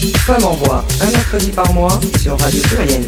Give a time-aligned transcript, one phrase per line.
[0.00, 3.04] Femme en voix, un mercredi par mois sur Radio Pluriel.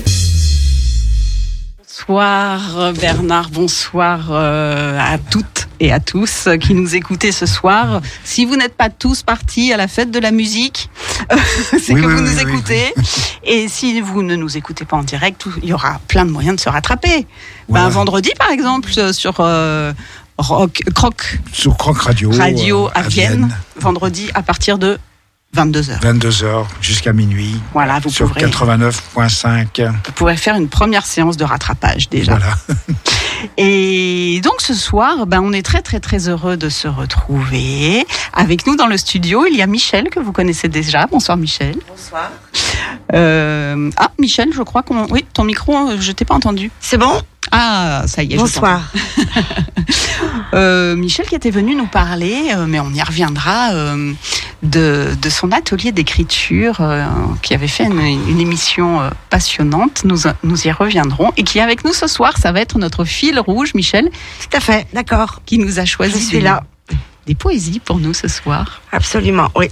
[1.79, 8.03] Bonsoir Bernard, bonsoir euh, à toutes et à tous qui nous écoutez ce soir.
[8.25, 10.91] Si vous n'êtes pas tous partis à la fête de la musique,
[11.81, 12.43] c'est Oui, que oui, vous oui, nous oui.
[12.43, 12.93] écoutez.
[13.45, 16.57] Et si vous ne nous écoutez pas en direct, il y aura plein de moyens
[16.57, 17.27] de se rattraper.
[17.71, 19.95] Ben, vendredi par exemple euh, sur euh,
[20.37, 22.31] Rock, Croc Sur Croc Radio.
[22.33, 23.49] Radio euh, à Vienne,
[23.81, 24.99] vendredi à partir de
[25.55, 26.01] 22h.
[26.01, 27.61] 22h jusqu'à minuit.
[27.75, 29.91] Voilà, vous sur pourrez, 89.5.
[30.07, 32.37] vous pourrez faire une première séance de rattrapage déjà.
[32.37, 32.57] Voilà.
[33.59, 38.07] Et donc ce soir, ben, on est très très très heureux de se retrouver.
[38.33, 41.07] Avec nous dans le studio, il y a Michel que vous connaissez déjà.
[41.07, 41.77] Bonsoir Michel.
[41.87, 42.31] Bonsoir.
[43.13, 45.07] Euh, ah Michel, je crois qu'on...
[45.11, 46.71] Oui, ton micro, euh, je t'ai pas entendu.
[46.81, 47.21] C'est bon?
[47.51, 48.37] Ah, ça y est.
[48.37, 48.83] Bonsoir.
[50.55, 54.13] Euh, Michel qui était venu nous parler, euh, mais on y reviendra, euh,
[54.63, 56.83] de, de son atelier d'écriture,
[57.41, 59.01] qui avait fait une, une émission
[59.31, 60.03] passionnante.
[60.05, 61.33] Nous, nous y reviendrons.
[61.39, 64.57] Et qui est avec nous ce soir, ça va être notre fil rouge, Michel, Tout
[64.57, 65.41] à fait, d'accord.
[65.47, 66.63] qui nous a Je choisi suis là.
[67.27, 68.83] des poésies pour nous ce soir.
[68.93, 69.69] Absolument, oui.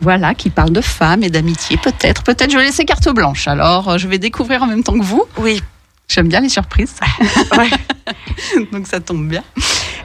[0.00, 2.22] Voilà, qui parlent de femmes et d'amitié, peut-être.
[2.22, 3.48] Peut-être je vais laisser carte blanche.
[3.48, 5.24] Alors, je vais découvrir en même temps que vous.
[5.38, 5.60] Oui.
[6.08, 6.94] J'aime bien les surprises.
[7.56, 7.70] Ouais.
[8.72, 9.42] Donc ça tombe bien.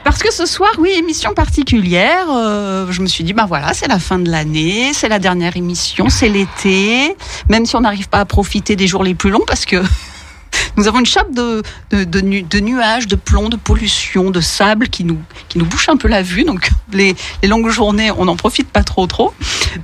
[0.04, 2.26] Parce que ce soir, oui, émission particulière.
[2.30, 5.56] euh, je me suis dit, ben voilà, c'est la fin de l'année, c'est la dernière
[5.56, 7.14] émission, c'est l'été.
[7.48, 9.76] Même si on n'arrive pas à profiter des jours les plus longs, parce que
[10.76, 14.40] nous avons une chape de, de, de nu- de nuages, de plomb, de pollution, de
[14.40, 15.18] sable qui nous,
[15.48, 16.44] qui nous bouche un peu la vue.
[16.44, 19.32] Donc les, les longues journées, on n'en profite pas trop trop.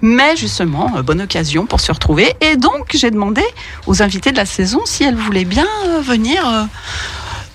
[0.02, 2.34] Mais justement, euh, bonne occasion pour se retrouver.
[2.40, 3.42] Et donc, j'ai demandé
[3.86, 6.46] aux invités de la saison si elles voulaient bien euh, venir.
[6.48, 6.64] euh,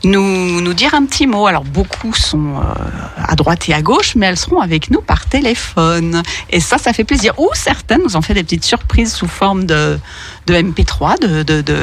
[0.05, 1.47] nous, nous dire un petit mot.
[1.47, 2.55] Alors beaucoup sont
[3.17, 6.21] à droite et à gauche, mais elles seront avec nous par téléphone.
[6.49, 7.33] Et ça, ça fait plaisir.
[7.39, 9.97] Ou certaines nous ont fait des petites surprises sous forme de,
[10.47, 11.77] de MP3, de, de, de,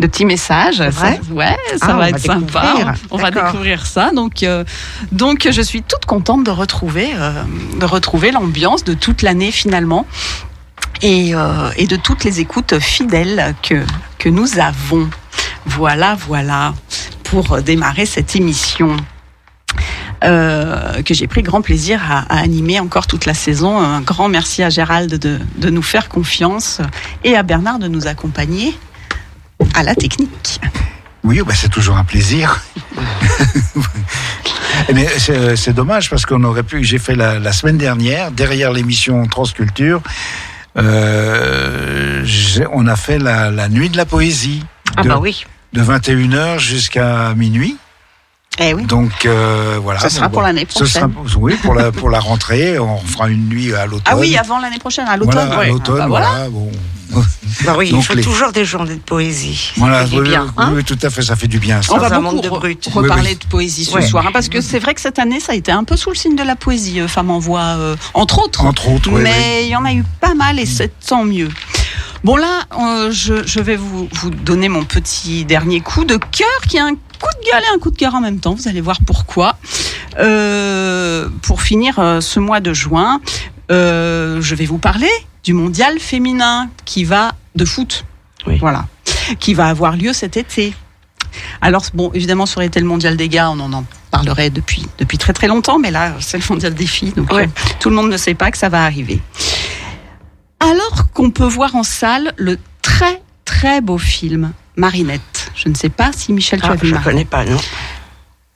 [0.00, 0.82] de petits messages.
[0.90, 2.74] Ça- ouais, ça Ah, va être va sympa.
[3.10, 4.10] On va découvrir ça.
[4.12, 4.64] Donc, euh,
[5.12, 7.30] donc, je suis toute contente de retrouver, euh,
[7.78, 10.06] de retrouver l'ambiance de toute l'année finalement.
[11.02, 13.84] Et, euh, et de toutes les écoutes fidèles que,
[14.18, 15.08] que nous avons.
[15.66, 16.74] Voilà, voilà,
[17.24, 18.96] pour démarrer cette émission.
[20.22, 23.78] euh, que j'ai pris grand plaisir à, à animer encore toute la saison.
[23.78, 26.80] Un grand merci à Gérald de, de nous faire confiance
[27.24, 28.78] et à Bernard de nous accompagner
[29.74, 30.60] à la technique.
[31.22, 32.62] Oui, bah, c'est toujours un plaisir.
[34.92, 36.84] Mais c'est dommage parce qu'on aurait pu.
[36.84, 40.02] J'ai fait la, la semaine dernière, derrière l'émission Transculture,
[40.76, 42.24] euh,
[42.72, 44.64] on a fait la, la nuit de la poésie.
[44.96, 45.46] Ah de, bah oui.
[45.72, 47.76] De 21h jusqu'à minuit.
[48.58, 48.84] Eh oui.
[48.84, 50.00] Donc euh, voilà.
[50.00, 50.46] Ce sera Bon, pour bon.
[50.46, 51.36] l'année Ce sera- prochaine.
[51.42, 54.02] oui, pour la, pour la rentrée, on fera une nuit à l'automne.
[54.06, 55.46] Ah oui, avant l'année prochaine, à l'automne.
[55.46, 56.28] Voilà, à l'automne, Ah bah voilà.
[56.30, 56.48] voilà.
[56.50, 56.70] Bon.
[57.64, 59.72] Bah oui, il faut les- toujours des journées de poésie.
[59.76, 60.52] Voilà, Ça fait oui, bien.
[60.56, 61.80] hein oui, tout à fait, ça fait du bien.
[61.82, 61.94] Ça.
[61.94, 62.88] On va beaucoup de brut.
[62.92, 63.38] reparler Oui, oui.
[63.40, 64.02] de poésie ce Ouais.
[64.02, 66.10] soir, hein, parce que c'est vrai que cette année, ça a été un peu sous
[66.10, 68.64] le signe de la poésie, euh, Femme en voix, euh, entre autres.
[68.64, 71.48] Entre autres, oui, Mais il y en a eu pas mal et c'est tant mieux.
[72.24, 76.48] Bon là, euh, je, je vais vous, vous donner mon petit dernier coup de cœur,
[76.68, 78.54] qui est un coup de gueule et un coup de cœur en même temps.
[78.54, 79.56] Vous allez voir pourquoi.
[80.18, 83.20] Euh, pour finir euh, ce mois de juin,
[83.70, 85.10] euh, je vais vous parler
[85.42, 88.04] du mondial féminin qui va de foot.
[88.46, 88.58] Oui.
[88.58, 88.86] Voilà,
[89.40, 90.74] qui va avoir lieu cet été.
[91.60, 94.86] Alors bon, évidemment, ça aurait été le mondial des gars, on en, en parlerait depuis
[94.98, 97.44] depuis très très longtemps, mais là, c'est le mondial des filles, donc Ouais.
[97.44, 99.20] euh, tout le monde ne sait pas que ça va arriver.
[100.60, 105.33] Alors qu'on peut voir en salle le très très beau film Marinette.
[105.64, 107.12] Je ne sais pas si Michel tu Ah, as vu je Marinette.
[107.12, 107.58] connais pas, non.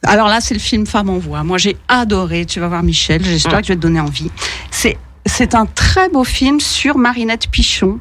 [0.05, 1.43] Alors là, c'est le film Femme en voix.
[1.43, 2.45] Moi, j'ai adoré.
[2.47, 3.25] Tu vas voir Michel.
[3.25, 3.61] J'espère Mm.
[3.63, 4.31] que je vais te donner envie.
[4.71, 4.97] C'est
[5.27, 7.99] c'est un très beau film sur Marinette Pichon.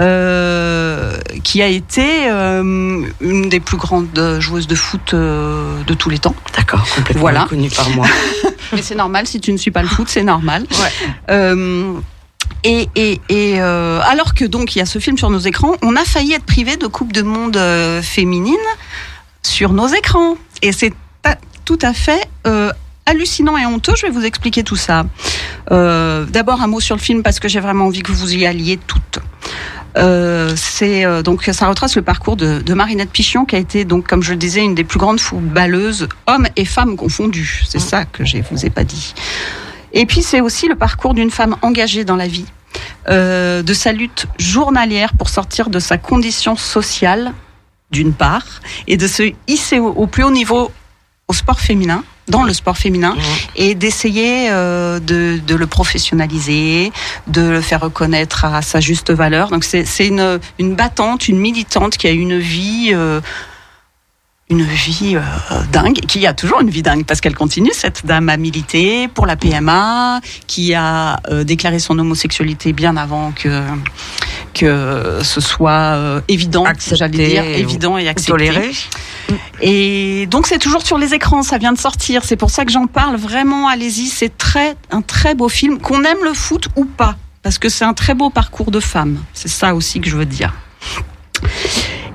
[0.00, 6.08] euh, qui a été euh, une des plus grandes joueuses de foot euh, de tous
[6.08, 6.36] les temps.
[6.56, 7.42] D'accord, complètement Voilà.
[7.42, 8.06] inconnu par moi.
[8.72, 10.66] Mais c'est normal, si tu ne suis pas le foot, c'est normal.
[10.70, 11.54] Ouais.
[12.64, 16.04] Et euh, alors que donc il y a ce film sur nos écrans, on a
[16.04, 18.54] failli être privé de Coupe de Monde euh, féminine
[19.42, 20.36] sur nos écrans.
[20.62, 20.92] Et c'est
[21.64, 22.72] tout à fait euh,
[23.06, 23.92] hallucinant et honteux.
[23.96, 25.06] Je vais vous expliquer tout ça.
[25.70, 28.78] D'abord un mot sur le film parce que j'ai vraiment envie que vous y alliez
[28.86, 29.20] toutes.
[29.94, 34.30] Donc ça retrace le parcours de, de Marinette Pichon qui a été donc comme je
[34.32, 37.64] le disais une des plus grandes footballeuses hommes et femmes confondus.
[37.68, 39.14] C'est ça que je vous ai pas dit.
[39.92, 42.46] Et puis c'est aussi le parcours d'une femme engagée dans la vie,
[43.08, 47.32] euh, de sa lutte journalière pour sortir de sa condition sociale
[47.90, 48.46] d'une part
[48.86, 50.70] et de se hisser au, au plus haut niveau
[51.26, 53.22] au sport féminin dans le sport féminin Mhm.
[53.56, 56.92] et d'essayer euh, de, de le professionnaliser,
[57.26, 59.48] de le faire reconnaître à sa juste valeur.
[59.48, 62.90] Donc c'est c'est une, une battante, une militante qui a une vie...
[62.92, 63.20] euh,
[64.50, 68.28] une vie euh, dingue, qui a toujours une vie dingue parce qu'elle continue, cette dame
[68.28, 73.62] à militer pour la PMA, qui a euh, déclaré son homosexualité bien avant que
[74.54, 78.32] que ce soit euh, évident, j'allais dire, évident et accepté.
[78.32, 78.70] Toléré.
[79.60, 82.24] Et donc c'est toujours sur les écrans, ça vient de sortir.
[82.24, 83.68] C'est pour ça que j'en parle vraiment.
[83.68, 85.78] Allez-y, c'est très un très beau film.
[85.78, 89.18] Qu'on aime le foot ou pas, parce que c'est un très beau parcours de femme.
[89.34, 90.54] C'est ça aussi que je veux dire.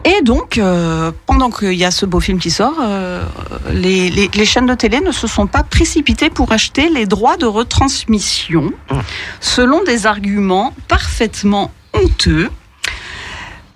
[0.06, 3.24] Et donc, euh, pendant qu'il y a ce beau film qui sort, euh,
[3.72, 7.38] les, les- les chaînes de télé ne se sont pas précipitées pour acheter les droits
[7.38, 9.00] de retransmission, Mmh.
[9.40, 12.50] selon des arguments parfaitement honteux,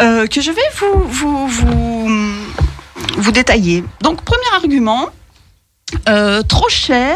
[0.01, 2.09] euh, que je vais vous, vous, vous,
[3.17, 3.83] vous détailler.
[4.01, 5.09] Donc, premier argument,
[6.49, 7.15] trop cher,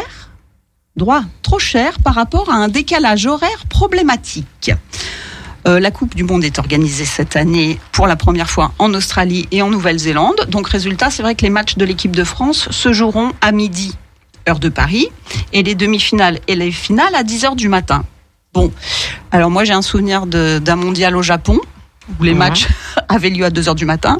[0.96, 4.70] droit trop cher par rapport à un décalage horaire problématique.
[5.66, 9.46] Euh, la Coupe du Monde est organisée cette année pour la première fois en Australie
[9.52, 10.46] et en Nouvelle-Zélande.
[10.48, 13.96] Donc, résultat, c'est vrai que les matchs de l'équipe de France se joueront à midi,
[14.48, 15.08] heure de Paris,
[15.52, 18.04] et les demi-finales et les finales à 10 heures du matin.
[18.54, 18.70] Bon,
[19.30, 21.58] alors moi j'ai un souvenir d'un mondial au Japon
[22.20, 22.68] où les matchs
[23.08, 24.18] avaient lieu à 2 heures du matin.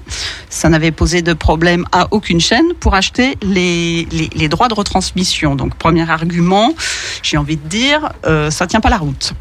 [0.48, 4.74] Ça n'avait posé de problème à aucune chaîne pour acheter les, les, les droits de
[4.74, 5.54] retransmission.
[5.54, 6.74] Donc premier argument,
[7.22, 9.34] j'ai envie de dire, euh, ça tient pas la route.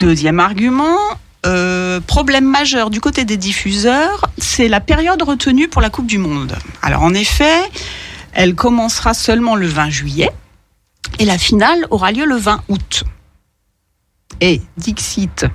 [0.00, 0.98] Deuxième argument,
[1.46, 6.18] euh, problème majeur du côté des diffuseurs, c'est la période retenue pour la Coupe du
[6.18, 6.56] Monde.
[6.82, 7.60] Alors en effet,
[8.32, 10.30] elle commencera seulement le 20 juillet
[11.18, 13.04] et la finale aura lieu le 20 août.
[14.40, 15.46] Et Dixit,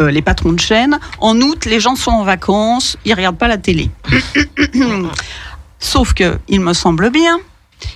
[0.00, 3.48] euh, les patrons de chaîne, en août, les gens sont en vacances, ils regardent pas
[3.48, 3.90] la télé.
[5.78, 7.38] Sauf que il me semble bien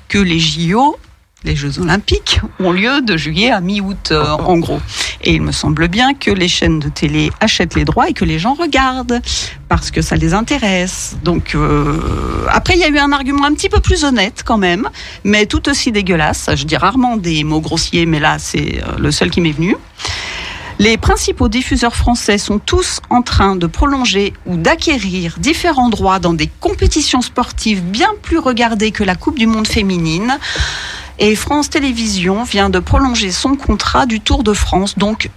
[0.09, 0.97] que les JO,
[1.45, 4.81] les Jeux Olympiques, ont lieu de juillet à mi-août, euh, en gros.
[5.23, 8.25] Et il me semble bien que les chaînes de télé achètent les droits et que
[8.25, 9.21] les gens regardent
[9.69, 11.17] parce que ça les intéresse.
[11.25, 14.59] Donc euh, après, il y a eu un argument un petit peu plus honnête quand
[14.59, 14.89] même,
[15.25, 16.51] mais tout aussi dégueulasse.
[16.55, 19.77] Je dis rarement des mots grossiers, mais là, c'est euh, le seul qui m'est venu.
[20.79, 26.35] Les principaux diffuseurs français sont tous en train de prolonger ou d'acquérir différents droits dans
[26.35, 30.39] des compétitions sportives bien plus regardées que la Coupe du Monde féminine.
[31.19, 34.99] Et France Télévisions vient de prolonger son contrat du Tour de France.
[34.99, 35.31] Donc,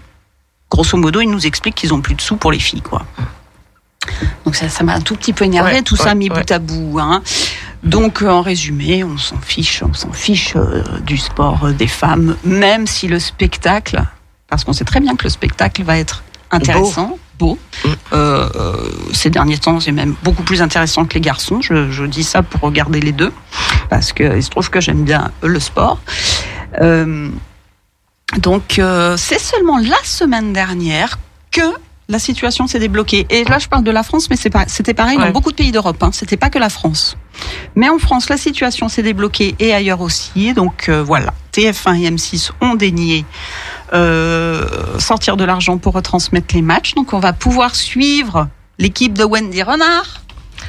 [0.69, 3.05] grosso modo, ils nous expliquent qu'ils ont plus de sous pour les filles, quoi.
[4.45, 6.39] Donc ça, ça m'a un tout petit peu énervé, Ouais, tout ça mis ouais.
[6.39, 6.99] bout à bout.
[6.99, 7.23] Hein.
[7.83, 12.35] Donc en résumé, on s'en fiche, on s'en fiche euh, du sport euh, des femmes,
[12.43, 14.03] même si le spectacle,
[14.47, 17.19] parce qu'on sait très bien que le spectacle va être intéressant, beau.
[17.41, 17.55] Mm.
[18.13, 18.73] Euh, euh,
[19.13, 21.61] ces derniers temps, c'est même beaucoup plus intéressant que les garçons.
[21.61, 23.31] Je, je dis ça pour regarder les deux,
[23.89, 25.99] parce que il se trouve que j'aime bien le sport.
[26.81, 27.29] Euh,
[28.37, 31.19] donc euh, c'est seulement la semaine dernière
[31.51, 31.61] que
[32.07, 33.25] la situation s'est débloquée.
[33.29, 36.01] Et là, je parle de la France, mais c'était pareil dans beaucoup de pays d'Europe.
[36.01, 36.11] Hein.
[36.13, 37.17] C'était pas que la France.
[37.75, 40.53] Mais en France, la situation s'est débloquée et ailleurs aussi.
[40.53, 43.25] Donc euh, voilà, TF1 et M6 ont dénié
[43.93, 44.67] euh,
[44.99, 46.93] sortir de l'argent pour retransmettre les matchs.
[46.95, 48.47] Donc on va pouvoir suivre
[48.79, 50.21] l'équipe de Wendy Renard.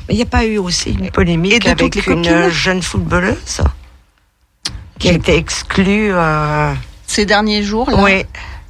[0.09, 3.61] Mais il n'y a pas eu aussi une polémique avec les une jeune footballeuse
[4.99, 6.11] qui a été exclue.
[6.13, 6.73] euh,
[7.07, 8.25] Ces derniers jours, là, Oui,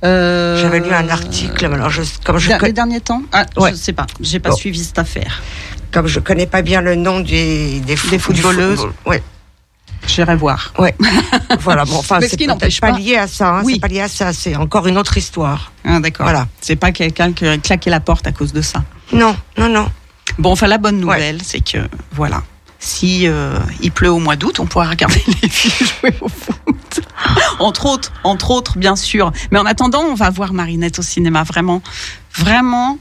[0.04, 1.68] euh, j'avais lu un article.
[1.68, 3.22] mais Alors, je, comme je Les derniers temps?
[3.32, 3.70] Ah, Ouais.
[3.70, 4.56] Je sais pas, j'ai pas Bon.
[4.56, 5.42] suivi cette affaire.
[5.92, 8.78] comme je connais pas bien le nom des des, fo- Des du footballeuses.
[8.80, 8.92] football.
[9.06, 9.22] Ouais,
[10.06, 10.72] J'irai voir.
[11.60, 11.84] voilà.
[11.84, 13.56] Bon, enfin, ce c'est n'empêche pas pas- lié à ça.
[13.58, 13.74] hein, Oui.
[13.74, 14.32] C'est pas lié à ça.
[14.32, 15.72] C'est encore une autre histoire.
[15.84, 16.24] Ah, D'accord.
[16.26, 16.46] Voilà.
[16.60, 18.84] C'est pas quelqu'un qui a claqué la porte à cause de ça.
[19.12, 19.88] Non, non, non.
[20.38, 21.78] Bon, enfin, la bonne nouvelle, c'est que,
[22.12, 22.42] voilà,
[22.78, 27.00] si euh, il pleut au mois d'août, on pourra regarder les filles jouer au foot.
[27.58, 29.32] entre autres, entre autres, bien sûr.
[29.50, 31.42] Mais en attendant, on va voir Marinette au cinéma.
[31.44, 31.80] Vraiment,
[32.36, 32.98] vraiment,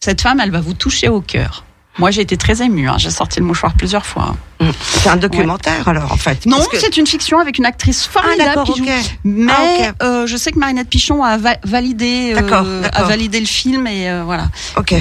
[0.00, 1.64] cette femme, elle va vous toucher au cœur.
[1.98, 2.88] Moi, j'ai été très émue.
[2.88, 2.96] hein.
[2.98, 4.34] J'ai sorti le mouchoir plusieurs fois.
[4.80, 6.46] C'est un documentaire alors en fait.
[6.46, 8.86] Non, que- c'est une fiction avec une actrice Ah formidable d'accord, qui joue.
[9.24, 9.52] Mais
[10.00, 13.46] Ah, euh, je sais que Marinette Pichon a va- validé, euh, D'accord, a validé le
[13.46, 14.48] film et euh, voilà.
[14.76, 15.00] Ok, Euh,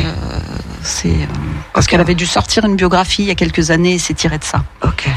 [0.81, 1.15] c'est
[1.73, 4.37] parce qu'elle avait dû sortir une biographie il y a quelques années et c'est tiré
[4.39, 4.63] de ça.
[4.83, 5.07] ok.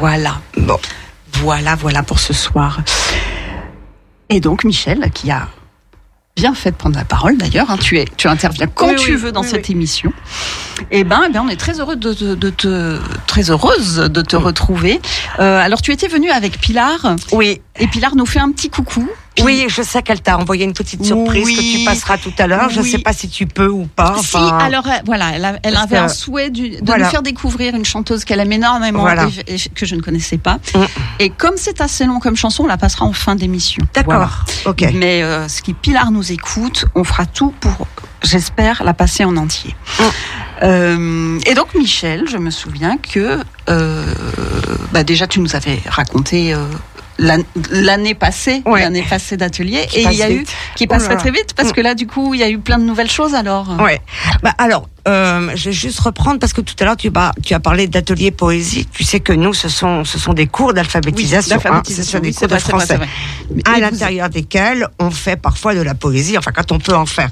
[0.00, 0.78] Voilà, Bon,
[1.34, 2.80] voilà, voilà pour ce soir.
[4.28, 5.48] Et donc Michel, qui a
[6.36, 9.10] bien fait de prendre la parole d'ailleurs, hein, tu es, tu interviens quand Oui, tu
[9.12, 10.12] oui, veux dans oui, cette émission.
[10.90, 14.22] Et ben, eh ben, on est très heureux de, te- de te, très heureuse de
[14.22, 15.00] te retrouver.
[15.38, 17.16] Euh, alors tu étais venue avec Pilar.
[17.32, 19.08] Oui, et Pilar nous fait un petit coucou
[19.42, 21.56] Oui, je sais qu'elle t'a envoyé une petite surprise Oui.
[21.56, 22.68] que tu passeras tout à l'heure.
[22.70, 24.14] Je ne sais pas si tu peux ou pas.
[24.22, 27.04] Si, alors euh, voilà, elle, avait un souhait du- de Voilà.
[27.06, 29.28] nous faire découvrir une chanteuse qu'elle aime énormément Voilà.
[29.46, 30.58] et, et que je ne connaissais pas.
[30.74, 30.78] Mm.
[31.20, 33.82] Et comme c'est assez long comme chanson, on la passera en fin d'émission.
[33.94, 34.14] D'accord.
[34.14, 34.30] Voilà.
[34.66, 34.84] Ok.
[34.94, 37.86] Mais euh, ce qui Pilar nous écoute, on fera tout pour,
[38.22, 39.74] j'espère, la passer en entier.
[39.98, 40.02] Mm.
[40.64, 44.04] Euh, et donc Michel, je me souviens que euh,
[44.92, 46.54] bah déjà tu nous avais raconté.
[47.22, 48.80] L'an- L'année passée, Ouais.
[48.80, 50.44] l'année passée d'atelier, et il y a eu
[50.76, 51.72] qui Oh passe là très vite parce Mm.
[51.72, 53.68] que là du coup il y a eu plein de nouvelles choses alors.
[53.80, 54.00] Ouais.
[54.42, 57.54] Bah alors, euh, je vais juste reprendre parce que tout à l'heure tu, as- tu
[57.54, 58.86] as parlé d'atelier poésie.
[58.92, 61.58] Tu sais que nous, ce sont, ce sont des cours d'alphabétisation.
[61.64, 61.82] hein.
[61.88, 62.96] Ce sont des oui, cours de vrai, français.
[62.96, 63.08] vrai.
[63.64, 67.06] à vous- l'intérieur desquels on fait parfois de la poésie, enfin quand on peut en
[67.06, 67.30] faire.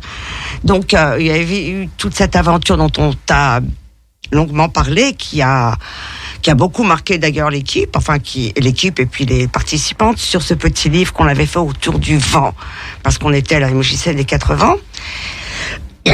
[0.64, 3.61] Donc euh, il y avait eu toute cette aventure dont on t'a
[4.32, 5.76] longuement parlé, qui a
[6.42, 10.54] qui a beaucoup marqué d'ailleurs l'équipe, enfin qui l'équipe et puis les participantes sur ce
[10.54, 12.54] petit livre qu'on avait fait autour du vent,
[13.02, 14.76] parce qu'on était à la MJC des 80.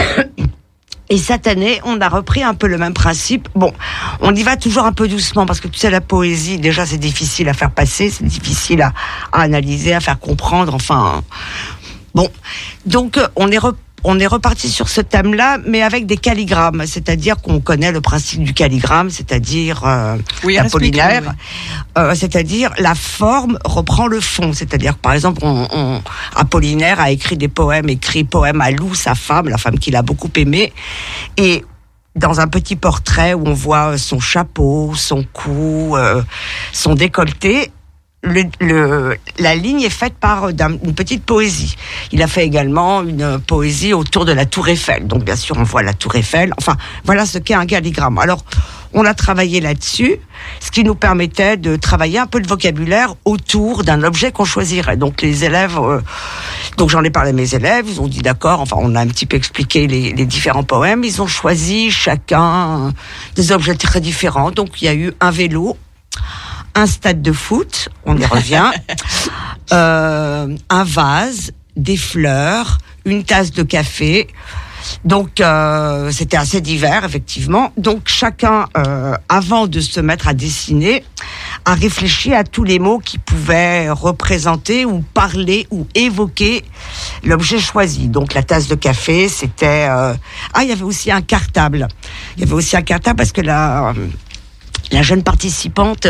[1.09, 3.49] Et cette année, on a repris un peu le même principe.
[3.54, 3.73] Bon,
[4.21, 6.99] on y va toujours un peu doucement parce que tu sais, la poésie, déjà, c'est
[6.99, 8.92] difficile à faire passer, c'est difficile à,
[9.30, 10.75] à analyser, à faire comprendre.
[10.75, 11.23] Enfin,
[12.12, 12.28] bon.
[12.87, 13.59] Donc, euh, on est
[14.09, 18.45] on est reparti sur ce thème-là, mais avec des calligrammes, c'est-à-dire qu'on connaît le principe
[18.45, 20.57] du calligramme, c'est-à-dire euh, Oui,
[21.99, 26.03] euh, c'est-à-dire la forme reprend le fond, c'est-à-dire par exemple, on, on-
[26.37, 30.03] Apollinaire a écrit des poèmes, écrit poème à Lou, sa femme, la femme qu'il a
[30.03, 30.73] beaucoup aimée,
[31.37, 31.65] et
[32.15, 36.23] dans un petit portrait où on voit son chapeau, son cou, euh,
[36.73, 37.71] son décolleté,
[39.38, 40.52] la ligne est faite par euh,
[40.85, 41.76] une petite poésie.
[42.12, 45.06] Il a fait également une euh, poésie autour de la Tour Eiffel.
[45.06, 46.52] Donc bien sûr, on voit la Tour Eiffel.
[46.59, 48.18] Enfin, voilà ce qu'est un calligramme.
[48.18, 48.45] Alors,
[48.92, 50.16] on a travaillé là-dessus,
[50.61, 54.97] ce qui nous permettait de travailler un peu le vocabulaire autour d'un objet qu'on choisirait.
[54.97, 56.00] Donc les élèves, euh,
[56.78, 58.61] donc j'en ai parlé à mes élèves, ils ont dit d'accord.
[58.61, 61.04] Enfin, on a un petit peu expliqué les différents poèmes.
[61.04, 62.92] Ils ont choisi chacun
[63.35, 64.50] des objets très différents.
[64.50, 65.76] Donc il y a eu un vélo,
[66.76, 68.71] un stade de foot, on y revient,
[69.73, 74.28] euh, un vase, des fleurs, une tasse de café.
[75.04, 77.73] Donc euh, c'était assez divers effectivement.
[77.76, 81.02] Donc chacun, euh, avant de se mettre à dessiner,
[81.64, 86.62] a réfléchi à tous les mots qui pouvaient représenter ou parler ou évoquer
[87.25, 88.09] l'objet choisi.
[88.09, 90.14] Donc la tasse de café, c'était euh,
[90.54, 91.88] ah il y avait aussi un cartable.
[92.37, 93.92] Il y avait aussi un cartable parce que la
[94.93, 96.07] la jeune participante,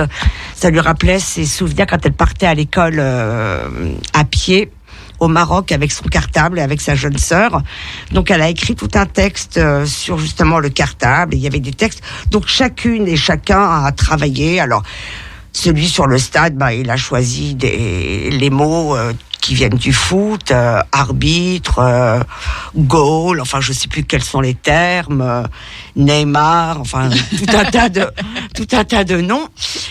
[0.54, 4.70] ça lui rappelait ses souvenirs quand elle partait à l'école euh, à pied
[5.18, 7.62] au Maroc avec son cartable et avec sa jeune sœur.
[8.12, 11.34] Donc elle a écrit tout un texte euh, sur justement le cartable.
[11.34, 12.02] Il y avait des textes.
[12.30, 14.60] Donc chacune et chacun a travaillé.
[14.60, 14.82] Alors
[15.52, 19.14] celui sur le stade, bah, il a choisi des, les mots euh,
[19.46, 22.20] qui viennent du foot, euh, arbitre, euh,
[22.76, 25.44] goal, enfin je sais plus quels sont les termes, euh,
[25.96, 28.06] Neymar, enfin tout un tas de
[28.54, 29.48] tout un tas de noms.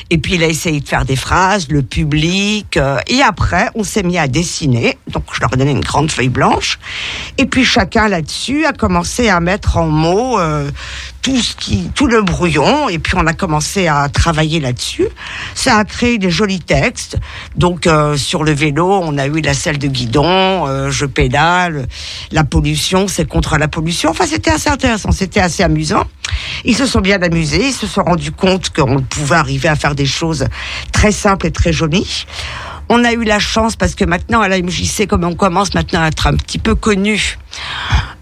[0.10, 2.78] Et puis il a essayé de faire des phrases, le public.
[2.78, 4.98] euh, et après, on s'est mis à dessiner.
[5.12, 6.80] Donc je leur ai donné une grande feuille blanche.
[7.38, 10.70] Et puis chacun là-dessus a commencé à mettre en mots euh,
[11.22, 12.88] tout ce qui, tout le brouillon.
[12.90, 15.08] Et puis on a commencé à travailler là-dessus.
[15.56, 17.18] Ça a créé des jolis textes.
[17.56, 21.88] Donc euh, sur le vélo, on a eu la selle de guidon, je pédale,
[22.32, 24.12] la pollution, c'est contre la pollution.
[24.12, 25.95] Enfin, c'était assez intéressant, c'était assez amusant.
[26.64, 29.96] Ils se sont bien amusés, ils se sont rendus compte qu'on pouvait arriver à faire
[29.96, 30.48] des choses
[30.92, 32.25] très simples et très jolies.
[32.90, 36.02] On a eu la chance parce que maintenant à la MJC, comme on commence maintenant
[36.02, 37.38] à être un petit peu connu,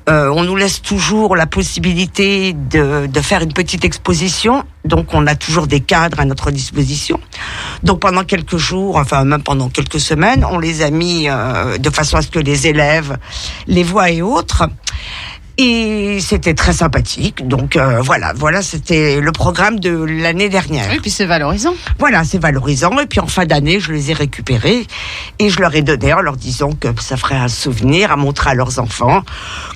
[0.10, 4.66] euh, on nous laisse toujours la possibilité de, de faire une petite exposition.
[4.84, 7.20] Donc on a toujours des cadres à notre disposition.
[7.84, 11.90] Donc pendant quelques jours, enfin même pendant quelques semaines, on les a mis euh, de
[11.90, 13.18] façon à ce que les élèves
[13.68, 14.68] les voient et autres.
[15.58, 17.48] Et c'était très sympathique.
[17.48, 20.88] Donc euh, voilà, voilà, c'était le programme de l'année dernière.
[20.90, 21.76] Oui, puis c'est valorisant.
[22.00, 22.98] Voilà, c'est valorisant.
[23.00, 24.88] Et puis en fin d'année, je les ai récupérés
[25.38, 28.52] et je leur ai donné en leur disant que ça ferait un souvenir à montrer
[28.52, 29.24] à leurs enfants,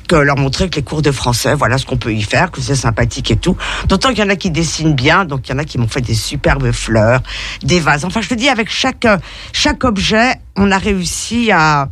[0.07, 2.59] que leur montrer que les cours de français, voilà ce qu'on peut y faire, que
[2.59, 3.55] c'est sympathique et tout.
[3.87, 5.87] D'autant qu'il y en a qui dessinent bien, donc il y en a qui m'ont
[5.87, 7.21] fait des superbes fleurs,
[7.61, 8.03] des vases.
[8.03, 9.07] Enfin, je te dis, avec chaque
[9.53, 11.89] chaque objet, on a réussi à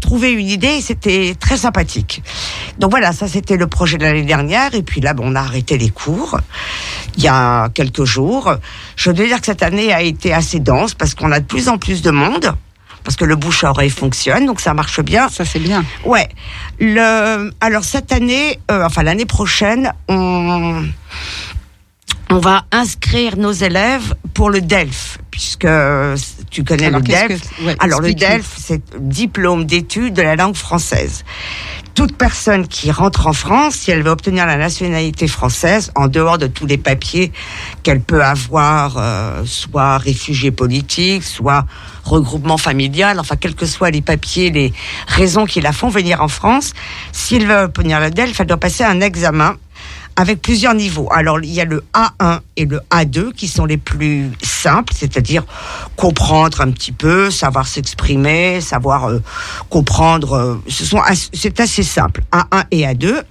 [0.00, 2.22] trouver une idée et c'était très sympathique.
[2.78, 5.40] Donc voilà, ça c'était le projet de l'année dernière et puis là bon, on a
[5.40, 6.38] arrêté les cours
[7.16, 8.54] il y a quelques jours.
[8.96, 11.68] Je dois dire que cette année a été assez dense parce qu'on a de plus
[11.68, 12.54] en plus de monde
[13.04, 15.28] parce que le bouche à oreille fonctionne donc ça marche bien.
[15.28, 15.84] Ça, c'est bien.
[16.04, 16.28] Ouais.
[16.80, 20.82] Le alors cette année euh, enfin l'année prochaine, on
[22.34, 25.68] on va inscrire nos élèves pour le DELF, puisque
[26.50, 27.28] tu connais Alors, le DELF.
[27.58, 28.12] que- ouais, Alors le.
[28.12, 31.24] DELF, c'est diplôme d'études de la langue française.
[31.94, 36.38] Toute personne qui rentre en France, si elle veut obtenir la nationalité française, en dehors
[36.38, 37.30] de tous les papiers
[37.84, 41.66] qu'elle peut avoir, euh, soit réfugié politique, soit
[42.02, 44.72] regroupement familial, enfin quels que soient les papiers, les
[45.06, 46.72] raisons qui la font venir en France,
[47.12, 49.54] si elle veut obtenir le DELF, elle doit passer un examen
[50.16, 51.08] avec plusieurs niveaux.
[51.12, 55.44] Alors, il y a le A1 et le A2 qui sont les plus simples, c'est-à-dire
[55.96, 59.22] comprendre un petit peu, savoir s'exprimer, savoir euh,
[59.70, 60.32] comprendre.
[60.34, 61.00] euh, ce sont
[61.32, 62.22] c'est assez simple.
[62.32, 63.22] A1 et A2.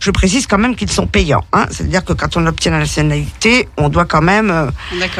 [0.00, 1.44] Je précise quand même qu'ils sont payants.
[1.52, 4.70] Hein, c'est-à-dire que quand on obtient la nationalité, on doit quand même euh,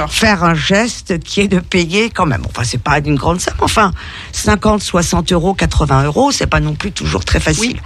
[0.09, 2.43] faire un geste qui est de payer quand même.
[2.47, 3.55] Enfin, c'est pas d'une grande somme.
[3.61, 3.93] Enfin,
[4.33, 7.81] 50, 60 euros, 80 euros, c'est pas non plus toujours très facile.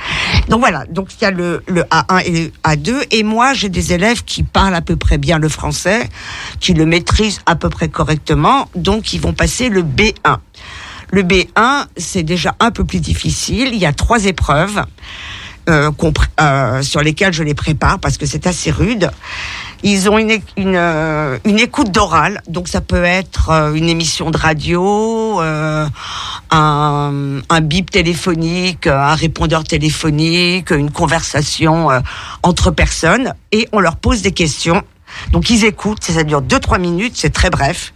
[0.48, 0.84] Donc voilà.
[0.86, 3.06] Donc il y a le, le A1 et le A2.
[3.10, 6.08] Et moi, j'ai des élèves qui parlent à peu près bien le français,
[6.60, 8.68] qui le maîtrisent à peu près correctement.
[8.74, 10.38] Donc ils vont passer le B1.
[11.10, 13.70] Le B1, c'est déjà un peu plus difficile.
[13.72, 14.84] Il y a trois épreuves
[15.68, 15.90] euh,
[16.40, 19.10] euh, sur lesquelles je les prépare parce que c'est assez rude.
[19.82, 24.30] Ils ont une, une, euh, une écoute d'oral, donc ça peut être euh, une émission
[24.30, 25.86] de radio, euh,
[26.50, 32.00] un, un bip téléphonique, euh, un répondeur téléphonique, une conversation euh,
[32.42, 34.82] entre personnes, et on leur pose des questions.
[35.32, 37.92] Donc ils écoutent, ça dure 2-3 minutes, c'est très bref.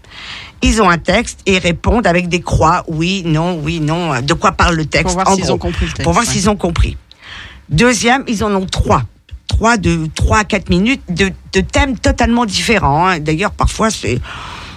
[0.61, 4.21] Ils ont un texte et ils répondent avec des croix, oui, non, oui, non.
[4.21, 6.03] De quoi parle le texte Pour voir s'ils ont compris le texte.
[6.03, 6.31] Pour voir ouais.
[6.31, 6.97] s'ils ont compris.
[7.71, 9.03] Deuxième, ils en ont trois.
[9.47, 13.09] Trois de trois à quatre minutes de, de thèmes totalement différents.
[13.09, 13.19] hein.
[13.19, 14.21] D'ailleurs, parfois c'est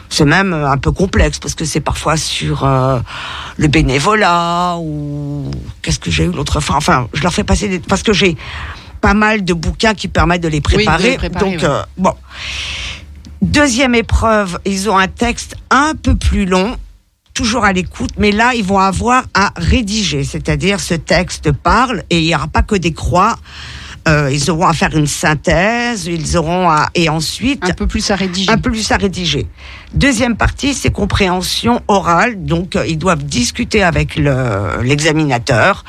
[0.10, 3.00] c'est même un peu complexe parce que c'est parfois sur euh,
[3.58, 5.50] le bénévolat ou
[5.82, 6.76] qu'est-ce que j'ai eu l'autre fois.
[6.76, 7.80] Enfin, je leur fais passer des...
[7.80, 8.36] parce que j'ai
[9.00, 11.12] pas mal de bouquins qui permettent de les de préparer.
[11.12, 11.68] les préparer, donc ouais.
[11.68, 12.14] euh, bon.
[13.42, 16.76] Deuxième épreuve, ils ont un texte un peu plus long,
[17.42, 22.20] toujours à l'écoute, mais là, ils vont avoir à rédiger, c'est-à-dire ce texte parle et
[22.20, 23.36] il n'y aura pas que des croix.
[24.08, 28.12] Euh, ils auront à faire une synthèse, ils auront à et ensuite Un peu plus
[28.12, 28.52] à rédiger.
[28.52, 29.48] un peu plus à rédiger.
[29.96, 32.46] Deuxième partie, c'est compréhension orale.
[32.46, 35.84] Donc, euh, ils doivent discuter avec le- l'examinateur.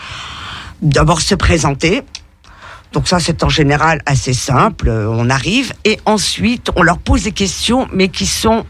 [0.80, 2.00] D'abord se présenter.
[2.94, 4.88] Donc ça, c'est en général assez simple.
[4.88, 8.64] Euh, On arrive et ensuite, on leur pose des questions, mais qui sont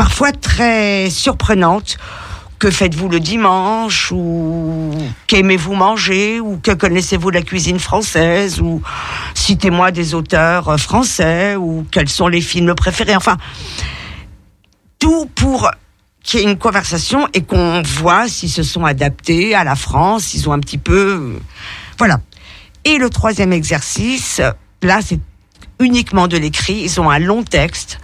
[0.00, 1.98] parfois très surprenantes.
[2.58, 4.94] Que faites-vous le dimanche Ou
[5.26, 8.80] qu'aimez-vous manger Ou que connaissez-vous la cuisine française Ou
[9.34, 13.36] citez-moi des auteurs français Ou quels sont les films préférés Enfin,
[14.98, 15.70] tout pour
[16.22, 20.24] qu'il y ait une conversation et qu'on voit s'ils se sont adaptés à la France,
[20.24, 21.34] s'ils ont un petit peu...
[21.34, 21.38] euh,
[21.98, 22.20] Voilà.
[22.86, 24.40] Et le troisième exercice,
[24.80, 25.20] là, c'est
[25.78, 26.84] uniquement de l'écrit.
[26.84, 27.98] Ils ont un long texte,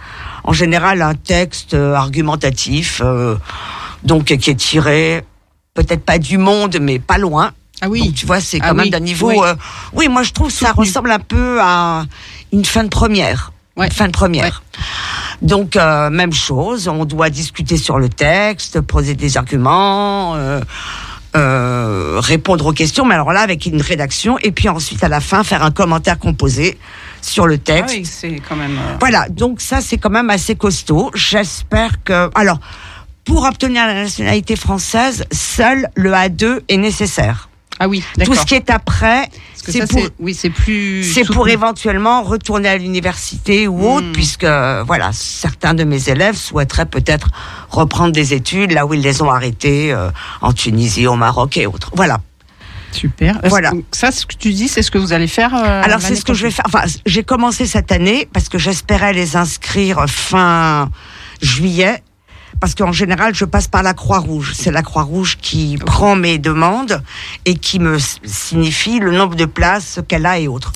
[0.47, 3.35] en général un texte euh, argumentatif, euh,
[4.03, 5.23] donc qui est tiré
[5.75, 7.51] peut-être pas du monde, mais pas loin.
[7.81, 8.05] Ah oui.
[8.05, 9.29] Donc, tu vois, c'est quand Ah même oui, d'un niveau.
[9.29, 9.37] oui.
[9.43, 9.53] euh,
[9.93, 10.81] oui, moi je trouve que ça Soutenu.
[10.87, 12.05] ressemble un peu à
[12.51, 13.51] une fin de première.
[13.75, 13.85] Ouais.
[13.85, 14.63] Une fin de première.
[15.43, 20.33] Donc euh, même chose, on doit discuter sur le texte, poser des arguments,
[21.35, 25.19] euh, répondre aux questions, mais alors là avec une rédaction et puis ensuite à la
[25.19, 26.79] fin faire un commentaire composé
[27.27, 27.95] sur le Ah texte.
[27.95, 28.77] oui, c'est quand même.
[28.77, 31.11] euh, Voilà, donc ça c'est quand même assez costaud.
[31.13, 32.59] J'espère que alors
[33.25, 37.49] pour obtenir la nationalité française, seul le A2 est nécessaire.
[37.79, 41.03] Ah oui, Tout ce qui est après, c'est pour oui, c'est plus.
[41.13, 44.11] c'est pour éventuellement retourner à l'université ou autre, Hmm.
[44.13, 47.27] puisque euh, voilà, certains de mes élèves souhaiteraient peut-être
[47.69, 50.09] reprendre des études là où ils les ont arrêtées, euh,
[50.41, 51.91] en Tunisie, au Maroc et autres.
[51.93, 52.19] Voilà.
[52.97, 53.39] Super.
[53.45, 53.71] Voilà.
[53.71, 55.53] que- Ça, ce que tu dis, c'est ce que vous allez faire.
[55.55, 56.65] euh, Alors c'est ce que je vais faire.
[56.67, 60.89] Enfin, j'ai commencé cette année parce que j'espérais les inscrire fin
[61.41, 62.01] juillet.
[62.59, 64.53] Parce qu'en général, je passe par la Croix-Rouge.
[64.55, 67.03] C'est la Croix-Rouge qui prend mes demandes
[67.45, 70.73] et qui me signifie le nombre de places qu'elle a et autres.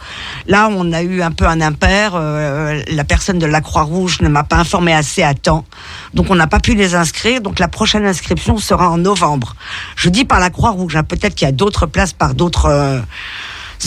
[0.47, 2.11] Là, on a eu un peu un impair.
[2.15, 5.65] euh, la personne de la Croix-Rouge ne m'a pas informé assez à temps.
[6.13, 7.41] Donc, on n'a pas pu les inscrire.
[7.41, 9.55] Donc, la prochaine inscription sera en novembre.
[9.95, 10.95] Je dis par la Croix-Rouge.
[10.95, 11.03] hein.
[11.03, 12.99] Peut-être qu'il y a d'autres places par d'autres euh,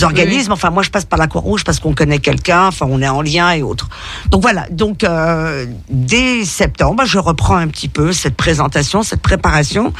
[0.02, 0.52] organismes.
[0.52, 2.66] Enfin, moi, je passe par la Croix-Rouge parce qu'on connaît quelqu'un.
[2.66, 3.88] Enfin, on est en lien et autres.
[4.30, 4.66] Donc, voilà.
[4.70, 9.92] Donc, euh, dès septembre, je reprends un petit peu cette présentation, cette préparation,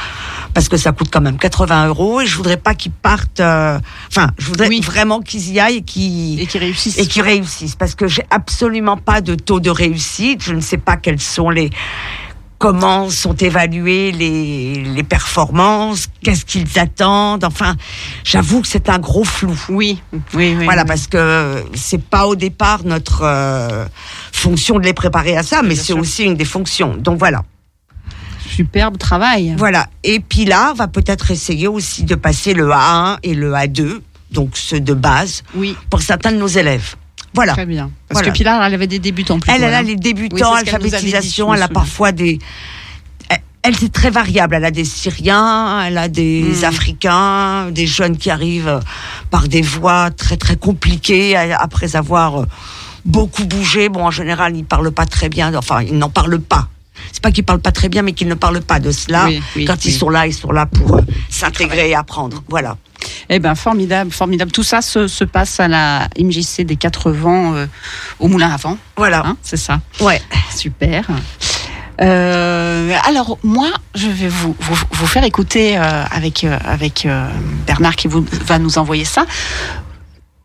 [0.53, 3.39] parce que ça coûte quand même 80 euros et je voudrais pas qu'ils partent.
[3.39, 3.79] euh,
[4.09, 4.81] Enfin, je voudrais Oui.
[4.81, 6.97] vraiment qu'ils y aillent et qu'ils Et qui réussissent.
[6.97, 10.41] et qui réussissent parce que j'ai absolument pas de taux de réussite.
[10.43, 11.69] Je ne sais pas quels sont les
[12.65, 17.43] comment sont évaluées les, les performances, qu'est-ce qu'ils attendent.
[17.43, 17.75] Enfin,
[18.23, 19.55] j'avoue que c'est un gros flou.
[19.69, 20.19] Oui, oui,
[20.57, 20.65] oui.
[20.65, 20.87] Voilà, oui.
[20.87, 23.85] parce que c'est pas au départ notre euh,
[24.31, 26.95] fonction de les préparer à ça, mais c'est aussi une des fonctions.
[26.97, 27.43] Donc voilà.
[28.49, 29.53] Superbe travail.
[29.55, 29.87] Voilà.
[30.03, 33.99] Et puis là, on va peut-être essayer aussi de passer le A1 et le A2,
[34.31, 36.95] donc ceux de base, Oui, pour certains de nos élèves.
[37.35, 37.53] Voilà.
[37.53, 37.91] très bien.
[38.07, 38.31] Parce Voilà.
[38.31, 41.53] que Pilar, elle avait des débutants plus Elle, elle a les Oui, débutants, dit, alphabétisation,
[41.53, 42.39] elle a parfois des.
[43.63, 44.53] Elle- c'est très variable.
[44.55, 46.63] Elle a des Syriens, elle a des Mm.
[46.65, 48.79] Africains, des jeunes qui arrivent
[49.31, 52.45] par des voies très très compliquées euh, après avoir euh,
[53.05, 53.89] beaucoup bougé.
[53.89, 55.51] Bon, en général, ils parlent pas très bien.
[55.55, 56.67] Enfin, ils n'en parlent pas.
[57.11, 59.25] C'est pas qu'ils parlent pas très bien, mais qu'ils ne parlent pas de cela.
[59.25, 59.97] Oui, oui, Quand ils oui.
[59.97, 62.43] sont là, ils sont là pour euh, s'intégrer et apprendre.
[62.47, 62.77] Voilà.
[63.29, 64.51] Eh ben formidable, formidable.
[64.51, 67.65] Tout ça se, se passe à la MJC des Quatre Vents euh,
[68.19, 69.23] au Moulin à Vent, Voilà.
[69.25, 69.79] hein, c'est ça.
[70.01, 70.21] ouais.
[70.55, 71.05] Super.
[72.01, 77.07] Euh, alors moi, je vais vous, vous, vous faire écouter euh, avec euh, avec
[77.65, 79.25] Bernard qui vous, va nous envoyer ça.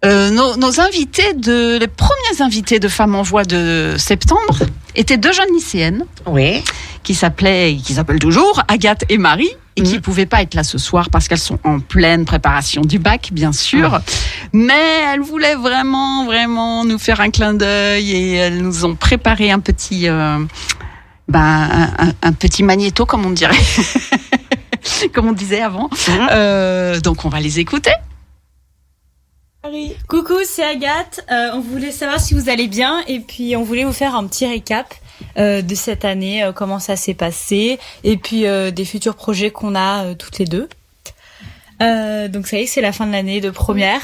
[0.03, 4.61] Nos, nos invités de les premiers invités de Femmes en Voix de septembre
[4.95, 6.65] étaient deux jeunes lycéennes Oui.
[7.03, 9.51] qui s'appelaient, qui s'appellent toujours Agathe et Marie,
[9.81, 10.01] et qui Mhm.
[10.01, 13.53] pouvaient pas être là ce soir parce qu'elles sont en pleine préparation du bac, bien
[13.53, 14.01] sûr.
[14.53, 19.51] Mais elles voulaient vraiment, vraiment nous faire un clin d'œil et elles nous ont préparé
[19.51, 20.39] un petit, euh,
[21.29, 23.55] ben, un, un- un petit magnéto, comme on dirait,
[25.15, 25.89] comme on disait avant.
[26.09, 26.29] Mhm.
[26.33, 27.93] Euh, donc on va les écouter.
[30.09, 31.25] Coucou, c'est Agathe.
[31.31, 34.27] Euh, on voulait savoir si vous allez bien et puis on voulait vous faire un
[34.27, 34.95] petit récap euh,
[35.37, 39.75] de cette année, euh, comment ça s'est passé et puis euh, des futurs projets qu'on
[39.75, 40.69] a euh, toutes les deux.
[41.83, 44.03] Euh, donc ça y est, c'est la fin de l'année de première.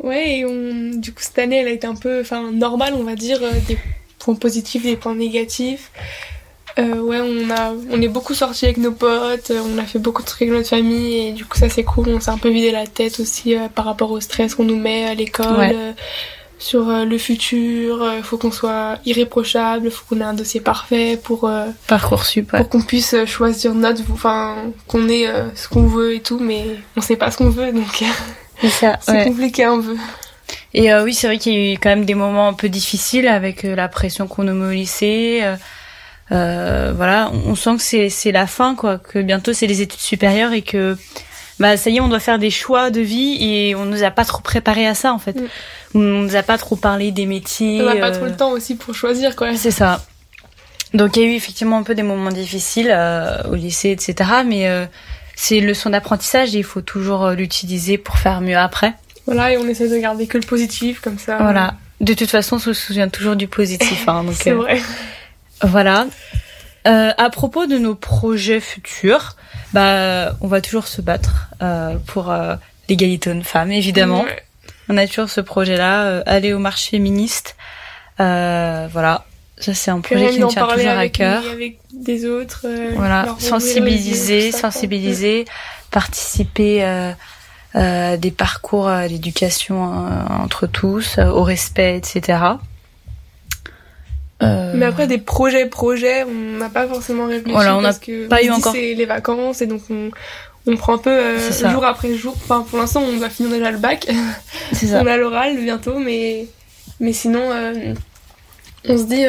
[0.00, 3.04] Ouais, et on, du coup, cette année, elle a été un peu, enfin, normale, on
[3.04, 3.78] va dire, euh, des
[4.18, 5.90] points positifs, des points négatifs.
[6.78, 10.00] Euh, ouais, on a, on est beaucoup sortis avec nos potes, euh, on a fait
[10.00, 12.08] beaucoup de trucs avec notre famille, et du coup, ça c'est cool.
[12.08, 14.76] On s'est un peu vidé la tête aussi euh, par rapport au stress qu'on nous
[14.76, 15.72] met à l'école, Ouais.
[15.72, 15.92] euh,
[16.64, 18.02] sur euh, le futur.
[18.02, 22.50] euh, faut qu'on soit irréprochable, faut qu'on ait un dossier parfait pour, euh, Parcoursup.
[22.56, 24.56] pour qu'on puisse choisir notre, enfin,
[24.88, 26.64] qu'on ait ce qu'on veut et tout, mais
[26.96, 28.02] on sait pas ce qu'on veut, donc
[28.62, 29.24] C'est ouais.
[29.24, 29.96] compliqué un peu.
[30.72, 32.68] Et euh, oui, c'est vrai qu'il y a eu quand même des moments un peu
[32.70, 35.42] difficiles avec la pression qu'on nous met au lycée.
[36.32, 38.98] euh, voilà, on sent que c'est c'est la fin, quoi.
[38.98, 40.96] Que bientôt c'est les études supérieures et que
[41.60, 44.10] bah ça y est, on doit faire des choix de vie et on nous a
[44.10, 45.40] pas trop préparé à ça en fait.
[45.40, 45.48] Mm.
[45.94, 47.80] On nous a pas trop parlé des métiers.
[47.82, 49.54] On n'a pas euh, trop le temps aussi pour choisir, quoi.
[49.56, 50.02] C'est ça.
[50.92, 54.30] Donc il y a eu effectivement un peu des moments difficiles euh, au lycée, etc.
[54.46, 54.86] Mais euh,
[55.36, 58.94] c'est une leçon d'apprentissage et il faut toujours l'utiliser pour faire mieux après.
[59.26, 61.38] Voilà, et on essaie de garder que le positif, comme ça.
[61.38, 61.74] Voilà.
[62.00, 64.04] De toute façon, on se souvient toujours du positif.
[64.08, 64.80] Hein, C'est euh, vrai.
[65.62, 66.06] Voilà.
[66.86, 69.36] Euh, à propos de nos projets futurs,
[69.72, 72.56] bah, on va toujours se battre euh, pour euh,
[72.88, 74.22] l'égalité homme-femme, évidemment.
[74.22, 74.42] Ouais.
[74.90, 77.56] On a toujours ce projet-là, euh, aller aux marches féministes.
[78.20, 79.24] Euh, voilà,
[79.58, 81.42] ça c'est un projet qui nous tient toujours à cœur.
[81.50, 82.62] avec des autres.
[82.66, 85.46] euh, Voilà, sensibiliser, ça, sensibiliser,
[85.90, 87.12] participer euh,
[87.76, 90.08] euh, à des parcours à l'éducation euh,
[90.42, 92.38] entre tous, euh, au respect, etc.
[94.44, 97.52] Euh, Mais après, des projets, projets, on n'a pas forcément réfléchi.
[97.52, 100.10] Voilà, on n'a parce que pas on eu encore- C'est les vacances, et donc on,
[100.66, 101.38] on prend un peu euh,
[101.70, 102.34] jour après jour.
[102.36, 104.06] Enfin, pour l'instant, on va finir déjà le bac.
[104.72, 105.00] ça.
[105.02, 106.46] on a l'oral bientôt, mais,
[107.00, 107.94] mais sinon, euh,
[108.88, 109.24] on se dit,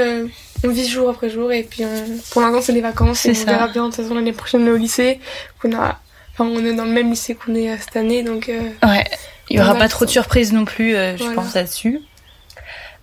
[0.63, 3.29] on vit jour après jour, et puis on- pour l'instant, c'est les vacances, ça.
[3.29, 3.83] on verra bien.
[3.89, 5.19] De toute façon, l'année prochaine, on au lycée.
[5.61, 5.99] qu'on a,
[6.33, 8.49] enfin, on est dans le même lycée qu'on est cette année, donc.
[8.83, 9.03] Ouais,
[9.49, 11.35] il y aura On pas trop de surprises non plus, je Voilà.
[11.35, 12.01] pense là-dessus.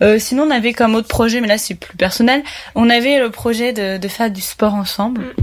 [0.02, 2.42] Euh, sinon, on avait comme autre projet, mais là c'est plus personnel.
[2.74, 5.22] On avait le projet de, de faire du sport ensemble.
[5.22, 5.34] Mm.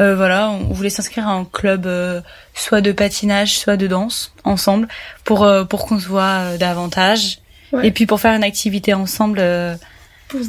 [0.00, 2.20] Euh, voilà, on voulait s'inscrire à un club, euh,
[2.54, 4.88] soit de patinage, soit de danse ensemble,
[5.22, 7.38] pour euh, pour qu'on se voit euh, davantage.
[7.72, 7.86] Ouais.
[7.86, 9.74] Et puis pour faire une activité ensemble euh,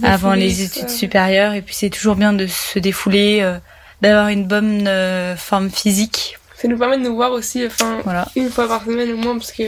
[0.02, 0.97] avant défouler, les études ça.
[0.97, 1.54] supérieures.
[1.54, 3.60] Et puis c'est toujours bien de se défouler, euh,
[4.02, 6.38] d'avoir une bonne euh, forme physique.
[6.63, 8.26] Ça nous permet de nous voir aussi, enfin, Voilà.
[8.38, 9.63] une fois par semaine au moins, parce que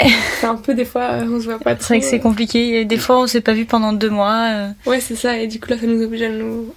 [0.40, 1.84] c'est un peu des fois, euh, on se voit pas trop.
[1.86, 2.80] C'est vrai que c'est compliqué.
[2.80, 4.48] Et des fois, on s'est pas vu pendant deux mois.
[4.50, 6.74] euh, Ouais, c'est ça, et du coup là, ça nous oblige à nous.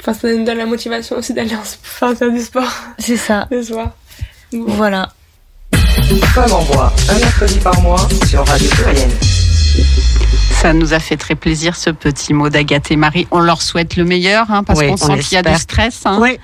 [0.00, 1.60] Enfin, ça nous donne la motivation aussi d'aller en...
[1.60, 3.46] enfin, faire du sport c'est ça.
[3.50, 3.90] le soir.
[4.52, 4.64] Bon.
[4.68, 5.10] Voilà.
[6.34, 9.10] Femme en voix, un mercredi par mois sur Radio Pluriel.
[10.60, 13.26] Ça nous a fait très plaisir ce petit mot d'Agathe et Marie.
[13.30, 15.58] On leur souhaite le meilleur hein, parce Oui, qu'on on sent qu'il y a du
[15.58, 16.02] stress.
[16.04, 16.18] hein.
[16.20, 16.38] Oui,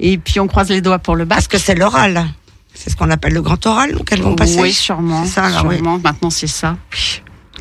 [0.00, 1.36] Et puis on croise les doigts pour le bac.
[1.38, 2.26] parce que c'est l'oral.
[2.74, 4.58] C'est ce qu'on appelle le grand oral, donc elles vont passer.
[4.60, 5.24] Oui, sûrement.
[5.24, 5.76] Ça, là, oui.
[5.76, 6.00] sûrement.
[6.02, 6.76] Maintenant, c'est ça.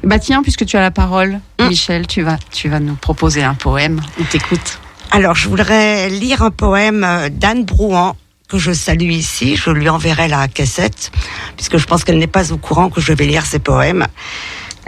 [0.03, 1.67] Bah tiens, puisque tu as la parole, Mm.
[1.67, 3.99] Michel, tu vas, tu vas nous proposer un poème.
[4.19, 4.79] On t'écoute.
[5.11, 8.15] Alors, je voudrais lire un poème euh, d'Anne Brouhan
[8.47, 9.57] que je salue ici.
[9.57, 11.11] Je lui enverrai la cassette,
[11.57, 14.07] puisque je pense qu'elle n'est pas au courant que je vais lire ses poèmes.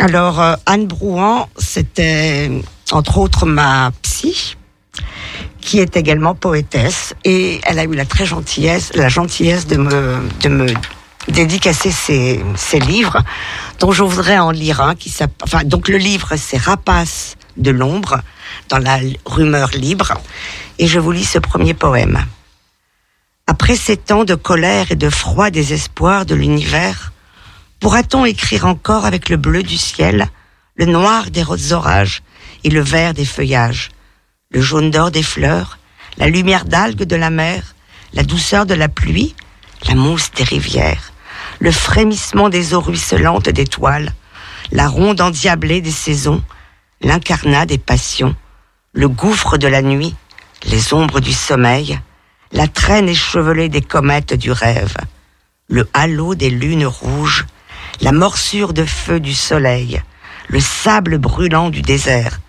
[0.02, 2.50] Alors, euh, Anne Brouhan, c'était
[2.92, 4.58] entre autres ma psy,
[5.62, 10.74] qui est également poétesse, et elle a eu la très gentillesse, la gentillesse de me,
[11.28, 13.20] dédicacer ses, livres,
[13.78, 18.22] dont je voudrais en lire un qui enfin, donc le livre c'est Rapace de l'ombre,
[18.70, 20.16] dans la rumeur libre,
[20.80, 22.26] et je vous lis ce premier poème.
[23.46, 27.12] Après ces temps de colère et de froid désespoir de l'univers,
[27.82, 30.28] pourra-t-on écrire encore avec le bleu du ciel,
[30.76, 32.22] le noir des roses orages
[32.64, 33.90] et le vert des feuillages,
[34.52, 35.80] le jaune d'or des fleurs,
[36.18, 37.74] la lumière d'algues de la mer,
[38.14, 39.36] la douceur de la pluie,
[39.88, 41.12] la mousse des rivières,
[41.60, 44.14] le frémissement des eaux ruisselantes d'étoiles,
[44.72, 46.44] la ronde endiablée des saisons,
[47.02, 48.36] l'incarnat des passions,
[48.94, 50.14] le gouffre de la nuit,
[50.66, 52.00] les ombres du sommeil,
[52.52, 54.96] la traîne échevelée des comètes du rêve,
[55.68, 57.48] le halo des lunes rouges,
[58.02, 60.02] la morsure de feu du soleil,
[60.48, 62.40] le sable brûlant du désert,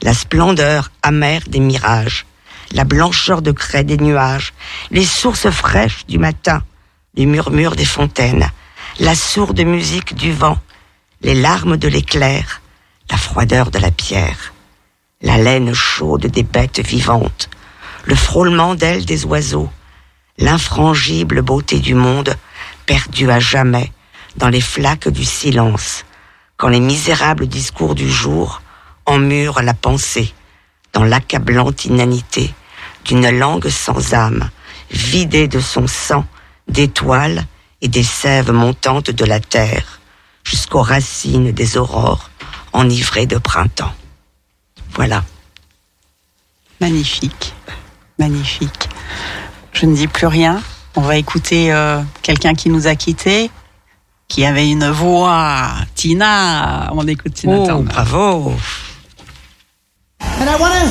[0.00, 2.26] la splendeur amère des mirages,
[2.72, 4.54] la blancheur de craie des nuages,
[4.90, 6.62] les sources fraîches du matin,
[7.14, 8.50] les murmures des fontaines,
[9.00, 10.58] la sourde musique du vent,
[11.20, 12.62] les larmes de l'éclair,
[13.10, 14.54] la froideur de la pierre,
[15.20, 17.50] la laine chaude des bêtes vivantes,
[18.04, 19.70] le frôlement d'ailes des oiseaux,
[20.38, 22.34] l'infrangible beauté du monde
[22.86, 23.92] perdu à jamais
[24.36, 26.04] dans les flaques du silence,
[26.56, 28.62] quand les misérables discours du jour
[29.06, 30.32] emmurent la pensée
[30.92, 32.54] dans l'accablante inanité
[33.04, 34.48] d'une langue sans âme,
[34.90, 36.24] vidée de son sang,
[36.68, 37.44] d'étoiles
[37.80, 40.00] et des sèves montantes de la terre,
[40.44, 42.30] jusqu'aux racines des aurores
[42.72, 43.94] enivrées de printemps.
[44.94, 45.24] Voilà.
[46.80, 47.54] Magnifique,
[48.18, 48.88] magnifique.
[49.72, 50.62] Je ne dis plus rien.
[50.94, 53.50] On va écouter euh, quelqu'un qui nous a quittés,
[54.32, 55.68] qui avait une voix.
[55.94, 57.82] Tina, on écoute Tina Oh, Turner.
[57.92, 58.54] bravo.
[60.40, 60.88] And I want to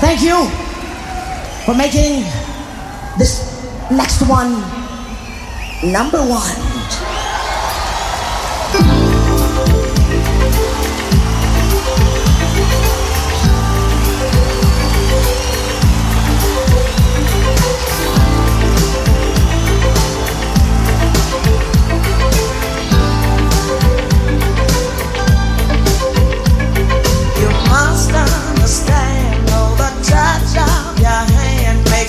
[0.00, 0.46] thank you
[1.64, 2.22] for making
[3.18, 4.62] this next one
[5.82, 6.54] number one.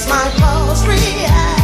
[0.07, 1.56] My pulse react.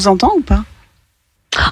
[0.00, 0.64] Nous entend ou pas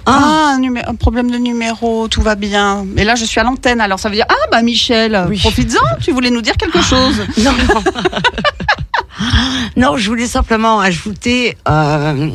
[0.07, 2.85] ah, un, numé- un problème de numéro, tout va bien.
[2.85, 5.39] Mais là, je suis à l'antenne, alors ça veut dire Ah, bah Michel, Oui.
[5.39, 7.25] profites-en, tu voulais nous dire quelque chose.
[7.39, 7.83] Non, non.
[9.77, 11.57] non, je voulais simplement ajouter.
[11.69, 12.31] euh,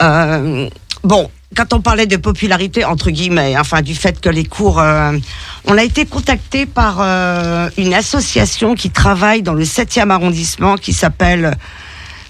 [0.00, 0.68] euh,
[1.04, 4.80] bon, quand on parlait de popularité, entre guillemets, enfin du fait que les cours.
[4.80, 5.12] euh,
[5.66, 7.00] on a été contacté par
[7.76, 11.56] une association qui travaille dans le 7e arrondissement qui s'appelle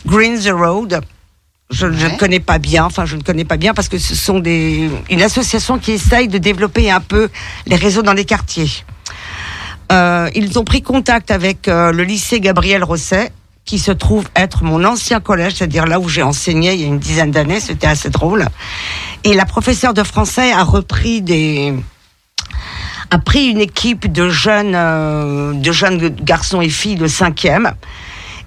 [0.06, 1.00] Green the Road.
[1.72, 2.12] Je Ouais.
[2.12, 4.90] ne connais pas bien, enfin je ne connais pas bien parce que ce sont des
[5.10, 7.28] une association qui essaye de développer un peu
[7.66, 8.70] les réseaux dans les quartiers.
[9.90, 13.32] Euh, ils ont pris contact avec euh, le lycée Gabriel Rosset,
[13.64, 16.86] qui se trouve être mon ancien collège, c'est-à-dire là où j'ai enseigné il y a
[16.86, 18.46] une dizaine d'années, c'était assez drôle.
[19.24, 21.74] Et la professeure de français a repris des
[23.10, 27.72] a pris une équipe de jeunes euh, de jeunes garçons et filles de cinquième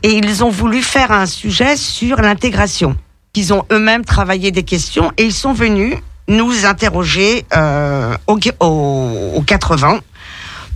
[0.03, 2.95] et ils ont voulu faire un sujet sur l'intégration.
[3.35, 5.95] Ils ont eux-mêmes travaillé des questions et ils sont venus
[6.27, 9.99] nous interroger euh, au 80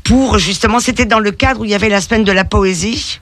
[0.09, 3.21] pour justement, c'était dans le cadre où il y avait la semaine de la poésie.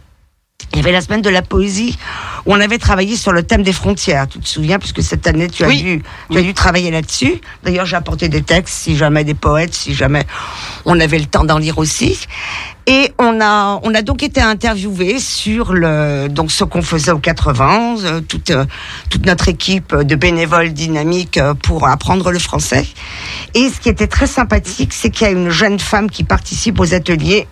[0.74, 1.98] Il y avait la semaine de la poésie
[2.46, 4.28] où on avait travaillé sur le thème des frontières.
[4.28, 5.82] Tu te souviens, puisque cette année tu as Oui.
[5.82, 7.42] dû, tu as dû travailler là-dessus.
[7.64, 10.26] D'ailleurs, j'ai apporté des textes, si jamais des poètes, si jamais
[10.86, 12.20] on avait le temps d'en lire aussi.
[12.86, 17.20] Et on a, on a donc été interviewé sur le, donc ce qu'on faisait au
[17.20, 18.66] 80, euh, toute, euh,
[19.10, 22.86] toute notre équipe de bénévoles dynamiques euh, pour apprendre le français.
[23.54, 26.80] Et ce qui était très sympathique, c'est qu'il y a une jeune femme qui participe
[26.80, 27.48] aux ateliers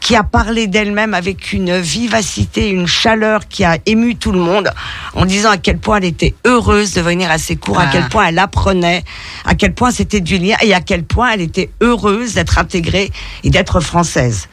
[0.00, 4.70] qui a parlé d'elle-même avec une vivacité, une chaleur qui a ému tout le monde
[5.14, 7.88] en disant à quel point elle était heureuse de venir à ses cours, à Ah.
[7.90, 9.02] quel point elle apprenait,
[9.44, 13.10] à quel point c'était du lien et à quel point elle était heureuse d'être intégrée
[13.42, 14.48] et d'être française.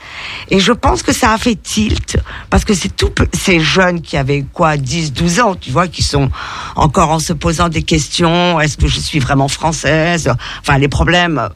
[0.50, 2.18] Et je pense que ça a fait tilt
[2.50, 6.02] parce que c'est peu- ces jeunes qui avaient quoi 10 12 ans, tu vois, qui
[6.04, 6.32] sont
[6.76, 10.32] encore en se posant des questions, est-ce que je suis vraiment française?
[10.62, 11.50] Enfin les problèmes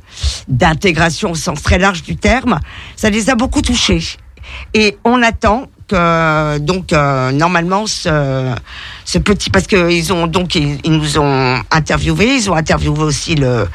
[0.47, 2.59] d'intégration au sens très large du terme,
[2.95, 3.76] ça les a beaucoup touchés.
[4.73, 8.53] Et on attend que donc euh, normalement ce,
[9.05, 12.99] ce petit parce que ils ont donc ils, ils nous ont interviewés, ils ont interviewé
[12.99, 13.67] aussi le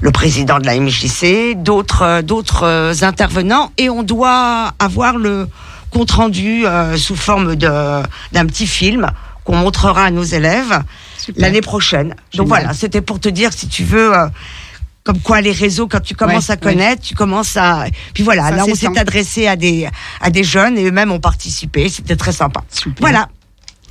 [0.00, 3.70] le président de la MJC, d'autres euh, d'autres euh, intervenants.
[3.78, 5.48] Et on doit avoir le
[5.90, 9.10] compte rendu euh, sous forme de d'un petit film
[9.44, 10.82] qu'on montrera à nos élèves
[11.36, 12.14] l'année prochaine.
[12.34, 14.26] Donc voilà, c'était pour te dire si tu veux euh,
[15.04, 18.48] comme quoi les réseaux quand tu commences Ouais, à connaître, tu commences à puis voilà,
[18.50, 19.88] Ça, là on s'est adressé à des
[20.20, 22.60] à des jeunes et eux-mêmes ont participé, c'était très sympa.
[22.70, 22.94] Super.
[23.00, 23.28] Voilà.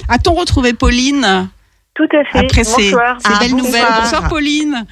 [0.07, 1.49] A-t-on retrouvé Pauline
[1.93, 2.39] Tout à fait.
[2.45, 3.17] après ces, bonsoir.
[3.19, 3.65] ces Ah, belles bonsoir.
[3.67, 4.85] nouvelles Bonsoir Pauline.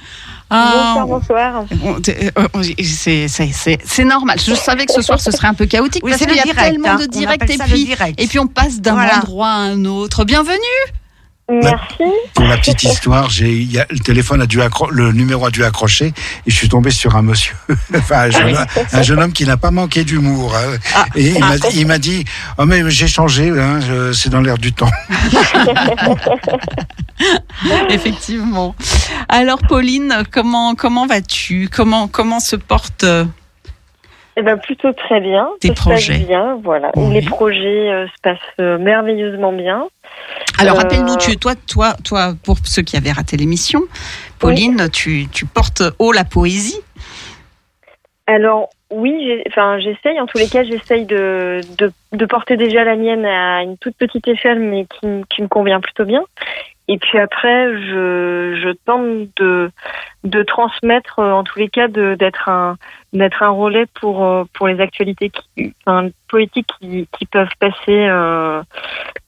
[0.52, 1.64] Ah, Bonsoir, bonsoir.
[2.08, 4.38] euh, c'est- c'est c'est- c'est normal.
[4.44, 6.40] Je savais que ce soir ce serait un peu chaotique Oui, parce c'est qu'il y
[6.40, 6.96] a le direct, tellement hein.
[6.96, 8.20] de On directs et puis direct.
[8.20, 9.18] et puis on passe d'un Voilà.
[9.18, 10.24] endroit à un autre.
[10.24, 10.58] Bienvenue.
[11.50, 12.04] Merci.
[12.34, 15.44] Pour la petite histoire, j'ai, il y a- le téléphone a dû accro- le numéro
[15.46, 16.06] a dû accrocher
[16.46, 17.54] et je suis tombé sur un monsieur,
[17.96, 20.54] enfin un jeune, un jeune homme qui n'a pas manqué d'humour.
[20.56, 20.76] hein.
[20.94, 21.06] Ah.
[21.16, 22.24] Et il m'a, il m'a dit,
[22.58, 24.90] oh mais j'ai changé, hein, je- c'est dans l'air du temps.
[27.90, 28.74] Effectivement.
[29.28, 31.68] Alors Pauline, comment comment vas-tu?
[31.70, 33.24] Comment comment se porte euh,
[34.40, 35.50] Eh ben plutôt très bien.
[35.60, 36.12] Tes Ça se projets.
[36.14, 36.90] passe bien, voilà.
[36.96, 37.12] Oui.
[37.12, 39.86] Les projets euh, se passent euh, merveilleusement bien.
[40.58, 43.82] Alors Euh, rappelle-nous, tu, toi, toi, toi, pour ceux qui avaient raté l'émission,
[44.38, 46.80] Pauline, tu, tu portes haut la poésie.
[48.26, 50.18] Alors oui, enfin j'essaye.
[50.20, 53.96] En tous les cas, j'essaye de, de de porter déjà la mienne à une toute
[53.96, 56.22] petite échelle, mais qui, qui me convient plutôt bien.
[56.88, 59.70] Et puis après, je, je tente de,
[60.24, 62.76] de transmettre, en tous les cas, d'être un,
[63.12, 68.62] d'être un relais pour, euh, pour les actualités qui, enfin, politiques qui, peuvent passer, euh,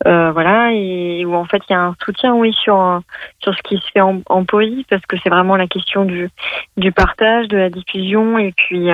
[0.06, 3.00] euh, voilà, et où en fait il y a un soutien, oui, sur,
[3.42, 6.28] sur ce qui se fait en, poésie, parce que c'est vraiment la question du,
[6.76, 8.88] du partage, de la diffusion, et puis,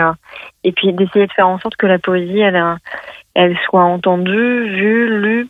[0.64, 2.62] et puis d'essayer de faire en sorte que la poésie, elle,
[3.34, 5.49] elle soit entendue, vue, lue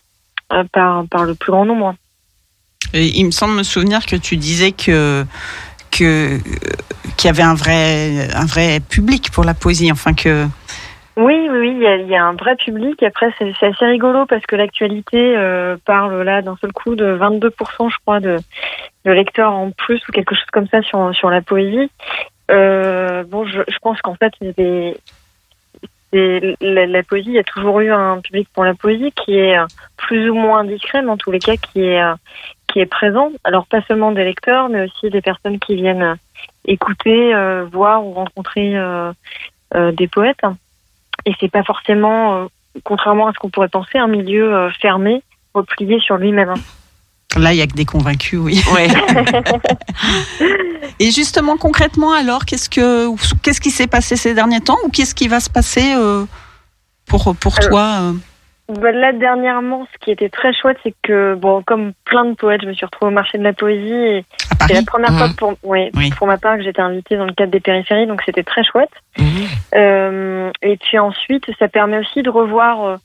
[0.72, 1.94] par, par le plus grand nombre.
[2.94, 5.24] Il me semble me souvenir que tu disais que
[5.90, 6.38] que euh,
[7.16, 10.46] qu'il y avait un vrai un vrai public pour la poésie, enfin que
[11.16, 13.02] Oui, oui, il y a, un vrai public.
[13.02, 17.90] Après, c'est assez rigolo parce que l'actualité euh, parle là d'un seul coup de 22%,
[17.90, 18.38] je crois, de,
[19.04, 21.90] de lecteurs en plus ou quelque chose comme ça sur, sur la poésie.
[22.50, 24.96] Euh, bon, je, je pense qu'en fait, les-
[26.12, 29.66] la, poésie, il y a toujours eu un public pour la poésie qui est euh,
[29.96, 32.14] plus ou moins discret, mais en tous les cas qui est, euh,
[32.68, 33.30] qui est présent.
[33.44, 36.14] Alors, pas seulement des lecteurs, mais aussi des personnes qui viennent euh,
[36.64, 37.32] écouter,
[37.72, 38.74] voir ou rencontrer
[39.74, 40.44] des poètes.
[41.24, 42.46] Et c'est pas forcément,
[42.84, 45.22] contrairement à ce qu'on pourrait penser, un milieu fermé,
[45.54, 46.52] replié sur lui-même.
[47.38, 48.60] Là, il y a que des convaincus, oui.
[48.74, 48.88] Ouais.
[51.00, 53.08] Et justement, concrètement, alors, qu'est-ce que
[53.42, 56.24] qu'est-ce qui s'est passé ces derniers temps ou qu'est-ce qui va se passer euh,
[57.06, 58.12] pour pour Alors, toi euh?
[58.68, 62.60] Bah, là, dernièrement, ce qui était très chouette, c'est que, bon, comme plein de poètes,
[62.62, 64.24] je me suis retrouvée au marché de la poésie et
[64.60, 66.10] à c'est la première fois pour, oui, Oui.
[66.18, 68.90] pour ma part que j'étais invitée dans le cadre des périphéries, donc c'était très chouette.
[69.16, 69.26] Mhm.
[69.74, 72.96] Euh, et puis ensuite, ça permet aussi de revoir euh,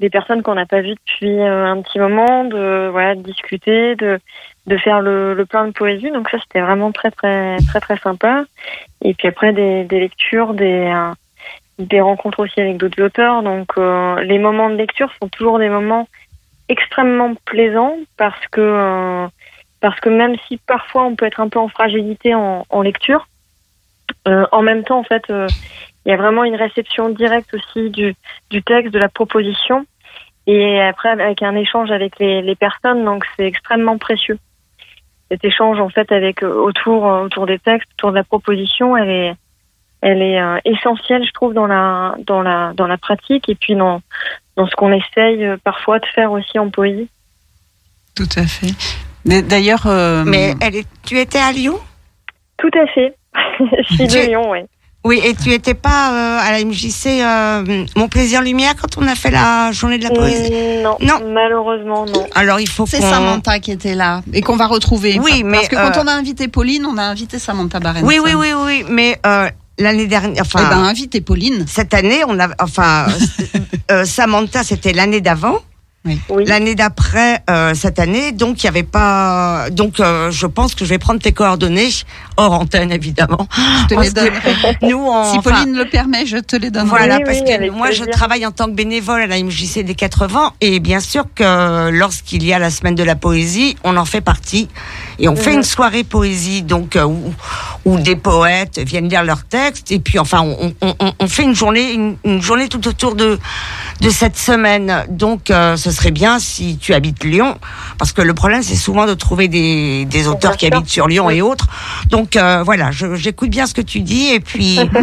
[0.00, 3.96] des personnes qu'on n'a pas vues depuis euh, un petit moment, de voilà, de discuter,
[3.96, 4.18] de
[4.66, 6.10] de faire le, le plein de poésie.
[6.10, 8.44] Donc ça, c'était vraiment très très très très sympa.
[9.02, 11.12] Et puis après, des, des lectures, des euh,
[11.78, 13.42] des rencontres aussi avec d'autres auteurs.
[13.42, 16.08] Donc euh, les moments de lecture sont toujours des moments
[16.68, 19.26] extrêmement plaisants parce que euh,
[19.80, 23.28] parce que même si parfois on peut être un peu en fragilité en, en lecture,
[24.28, 25.46] euh, en même temps en fait euh,
[26.04, 28.14] il y a vraiment une réception directe aussi du,
[28.50, 29.86] du texte, de la proposition
[30.46, 34.38] et après avec un échange avec les, les personnes donc c'est extrêmement précieux.
[35.30, 39.10] Cet échange en fait avec euh, autour autour des textes, autour de la proposition, elle
[39.10, 39.34] est
[40.02, 43.74] elle est euh, essentielle je trouve dans la dans la dans la pratique et puis
[43.74, 44.02] dans
[44.56, 47.08] dans ce qu'on essaye parfois de faire aussi en poésie.
[48.14, 48.72] Tout à fait.
[49.24, 51.78] Mais D'ailleurs, euh, Mais elle est, tu étais à Lyon?
[52.58, 53.14] Tout à fait.
[53.60, 54.66] Je suis Tu- de Lyon, ouais.
[55.06, 59.06] Oui, et tu étais pas euh, à la MJC euh, Mon Plaisir Lumière quand on
[59.06, 61.30] a fait la journée de la poésie Mm, non, Non.
[61.30, 62.26] malheureusement non.
[62.34, 63.02] Alors il faut c'est.
[63.02, 65.20] Samantha qui était là et qu'on va retrouver.
[65.22, 68.06] Oui, mais, parce que quand euh, on a invité Pauline, on a invité Samantha Barenson.
[68.06, 71.66] Oui, oui, oui, oui, mais euh, l'année dernière, enfin, Eh ben, invitez Pauline.
[71.68, 73.04] cette année, on a, enfin,
[73.90, 75.58] euh, Samantha, c'était l'année d'avant.
[76.06, 76.20] Oui.
[76.46, 79.70] L'année d'après, euh, cette année, donc il y avait pas.
[79.70, 81.88] Donc euh, je pense que je vais prendre tes coordonnées
[82.36, 83.48] hors antenne évidemment.
[83.56, 84.76] Je te les donnerai.
[84.82, 86.90] Nous, on, Si enfin, Pauline le permet, je te les donnerai.
[86.90, 89.82] Voilà, Oui, parce oui, que moi, je travaille en tant que bénévole à la MJC
[89.82, 93.96] des 80 et bien sûr que lorsqu'il y a la semaine de la poésie, on
[93.96, 94.68] en fait partie
[95.18, 95.56] et on fait Mhm.
[95.58, 97.34] une soirée poésie donc euh, où,
[97.84, 101.42] où des poètes viennent lire leurs textes et puis enfin on, on, on- on fait
[101.44, 103.38] une journée une, une journée tout autour de
[104.00, 105.04] de cette semaine.
[105.08, 107.56] Donc euh, ce serait bien si tu habites Lyon
[107.98, 111.30] parce que le problème c'est souvent de trouver des, des auteurs qui habitent sur Lyon
[111.30, 111.66] et autres.
[112.10, 114.98] Donc euh, voilà, je- j'écoute bien ce que tu dis et puis on,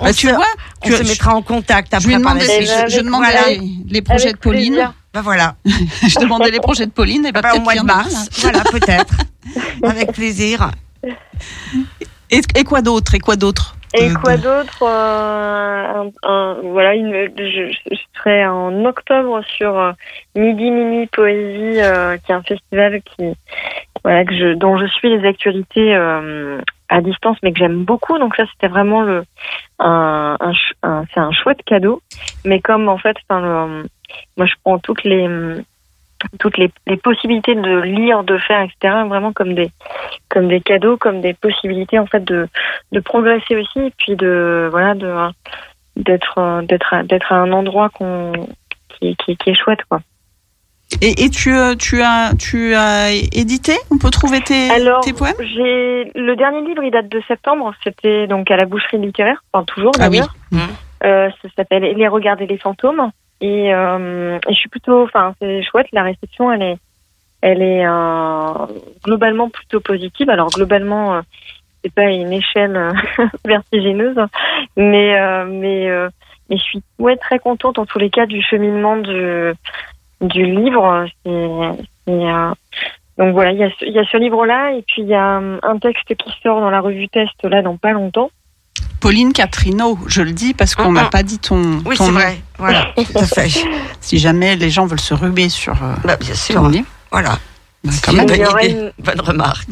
[0.00, 0.44] on Bah, tu se- vois,
[0.84, 2.60] on tu- se mettra en contact Je lui après par la suite.
[2.62, 3.48] je, je Avec- demandais voilà.
[3.48, 4.72] les, les projets Avec de Pauline.
[4.74, 4.94] plaisir.
[5.14, 7.82] Ben voilà, je demandais les projets de Pauline et bah, Ben, au peut-être mois de
[7.86, 8.50] mars, là.
[8.50, 9.14] voilà peut-être,
[9.82, 10.70] avec plaisir.
[12.30, 17.12] Et, et quoi d'autre Et quoi d'autre Et quoi d'autre euh, un- un- Voilà, une,
[17.36, 19.92] je, je serai en octobre sur euh,
[20.34, 23.34] Midi Mini Poésie, euh, qui est un festival qui,
[24.02, 26.58] voilà, que je, dont je suis les actualités euh,
[26.88, 28.18] à distance, mais que j'aime beaucoup.
[28.18, 29.24] Donc ça, c'était vraiment le,
[29.78, 32.00] un, un, ch- un- c'est un chouette cadeau.
[32.46, 33.84] Mais comme en fait, enfin, le,
[34.36, 35.28] moi, je prends toutes les
[36.38, 38.94] toutes les, les possibilités de lire, de faire, etc.
[39.08, 39.70] Vraiment comme des
[40.28, 42.48] comme des cadeaux, comme des possibilités en fait de
[42.92, 45.12] de progresser aussi et puis de voilà de
[45.96, 48.32] d'être d'être à- d'être à un endroit qu'on
[49.00, 50.00] qui, qui, qui est chouette quoi.
[51.00, 53.72] Et, et tu, euh, tu, as, tu as édité?
[53.90, 55.32] On peut trouver tes, Alors tes poèmes?
[55.40, 59.64] j'ai le dernier livre il date de septembre, c'était donc à la boucherie littéraire, enfin
[59.64, 60.18] toujours Ah oui.
[60.18, 60.34] d'ailleurs.
[60.52, 60.60] Mhm.
[61.04, 63.10] Euh, ça s'appelle Les regarder les fantômes
[63.42, 66.78] et, euh, et je suis plutôt enfin c'est chouette la réception elle est
[67.40, 68.66] elle est euh,
[69.02, 70.30] globalement plutôt positive.
[70.30, 71.20] Alors globalement euh,
[71.82, 72.92] c'est pas une échelle
[73.44, 74.16] vertigineuse,
[74.76, 75.88] mais mais
[76.50, 76.82] je suis
[77.20, 79.54] très contente en tous les cas du cheminement du
[80.20, 81.06] livre.
[83.18, 86.14] Donc voilà, il y a ce, ce livre-là et puis il y a un texte
[86.14, 88.30] qui sort dans la revue Test là dans pas longtemps.
[89.00, 91.10] Pauline Catrino, je le dis parce qu'on n'a mm.
[91.10, 92.18] pas dit ton, Oui, ton c'est nom.
[92.18, 93.48] vrai, voilà, tout à fait.
[94.00, 97.30] Si jamais les gens veulent se ruber sur euh, Bah, bien ton sûr, livre, voilà.
[97.84, 98.26] bah, quand une même.
[98.28, 99.68] Il y bonne aura idée, une- bonne remarque.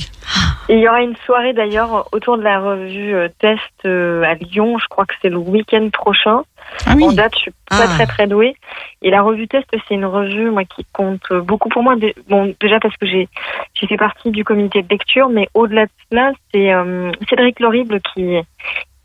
[0.68, 4.34] Et il y aura une soirée d'ailleurs autour de la revue euh, Test euh, à
[4.34, 4.78] Lyon.
[4.78, 6.42] Je crois que c'est le week-end prochain.
[6.86, 7.88] Ah oui, En date, je suis pas Ah.
[7.88, 8.54] très très douée.
[9.02, 11.96] Et la revue Test, c'est une revue moi qui compte beaucoup pour moi.
[12.28, 13.28] Bon, déjà parce que j'ai
[13.74, 18.00] j'ai fait partie du comité de lecture, mais au-delà de cela, c'est euh, Cédric Lorible
[18.14, 18.36] qui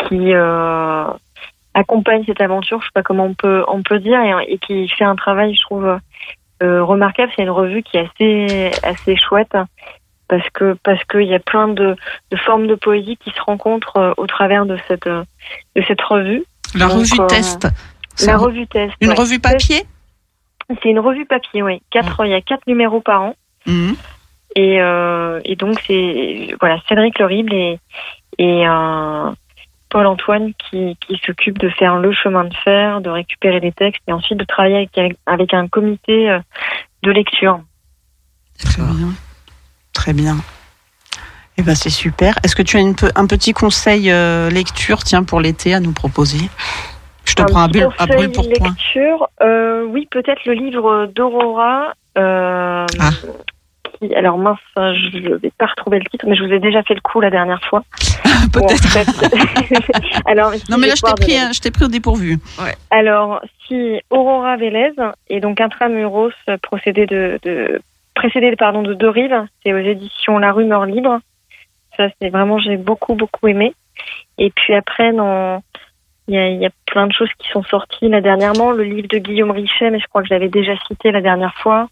[0.08, 1.06] qui euh,
[1.74, 2.80] accompagne cette aventure.
[2.82, 5.56] Je sais pas comment on peut on peut dire et, et qui fait un travail,
[5.56, 6.00] je trouve
[6.64, 7.32] euh, remarquable.
[7.36, 9.56] C'est une revue qui est assez assez chouette
[10.28, 11.96] parce que parce qu'il y a plein de,
[12.32, 16.44] de formes de poésie qui se rencontrent euh, au travers de cette de cette revue.
[16.76, 17.68] la donc, revue euh, test.
[18.26, 18.94] La revue Test.
[19.02, 19.16] une ouais.
[19.16, 19.84] revue papier?
[20.82, 21.82] C'est une revue papier, oui.
[21.92, 23.36] Quatre, il y a quatre numéros par an.
[23.68, 23.96] Mhm.
[24.56, 27.78] Et, euh, et donc c'est voilà Cédric Lorible et,
[28.38, 29.30] et euh,
[29.90, 34.02] Paul Antoine qui, qui s'occupe de faire le chemin de fer, de récupérer les textes
[34.08, 36.40] et ensuite de travailler avec, avec un comité euh,
[37.04, 37.60] de lecture.
[38.60, 39.08] Très bien.
[39.94, 40.38] Très bien.
[41.58, 42.38] Eh ben c'est super.
[42.44, 45.94] Est-ce que tu as une un petit conseil euh, lecture, tiens, pour l'été à nous
[45.94, 46.50] proposer?
[47.24, 48.70] Je te Un prends conseil brûle pour point.
[48.70, 51.94] lecture, euh, oui, peut-être le livre d'Aurora.
[52.18, 53.10] euh, Ah.
[54.00, 56.84] Qui- alors mince, je ne vais pas retrouver le titre, mais je vous ai déjà
[56.84, 57.84] fait le coup la dernière fois.
[58.54, 58.60] Peut-être.
[58.60, 61.86] Bon, en fait- alors, si Non mais là je t'ai pris, hein, je t'ai pris
[61.86, 62.38] au dépourvu.
[62.92, 64.92] Alors, si Aurora Vélez
[65.30, 66.32] et donc Intramuros,
[66.62, 67.82] procédé de, de
[68.14, 71.20] précédé pardon de deux rives, c'est aux éditions La Rumeur Libre.
[71.98, 73.74] Ça, c'est vraiment j'ai beaucoup beaucoup aimé.
[74.38, 75.62] Et puis après, dans
[76.28, 78.72] il y a, il y a plein de choses qui sont sorties là dernièrement.
[78.72, 81.54] Le livre de Guillaume Richet, mais je crois que je l'avais déjà cité la dernière
[81.56, 81.88] fois.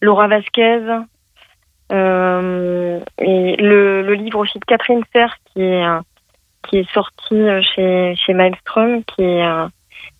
[0.00, 0.80] Laura Vasquez.
[1.92, 5.84] Euh, et le, le livre aussi de Catherine Serre qui est
[6.68, 9.44] qui est sorti euh, chez chez Maelstrom, qui est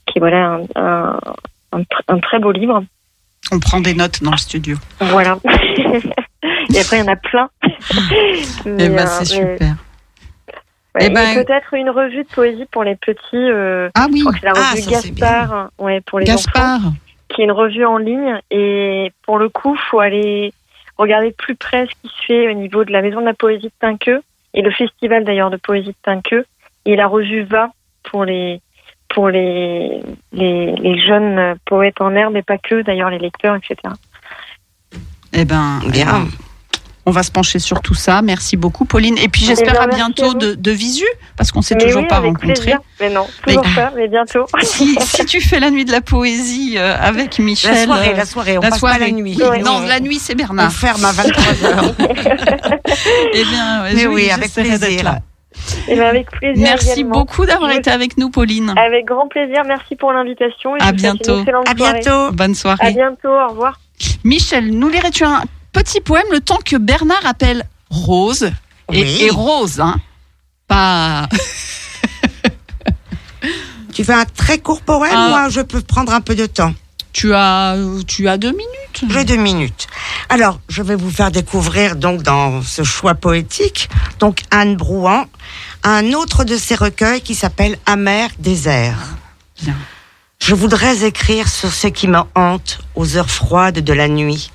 [0.06, 1.20] qui est voilà un, un,
[1.72, 2.82] un tr- un très beau livre.
[3.52, 4.76] On prend des notes dans le studio.
[5.00, 5.38] Voilà.
[5.44, 7.48] et après, il y en a plein.
[8.66, 9.60] Eh Mais, ben euh, c'est super.
[10.94, 13.18] ouais, Eh et ben- peut-être une revue de poésie pour les petits.
[13.34, 16.42] euh, Ah oui, je crois que c'est la Ah, revue Gaspard, ouais, pour les enfants,
[16.54, 16.80] Gaspard.
[17.28, 18.40] qui est une revue en ligne.
[18.50, 20.52] Et pour le coup, faut aller
[20.98, 23.34] regarder de plus près ce qui se fait au niveau de la Maison de la
[23.34, 24.22] Poésie de Tinqueux
[24.54, 26.44] et le festival d'ailleurs de poésie de Tinqueux.
[26.84, 27.70] Et la revue Va
[28.02, 28.60] pour les
[29.08, 33.76] pour les, les, les jeunes poètes en herbe et pas que, d'ailleurs les lecteurs, etc.
[35.32, 36.04] Eh ben, eh Bien.
[36.04, 36.28] ben,
[37.08, 38.20] on va se pencher sur tout ça.
[38.22, 39.16] Merci beaucoup, Pauline.
[39.18, 41.06] Et puis Eh j'espère à bientôt à de, de visu,
[41.36, 42.78] parce qu'on s'est Mais toujours oui, pas plaisir.
[43.00, 44.44] Mais non, toujours Mais- pas, mais bientôt.
[44.62, 47.72] Si, si tu fais la nuit de la poésie euh, avec Michel.
[47.74, 48.98] La soirée, euh, la soirée, on la passe soirée.
[48.98, 49.36] pas la nuit.
[49.64, 50.72] Non, on, la nuit c'est on Bernard.
[50.72, 51.94] ferme à 23h.
[53.34, 55.04] Eh bien, Mais oui, avec plaisir.
[55.04, 55.18] là.
[55.88, 56.62] Et bien, avec plaisir.
[56.62, 57.10] Merci également.
[57.20, 58.74] beaucoup d'avoir été avec nous, Pauline.
[58.76, 59.62] Avec grand plaisir.
[59.66, 60.76] Merci pour l'invitation.
[60.76, 61.38] et À bientôt.
[61.40, 61.74] À soirée.
[61.74, 62.32] bientôt.
[62.32, 62.92] Bonne À soirée.
[62.92, 63.28] bientôt.
[63.28, 63.78] Au revoir.
[64.24, 65.42] Michel, nous lirais-tu un
[65.78, 68.44] petit poème le temps que Bernard appelle Rose
[68.92, 69.18] et, Oui.
[69.22, 69.96] et Rose, hein
[70.66, 71.28] Pas.
[73.94, 75.28] Tu fais un très court poème, Ah.
[75.28, 76.72] moi je peux prendre un peu de temps.
[77.12, 77.76] Tu as,
[78.06, 79.04] tu as deux minutes.
[79.10, 79.88] J'ai deux minutes.
[80.28, 83.88] Alors, je vais vous faire découvrir donc dans ce choix poétique,
[84.20, 85.24] donc Anne Brouan,
[85.82, 89.16] un autre de ses recueils qui s'appelle Amer désert.
[89.62, 89.74] Bien.
[90.40, 94.52] Je voudrais écrire sur ce qui me hante aux heures froides de la nuit,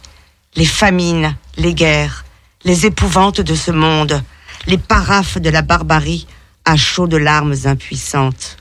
[0.55, 2.25] les famines, les guerres,
[2.63, 4.23] les épouvantes de ce monde,
[4.67, 6.27] les paraphes de la barbarie
[6.65, 8.57] à chaudes larmes impuissantes,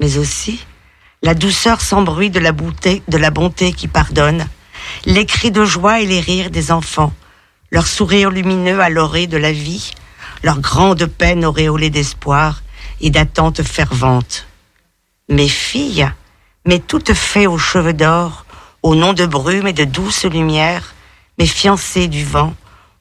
[0.00, 0.64] mais aussi
[1.22, 4.46] la douceur sans bruit de la bonté, de la bonté qui pardonne,
[5.04, 7.12] les cris de joie et les rires des enfants,
[7.70, 9.92] leur sourire lumineux à l'orée de la vie,
[10.42, 12.62] leur grande peine auréolée d'espoir
[13.02, 14.46] et d'attente fervente.
[15.28, 16.10] Mes filles,
[16.64, 18.46] mes toutes fées aux cheveux d'or,
[18.82, 20.94] au nom de brume et de douce lumière,
[21.40, 22.54] mes fiancées du vent,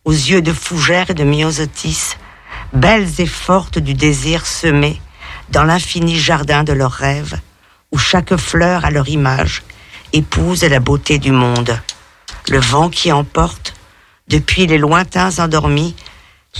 [0.05, 2.15] aux yeux de fougère et de myosotis,
[2.71, 5.01] belles et fortes du désir semé
[5.49, 7.37] dans l'infini jardin de leurs rêves,
[7.91, 9.63] où chaque fleur à leur image
[10.13, 11.81] épouse la beauté du monde.
[12.47, 13.73] Le vent qui emporte,
[14.29, 15.93] depuis les lointains endormis,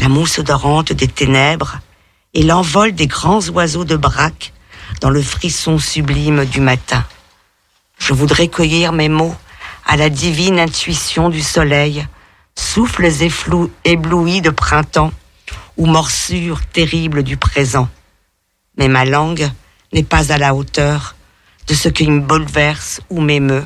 [0.02, 1.80] la mousse odorante des ténèbres
[2.34, 4.52] et l'envol des grands oiseaux de braque
[5.00, 7.06] dans le frisson sublime du matin.
[8.00, 9.38] Je voudrais cueillir mes mots
[9.92, 12.06] à la divine intuition du soleil,
[12.54, 15.12] souffles efflou- éblouis de printemps
[15.78, 17.90] ou morsures terribles du présent.
[18.78, 19.50] Mais ma langue
[19.92, 21.16] n'est pas à la hauteur
[21.68, 23.66] de ce qui me bouleverse ou m'émeut.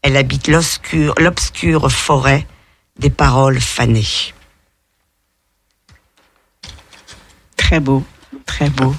[0.00, 2.46] Elle habite l'obscure, forêt
[2.98, 4.32] des paroles fanées.
[7.58, 8.02] Très beau,
[8.46, 8.94] très beau.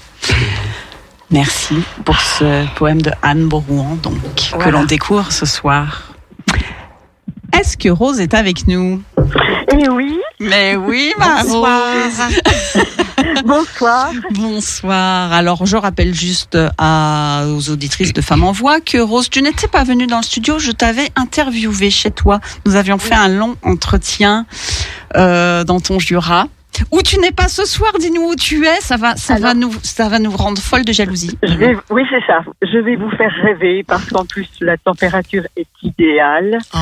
[1.32, 4.14] Merci pour ce poème de Anne Brouan, donc,
[4.60, 6.13] que l'on découvre ce soir.
[7.54, 9.02] Est-ce que Rose est avec nous?
[9.72, 12.22] Et oui, Mais oui, ma Rose.
[13.46, 14.12] bonsoir.
[14.32, 15.32] Bonsoir.
[15.32, 19.68] Alors, je rappelle juste à, aux auditrices de Femmes en Voix que Rose, tu n'étais
[19.68, 22.40] pas venue dans le studio, je t'avais interviewé chez toi.
[22.66, 24.46] Nous avions fait un long entretien
[25.16, 26.48] euh, dans ton Jura.
[26.92, 29.72] Où tu n'es pas ce soir, dis-nous où tu es, ça va, ça va nous,
[29.84, 31.38] ça va nous rendre folle de jalousie.
[31.44, 32.44] Je vais, oui, c'est ça.
[32.64, 36.58] Je vais vous faire rêver parce qu'en plus, la température est idéale.
[36.74, 36.78] Et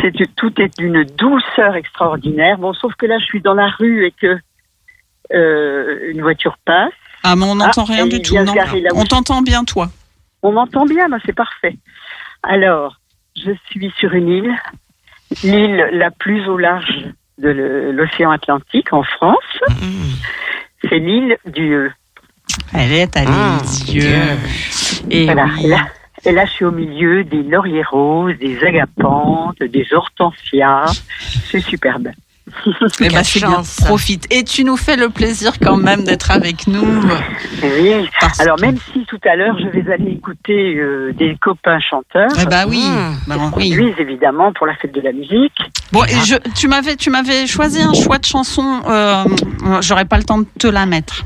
[0.00, 2.58] c'est, tout est d'une douceur extraordinaire.
[2.58, 4.38] Bon, sauf que là, je suis dans la rue et que
[5.34, 6.92] euh, une voiture passe.
[7.24, 8.54] Ah, mais on n'entend Ah, rien et du tout, non.
[8.94, 9.88] On t'entend bien, toi.
[10.42, 11.76] On m'entend bien, ben, c'est parfait.
[12.44, 13.00] Alors,
[13.36, 14.54] je suis sur une île,
[15.42, 17.04] l'île la plus au large
[17.38, 17.48] de
[17.92, 19.58] l'océan Atlantique en France.
[19.68, 20.84] Mmh.
[20.88, 21.90] C'est l'île du
[22.72, 24.04] Elle est à Ah, Dieu.
[25.10, 25.46] Et Voilà.
[25.56, 25.64] oui.
[25.64, 25.86] Et là,
[26.24, 30.86] Et là, je suis au milieu des lauriers roses, des agapantes, des hortensias.
[31.50, 32.08] C'est superbe.
[33.00, 33.62] Eh ben, c'est bien.
[33.84, 34.26] Profite.
[34.32, 37.02] Et tu nous fais le plaisir quand même d'être avec nous.
[37.62, 38.08] Oui.
[38.20, 42.30] Parce Alors même si tout à l'heure je vais aller écouter euh, des copains chanteurs,
[42.40, 42.84] Eh ben oui.
[42.88, 43.16] Mmh.
[43.26, 43.70] Bah, qui oui.
[43.70, 45.58] conduisent évidemment pour la fête de la musique.
[45.92, 48.80] Bon, et je, tu m'avais, tu m'avais choisi un choix de chanson.
[48.86, 49.24] Euh,
[49.80, 51.24] J'aurais pas le temps de te la mettre.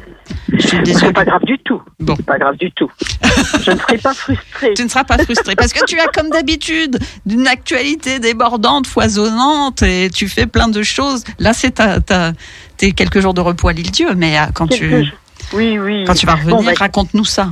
[0.52, 1.06] Je suis désolée.
[1.06, 1.82] C'est pas grave du tout.
[2.00, 2.14] Bon.
[2.16, 2.90] C'est pas grave du tout.
[3.62, 4.74] je ne serai pas frustrée.
[4.74, 9.82] Tu ne seras pas frustré parce que tu as, comme d'habitude, d'une actualité débordante, foisonnante,
[9.82, 11.24] et tu fais plein de choses.
[11.38, 12.32] Là, c'est ta, ta,
[12.76, 15.04] tes quelques jours de repos à l'île Dieu, mais euh, quand tu,
[15.52, 16.04] Oui, oui.
[16.06, 17.48] quand tu vas revenir, Bon, bah, raconte-nous ça.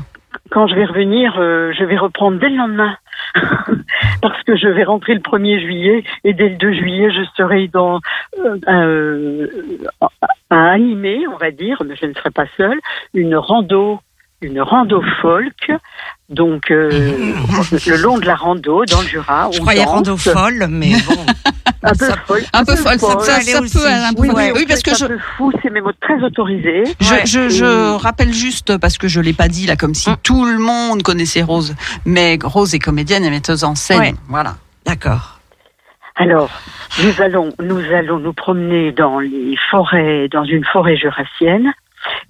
[0.50, 2.96] quand je vais revenir, euh, je vais reprendre dès le lendemain.
[4.22, 7.68] Parce que je vais rentrer le 1er juillet et dès le 2 juillet, je serai
[7.68, 8.00] dans
[8.44, 9.46] euh, euh,
[10.51, 12.78] à animer, on va dire, mais je ne serai pas seule,
[13.14, 14.01] une rando,
[14.40, 15.70] une rando folk.
[16.28, 16.90] Donc euh,
[17.86, 19.94] le long de la rando dans le Jura, Je on croyais danse.
[19.94, 21.14] rando folle, mais bon.
[21.82, 23.72] un peu Ça- folle, Un peu folle, ça, ça, aussi.
[23.78, 25.92] peut un peu- Oui, oui, oui, parce que je, un peu fou, c'est mes mots
[26.01, 26.84] très autorisés.
[27.01, 27.22] Je, Ouais.
[27.26, 30.16] je, je rappelle juste, parce que je l'ai pas dit là, comme si Mm.
[30.22, 31.74] tout le monde connaissait Rose.
[32.05, 34.01] Mais Rose est comédienne et metteuse en scène.
[34.01, 34.14] Ouais.
[34.28, 34.57] Voilà.
[34.86, 35.38] D'accord.
[36.18, 36.50] Alors,
[37.04, 41.72] nous allons, nous allons nous promener dans les forêts, dans une forêt jurassienne,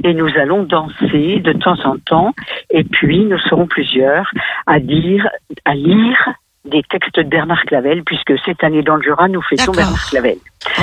[0.04, 2.34] et nous allons danser de temps en temps.
[2.70, 4.30] Et puis, nous serons plusieurs
[4.66, 5.26] à dire,
[5.64, 6.18] à lire
[6.66, 9.72] des textes de Bernard Clavel, puisque cette année dans le Jura, nous fêtons.
[9.72, 10.36] Bernard Clavel.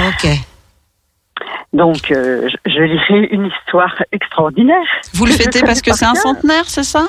[0.08, 0.28] Ok.
[1.74, 4.88] Donc, euh, je, je lirai une histoire extraordinaire.
[5.14, 7.08] Vous le fêtez parce que c'est un centenaire, c'est ça?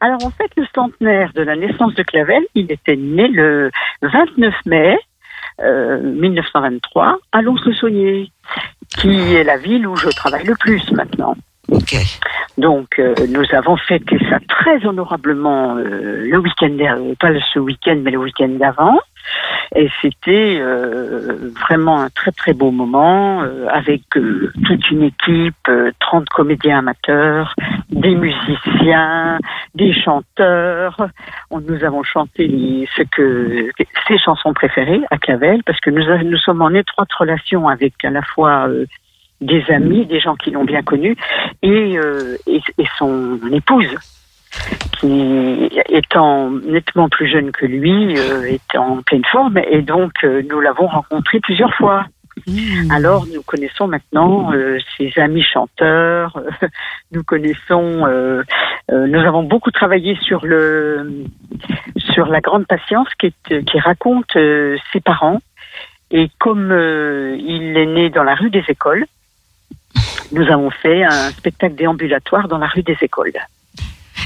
[0.00, 3.70] Alors en fait, le centenaire de la naissance de Clavel, il était né le
[4.02, 4.98] 29 mai
[5.60, 8.30] euh, 1923 à Lons-le-Saunier,
[8.88, 11.36] qui est la ville où je travaille le plus maintenant.
[11.68, 11.94] Ok.
[12.58, 18.10] Donc euh, nous avons fêté ça très honorablement euh, le week-end, pas ce week-end, mais
[18.10, 18.98] le week-end d'avant.
[19.74, 25.68] Et c'était euh, vraiment un très très beau moment euh, avec euh, toute une équipe,
[25.68, 27.54] euh, 30 comédiens amateurs,
[27.90, 29.38] des musiciens,
[29.74, 31.08] des chanteurs.
[31.50, 33.70] Nous avons chanté les, ce que
[34.06, 38.10] ses chansons préférées à Clavel parce que nous, nous sommes en étroite relation avec à
[38.10, 38.86] la fois euh,
[39.40, 41.16] des amis, des gens qui l'ont bien connu
[41.62, 43.94] et, euh, et, et son épouse
[44.98, 50.42] qui étant nettement plus jeune que lui euh, est en pleine forme et donc euh,
[50.48, 52.06] nous l'avons rencontré plusieurs fois.
[52.90, 56.66] Alors nous connaissons maintenant euh, ses amis chanteurs, euh,
[57.12, 58.06] nous connaissons,
[58.90, 61.24] nous avons beaucoup travaillé sur le
[62.12, 65.40] sur la grande patience qui, est, qui raconte ses parents
[66.10, 66.72] et comme
[67.38, 69.06] il est né dans la rue des écoles,
[70.32, 73.32] nous avons fait un spectacle déambulatoire dans la rue des écoles.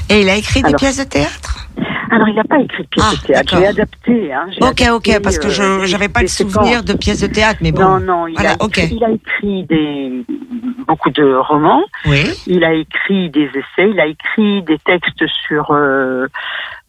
[0.09, 1.67] Et il a écrit des pièces de théâtre?
[2.11, 3.59] Alors, il n'a pas écrit de pièces Ah, de théâtre, d'accord.
[3.59, 4.33] j'ai adapté.
[4.33, 7.27] Hein, Ok, ok, parce que euh, je j'avais pas des de souvenir de pièces de
[7.27, 7.83] théâtre, mais bon.
[7.83, 10.25] Non, non, il, Voilà, a écrit, il a écrit des,
[10.87, 12.23] beaucoup de romans, Oui.
[12.47, 16.25] il a écrit des essais, il a écrit des textes sur euh,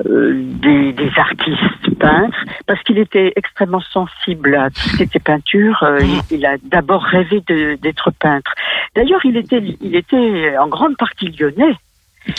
[0.08, 5.18] euh, des, des artistes peintres, parce qu'il était extrêmement sensible à tout ce qui était
[5.18, 5.82] peinture.
[5.82, 6.20] euh, Mhm.
[6.30, 8.52] il, il a d'abord rêvé d'être peintre.
[8.96, 11.74] D'ailleurs, il était, il était en grande partie lyonnais.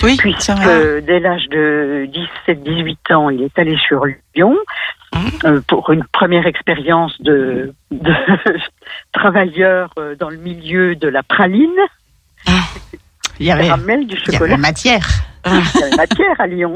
[0.04, 1.02] Oui, puisque vrai.
[1.02, 2.08] dès l'âge de
[2.48, 4.06] 17-18 ans, il est allé sur
[4.36, 4.56] Lyon
[5.44, 8.14] euh, pour une première expérience de, de
[9.12, 11.70] travailleur euh, dans le milieu de la praline,
[13.40, 14.58] Il y avait, du il y avait chocolat.
[14.58, 15.06] matière.
[15.46, 16.74] Il y avait matière à Lyon.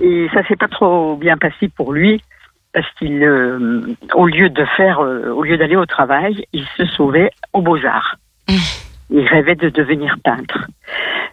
[0.00, 2.22] Et ça s'est pas trop bien passé pour lui
[2.72, 6.86] parce qu'il, euh, au lieu de faire, euh, au lieu d'aller au travail, il se
[6.86, 8.16] sauvait aux beaux-arts.
[9.12, 10.66] Il rêvait de devenir peintre.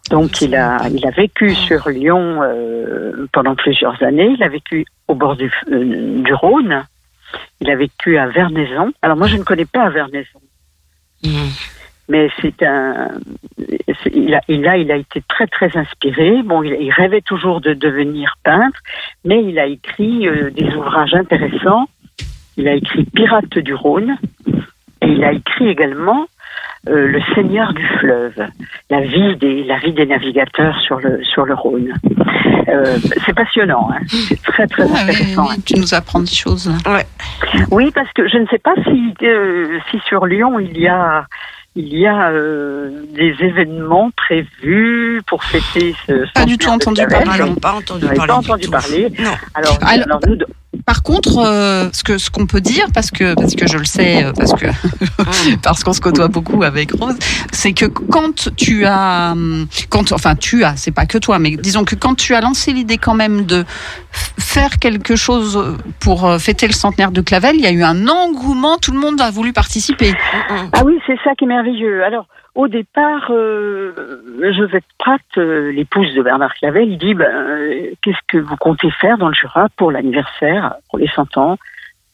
[0.10, 4.36] Donc il a, il a vécu sur Lyon euh, pendant plusieurs années.
[4.38, 6.84] Il a vécu au bord du, euh, du Rhône.
[7.62, 8.92] Il a vécu à Vernaison.
[9.02, 10.40] Alors moi je ne connais pas Vernaison
[12.10, 13.10] mais c'est un
[14.12, 17.62] il a, il a il a été très très inspiré bon il, il rêvait toujours
[17.62, 18.80] de devenir peintre
[19.24, 21.86] mais il a écrit euh, des ouvrages intéressants
[22.58, 24.18] il a écrit Pirates du Rhône
[25.02, 26.26] et il a écrit également
[26.88, 28.34] euh, le Seigneur du fleuve
[28.90, 31.94] la vie des la vie des navigateurs sur le sur le Rhône
[32.70, 34.00] Euh, c'est passionnant hein.
[34.08, 36.70] c'est très très Ah oui, intéressant oui, tu nous apprends des choses.
[36.86, 37.04] là.
[37.72, 41.26] oui, parce que je ne sais pas si, euh, si sur Lyon il y a,
[41.76, 46.32] il y a euh, des événements prévus pour fêter ce.
[46.34, 47.54] Pas du tout entendu parler.
[47.62, 48.18] Pas entendu parler.
[48.18, 49.08] pas du entendu parler.
[49.20, 49.32] Non.
[49.56, 50.38] Alors, Alors- alors nous,
[50.90, 53.86] par contre, euh, ce que ce qu'on peut dire, parce que parce que je le
[53.86, 54.66] sais, euh, parce que
[55.64, 57.16] parce qu'on se côtoie beaucoup avec Rose,
[57.52, 61.58] c'est que quand tu as, hum, quand enfin tu as, c'est pas que toi, mais
[61.58, 63.66] disons que quand tu as lancé l'idée quand même de
[64.40, 68.08] faire quelque chose pour euh, fêter le centenaire de Clavel, il y a eu un
[68.08, 70.16] engouement, tout le monde a voulu participer.
[70.74, 72.04] Ah oui, c'est ça qui est merveilleux.
[72.04, 72.26] Alors,
[72.60, 73.94] au départ, euh,
[74.98, 79.18] Pratt, euh, l'épouse de Bernard Clavel, il dit ben, euh, Qu'est-ce que vous comptez faire
[79.18, 81.58] dans le Jura pour l'anniversaire, pour les 100 ans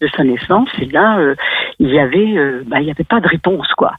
[0.02, 0.70] de sa naissance?
[0.80, 1.34] Et là, euh,
[1.80, 3.94] il y avait, ben, y avait pas de réponse, quoi.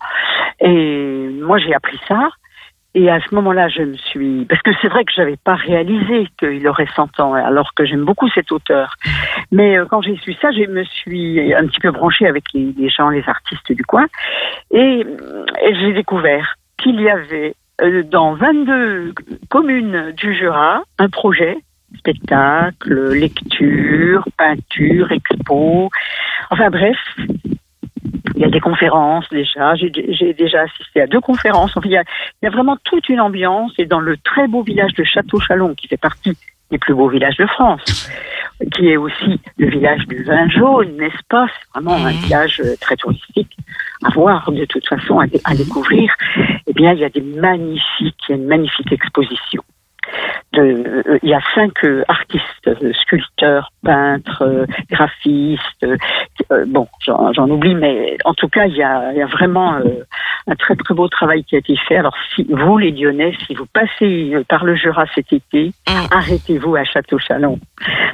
[0.61, 2.29] Et moi, j'ai appris ça.
[2.99, 6.29] Et à ce moment-là, je me suis, parce que c'est vrai que j'avais pas réalisé
[6.39, 8.95] qu'il aurait 100 ans, alors que j'aime beaucoup cet auteur.
[9.53, 12.73] Mais euh, quand j'ai su ça, je me suis un petit peu branchée avec les,
[12.73, 14.07] les gens, les artistes du coin,
[14.71, 15.05] et,
[15.63, 19.13] et j'ai découvert qu'il y avait euh, dans 22
[19.51, 21.59] communes du Jura un projet
[21.99, 25.91] spectacle, lecture, peinture, expo,
[26.51, 26.97] enfin bref,
[28.35, 29.75] il y a des conférences déjà.
[29.75, 31.77] J'ai déjà assisté à deux conférences.
[31.77, 32.05] Enfin, il, y a,
[32.43, 33.73] il y a vraiment toute une ambiance.
[33.79, 36.37] Et dans le très beau village de Château-Chalon, qui fait partie
[36.71, 38.11] des plus beaux villages de France,
[38.75, 41.47] qui est aussi le village du vin jaune, n'est-ce pas?
[41.49, 43.57] C'est vraiment un village euh, très touristique
[44.03, 46.13] à voir, de toute façon, à, à découvrir.
[46.67, 49.63] Eh bien, il y a des magnifiques, il y a une magnifique exposition.
[50.53, 55.87] De, euh, il y a cinq euh, artistes, euh, sculpteurs, peintres, euh, graphistes.
[56.67, 60.05] bon, j'en oublie, mais en tout cas, il y a, il y a vraiment euh,
[60.47, 61.97] un très très beau travail qui a été fait.
[61.97, 65.73] Alors, si vous, les Lyonnais, si vous passez euh, par le Jura cet été,
[66.11, 67.59] arrêtez-vous à Château-Chalon.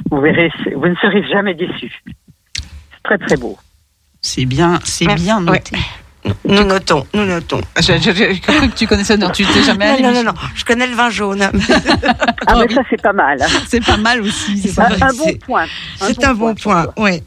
[0.09, 2.01] Vous verrez, vous ne serez jamais déçus.
[2.55, 3.57] C'est très très beau.
[4.21, 5.61] C'est bien, c'est bien ouais.
[6.45, 7.59] Nous notons, nous notons.
[7.77, 10.03] Je- je- J'ai cru que tu connaissais, non, tu t'es jamais Non, allé.
[10.03, 11.49] non, non, non, je connais le vin jaune.
[12.47, 13.39] Ah, mais ça, c'est pas mal.
[13.69, 14.59] C'est pas mal aussi.
[14.61, 15.65] c'est Un, bon point.
[15.99, 17.23] C'est un bon point, oui.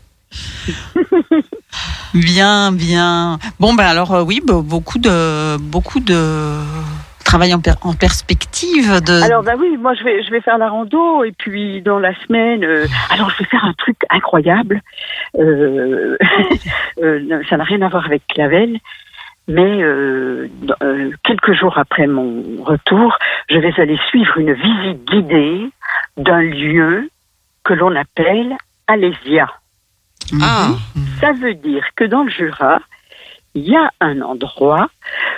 [2.15, 3.39] Bien, bien.
[3.61, 6.59] Bon, ben alors euh, oui, be- beaucoup de beaucoup de
[7.27, 9.22] travail en, per- en perspective de.
[9.22, 12.14] Alors bah oui, moi je vais je vais faire la rando et puis dans la
[12.22, 14.81] semaine, euh, alors je vais faire un truc incroyable.
[15.39, 16.16] Euh,
[17.03, 18.79] euh, ça n'a rien à voir avec Clavel,
[19.49, 20.49] mais euh,
[21.24, 23.16] quelques jours après mon retour,
[23.51, 25.68] je vais aller suivre une visite guidée
[26.16, 27.11] d'un lieu
[27.64, 28.57] que l'on appelle
[28.87, 29.49] Alésia.
[30.41, 30.70] Ah,
[31.20, 32.79] Ça veut dire que dans le Jura,
[33.55, 34.89] il y a un endroit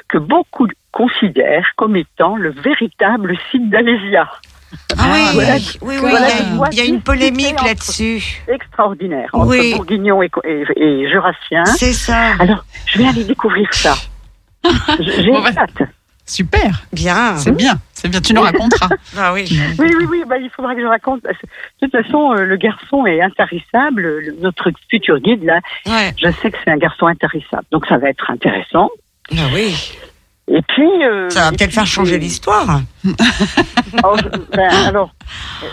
[0.08, 0.66] que beaucoup
[1.02, 4.28] considèrent comme étant le véritable site d'Alésia.
[4.98, 5.54] ah oui, voilà.
[5.54, 8.42] oui, oui, Voilà il y a- de quoi il y a une polémique là-dessus.
[8.48, 9.74] Extraordinaire, entre Oui.
[9.76, 11.64] bourguignon et, et, et jurassien.
[11.66, 12.32] C'est ça.
[12.40, 13.94] Alors, je vais aller découvrir ça.
[15.00, 15.50] J'ai Bon, bah.
[15.56, 15.88] hâte.
[16.26, 17.38] Super, Bien.
[17.38, 18.20] c'est bien, c'est bien.
[18.20, 18.88] Tu nous raconteras.
[19.16, 19.46] Ah oui.
[19.78, 21.22] Oui, oui, oui, bah, il faudra que je raconte.
[21.22, 21.30] De
[21.80, 24.02] toute façon, euh, le garçon est intarissable.
[24.02, 26.12] Le- notre futur guide, là, Ouais.
[26.22, 27.64] je sais que c'est un garçon intarissable.
[27.72, 28.90] Donc, ça va être intéressant.
[29.32, 29.74] Ah oui.
[30.50, 31.04] Et puis...
[31.04, 32.80] euh, Ça va peut-être faire changer l'histoire.
[33.04, 35.10] Je- ben, alors,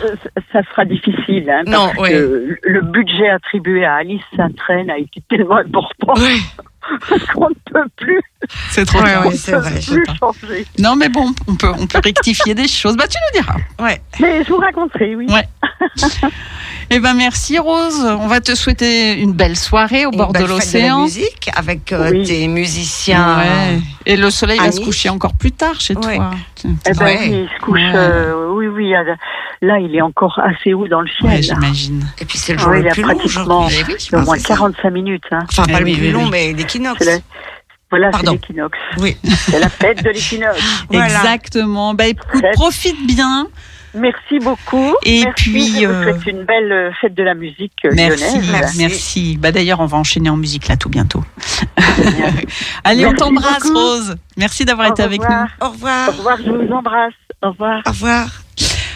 [0.03, 0.15] euh,
[0.51, 2.11] ça- sera difficile, hein, Non, parce ouais.
[2.11, 6.41] que le budget attribué à Alice Saint-Train a été tellement important Oui.
[7.33, 8.21] qu'on ne peut plus,
[8.71, 9.71] C'est trop Ouais, ouais, on c'est peut vrai.
[9.79, 10.65] plus changer.
[10.79, 12.95] Non, mais bon, on peut, on peut rectifier des choses.
[12.95, 13.57] Bah, tu nous diras.
[13.79, 14.01] Ouais.
[14.19, 15.27] Mais je vous raconterai, oui.
[15.29, 15.47] Ouais.
[16.91, 18.05] Eh ben, merci Rose.
[18.21, 21.01] On va te souhaiter une belle soirée au Une bord de l'océan.
[21.01, 22.23] musique avec euh, Oui.
[22.23, 23.39] tes musiciens.
[23.39, 23.79] Ouais.
[24.05, 26.17] Et le soleil va se coucher encore plus tard chez Ouais.
[26.17, 26.29] toi.
[26.63, 27.17] Eh ben, Ouais.
[27.21, 27.91] oui, il se couche, Ouais.
[27.95, 29.03] euh, oui, oui, à-
[29.63, 31.41] là, il est encore assez haut dans le ciel.
[31.41, 32.05] J'imagine.
[32.19, 33.77] Et puis c'est le jour il le a plus long pratiquement aujourd'hui.
[33.81, 33.95] Eh oui.
[33.97, 34.47] c'est au moins c'est ça.
[34.55, 35.23] 45 minutes.
[35.31, 35.39] Hein.
[35.49, 36.29] Enfin, pas Eh le oui, plus oui, long, oui.
[36.31, 36.99] mais l'équinoxe.
[37.03, 37.19] C'est la-
[37.89, 38.77] Voilà, c'est l'équinoxe.
[38.99, 39.17] Oui.
[39.23, 40.85] C'est la fête de l'équinoxe.
[40.89, 41.05] Voilà.
[41.05, 41.93] Exactement.
[41.93, 43.47] Bah écoute, profite bien.
[43.97, 44.93] Merci beaucoup.
[45.03, 47.91] Et Merci, puis, je vous euh, souhaite une belle euh, fête de la musique euh,
[47.93, 48.51] Merci, lyonnaise.
[48.51, 48.77] Merci.
[48.77, 49.37] merci.
[49.37, 51.23] Bah d'ailleurs, on va enchaîner en musique là tout bientôt.
[51.77, 52.33] Bien.
[52.83, 53.75] Allez, on t'embrasse beaucoup.
[53.79, 54.15] Rose.
[54.35, 55.25] Merci d'avoir Au été avec nous.
[55.25, 55.47] revoir.
[55.61, 56.09] Au revoir.
[56.09, 57.13] Au revoir, je vous embrasse.
[57.41, 57.81] Au revoir.
[57.85, 58.27] Au revoir.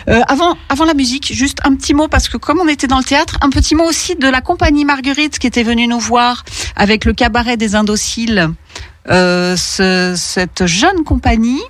[0.07, 2.97] Euh, avant, avant la musique, juste un petit mot parce que comme on était dans
[2.99, 6.43] le théâtre, un petit mot aussi de la compagnie Marguerite qui était venue nous voir
[6.75, 8.49] avec le cabaret des Indociles.
[9.09, 11.61] Euh, ce- cette jeune compagnie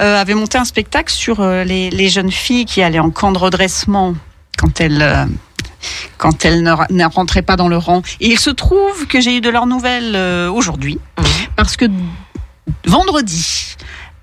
[0.00, 3.38] euh, avait monté un spectacle sur les, les jeunes filles qui allaient en camp de
[3.38, 4.14] redressement
[4.58, 5.28] quand elles
[6.18, 8.02] quand elles ne, ra- ne rentraient pas dans le rang.
[8.20, 10.16] Et il se trouve que j'ai eu de leurs nouvelles
[10.48, 10.98] aujourd'hui
[11.56, 11.84] parce que
[12.86, 13.76] vendredi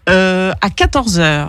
[0.09, 1.47] euh, à 14 h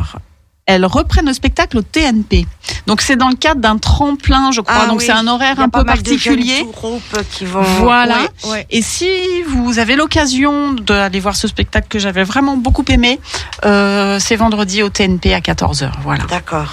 [0.72, 2.46] elles reprennent le spectacle au TNP.
[2.86, 4.82] Donc c'est dans le cadre d'un tremplin, je crois.
[4.84, 5.04] Ah Donc oui.
[5.06, 6.66] c'est un horaire un peu de particulier.
[6.72, 7.62] groupes qui vont.
[7.62, 8.22] Voilà.
[8.44, 8.66] Ouais, ouais.
[8.70, 9.08] Et si
[9.46, 13.20] vous avez l'occasion d'aller voir ce spectacle que j'avais vraiment beaucoup aimé,
[13.64, 15.90] euh, c'est vendredi au TNP à 14h.
[16.02, 16.24] Voilà.
[16.24, 16.72] D'accord.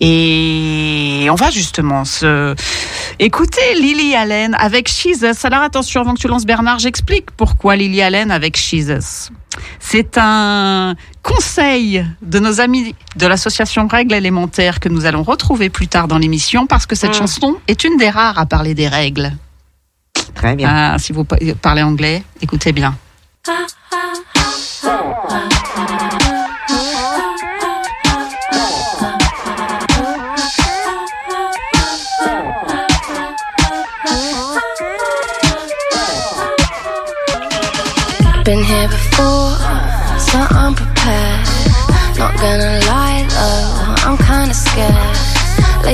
[0.00, 2.54] Et on va justement se
[3.18, 5.44] écouter Lily Allen avec Jesus.
[5.44, 9.30] Alors attention, avant que tu lances Bernard, j'explique pourquoi Lily Allen avec Jesus.
[9.80, 15.88] C'est un conseil de nos amis de l'association Règles élémentaires que nous allons retrouver plus
[15.88, 17.18] tard dans l'émission parce que cette Mm.
[17.20, 19.32] chanson est une des rares à parler des règles.
[20.34, 20.68] Très bien.
[20.70, 22.94] Ah, si vous pa- parlez anglais, écoutez bien.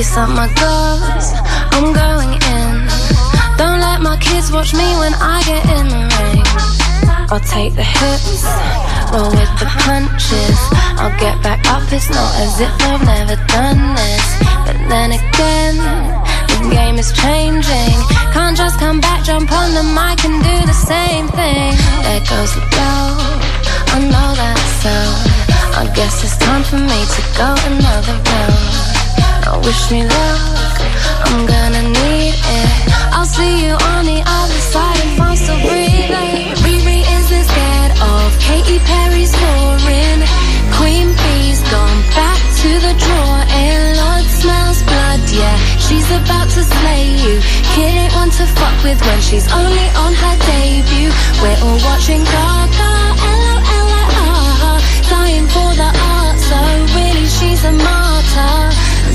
[0.03, 1.31] Lace up my gloves,
[1.71, 2.71] I'm going in.
[3.55, 6.43] Don't let my kids watch me when I get in the ring.
[7.31, 8.43] I'll take the hits,
[9.15, 10.59] roll with the punches.
[10.99, 14.27] I'll get back up, it's not as if I've never done this.
[14.67, 15.79] But then again,
[16.51, 17.95] the game is changing.
[18.35, 21.79] Can't just come back, jump on the mic and do the same thing.
[22.03, 23.23] There goes the bell,
[23.95, 25.31] I know that sound.
[25.79, 28.82] I guess it's time for me to go another round.
[29.65, 30.81] Wish me luck,
[31.27, 32.69] I'm gonna need it.
[33.13, 36.55] I'll see you on the other side if I'm still breathing.
[37.51, 39.33] Scared of Katy Perry's.
[40.83, 42.95] Queen Bee's gone back to the
[43.55, 45.57] and smells blood, yeah.
[45.79, 47.41] She's about to slay you.
[47.75, 51.13] Kid ain't one to fuck with when she's only on her debut.
[51.41, 52.93] We're all watching Gaga,
[55.09, 56.59] dying for the art, so
[56.97, 58.02] really she's a martyr.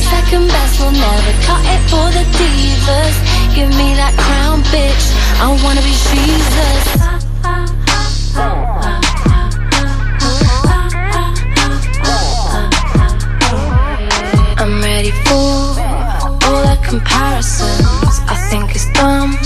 [0.10, 3.16] Second best will never cut it for the divas.
[3.56, 5.06] Give me that crown, bitch.
[5.40, 6.84] I wanna be Jesus.
[14.60, 15.78] I'm ready for
[16.46, 18.20] all the comparisons.
[18.28, 19.38] I think it's dumb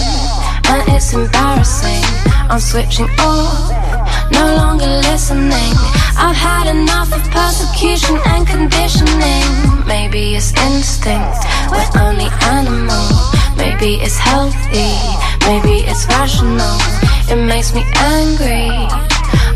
[0.72, 2.03] and it's embarrassing.
[2.49, 3.72] I'm switching off,
[4.42, 5.74] no longer listening.
[6.18, 9.48] I've had enough of persecution and conditioning.
[9.86, 13.06] Maybe it's instinct, we're only animal.
[13.56, 14.94] Maybe it's healthy,
[15.50, 16.78] maybe it's rational.
[17.32, 17.84] It makes me
[18.16, 18.70] angry.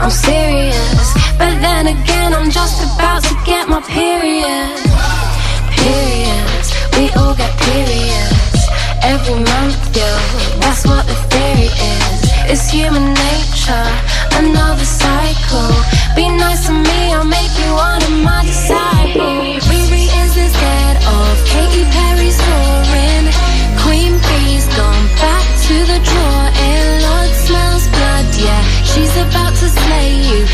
[0.02, 1.08] I'm serious,
[1.40, 4.76] but then again, I'm just about to get my period.
[5.82, 8.62] Periods, we all get periods
[9.02, 10.10] every month, yo.
[10.62, 12.20] That's what the theory is.
[12.52, 15.74] It's human nature, another cycle.
[16.16, 19.66] Be nice to me, I'll make you one of my disciples.
[21.06, 21.86] Of Katy.
[23.86, 26.00] Queen Bee's gone back to the
[27.06, 28.62] Lord smells blood, yeah.
[28.84, 30.46] She's about to slay you.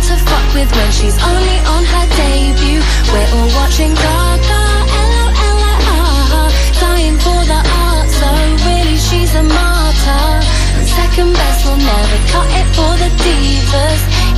[0.00, 2.82] To fuck with when she's only on her debut.
[3.12, 4.19] We're all watching Gaga,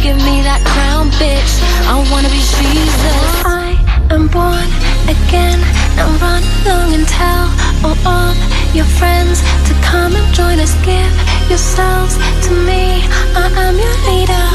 [0.03, 1.63] Give me that crown, bitch.
[1.87, 3.23] I wanna be Jesus.
[3.47, 3.79] I
[4.11, 4.67] am born
[5.07, 5.63] again.
[5.95, 7.47] Now run along and tell
[7.87, 8.35] all of
[8.75, 9.39] your friends
[9.71, 10.75] to come and join us.
[10.83, 11.07] Give
[11.47, 13.07] yourselves to me.
[13.39, 14.49] I am your leader.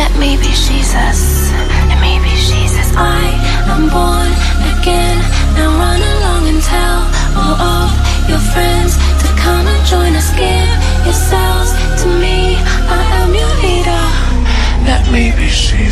[0.00, 1.52] Let me be Jesus.
[1.92, 2.88] Let me be Jesus.
[2.96, 3.20] I
[3.68, 4.32] am born
[4.80, 5.20] again.
[5.60, 7.04] Now run along and tell
[7.36, 7.88] all of
[8.32, 8.96] your friends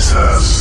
[0.09, 0.58] Jesus.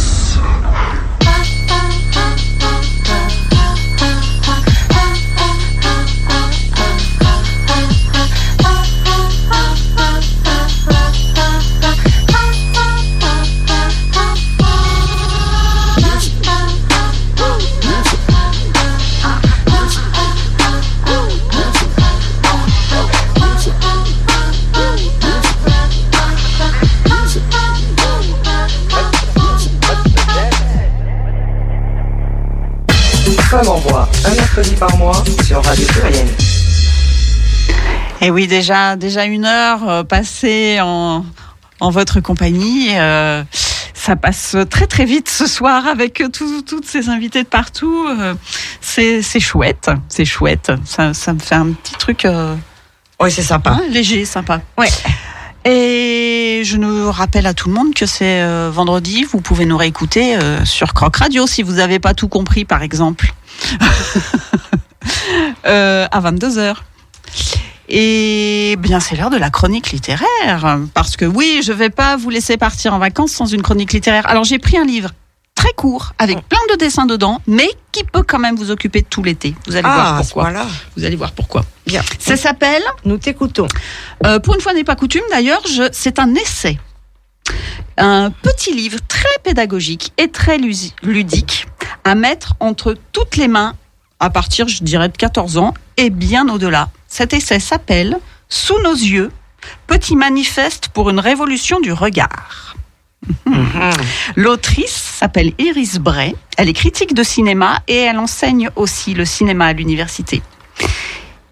[38.22, 41.24] Et oui, déjà, déjà une heure euh, passée en,
[41.80, 42.89] en votre compagnie.
[42.97, 43.43] euh,
[43.93, 48.05] ça passe très très vite ce soir avec euh, tout- toutes ces invités de partout.
[48.07, 48.36] euh,
[48.82, 50.72] c'est c'est chouette, c'est chouette.
[50.86, 52.55] Ça, ça me fait un petit truc euh,
[53.20, 53.72] Oui, c'est sympa.
[53.72, 54.61] hein, léger, sympa.
[54.78, 54.89] Ouais.
[55.65, 59.26] Et je nous rappelle à tout le monde que c'est euh, vendredi.
[59.26, 62.82] Vous pouvez nous réécouter euh, sur Croc Radio si vous n'avez pas tout compris, par
[62.84, 63.34] exemple,
[65.65, 66.76] Euh, à 22 h
[67.90, 72.30] Et bien, c'est l'heure de la chronique littéraire, parce que oui, je vais pas vous
[72.30, 74.28] laisser partir en vacances sans une chronique littéraire.
[74.28, 75.12] Alors, j'ai pris un livre
[75.56, 79.24] très court, avec plein de dessins dedans, mais qui peut quand même vous occuper tout
[79.24, 79.56] l'été.
[79.66, 80.44] Vous allez Ah, voir pourquoi.
[80.44, 80.66] point-là.
[80.96, 81.64] Vous allez voir pourquoi.
[81.88, 82.02] Bien.
[82.20, 83.68] Ça s'appelle Nous t'écoutons.
[84.26, 85.62] euh, pour une fois n'est pas coutume d'ailleurs,
[85.94, 86.78] c'est un essai.
[87.98, 91.66] Un petit livre très pédagogique et très ludique
[92.04, 93.74] à mettre entre toutes les mains
[94.20, 96.90] à partir, je dirais, de 14 ans et bien au-delà.
[97.08, 99.32] Cet essai s'appelle Sous nos yeux,
[99.88, 102.76] petit manifeste pour une révolution du regard.
[104.36, 106.36] L'autrice s'appelle Iris Bray.
[106.58, 110.41] Elle est critique de cinéma et elle enseigne aussi le cinéma à l'université.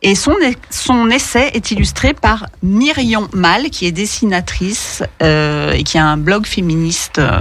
[0.07, 6.05] Et son, essai est illustré par Myrion Mal, qui est dessinatrice euh, et qui a
[6.05, 7.39] un blog féministe euh,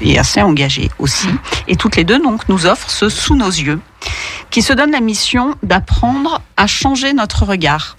[0.00, 1.28] et assez engagé aussi.
[1.68, 3.78] Et toutes les deux donc nous offrent ce Sous nos yeux,
[4.48, 7.98] qui se donne la mission d'apprendre à changer notre regard,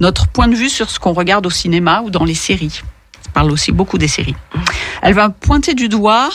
[0.00, 2.80] notre point de vue sur ce qu'on regarde au cinéma ou dans les séries.
[3.26, 4.36] Elle parle aussi beaucoup des séries.
[5.02, 6.30] Elle va pointer du doigt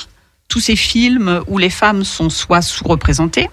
[0.47, 3.49] tous ces films où les femmes sont soit sous-représentées,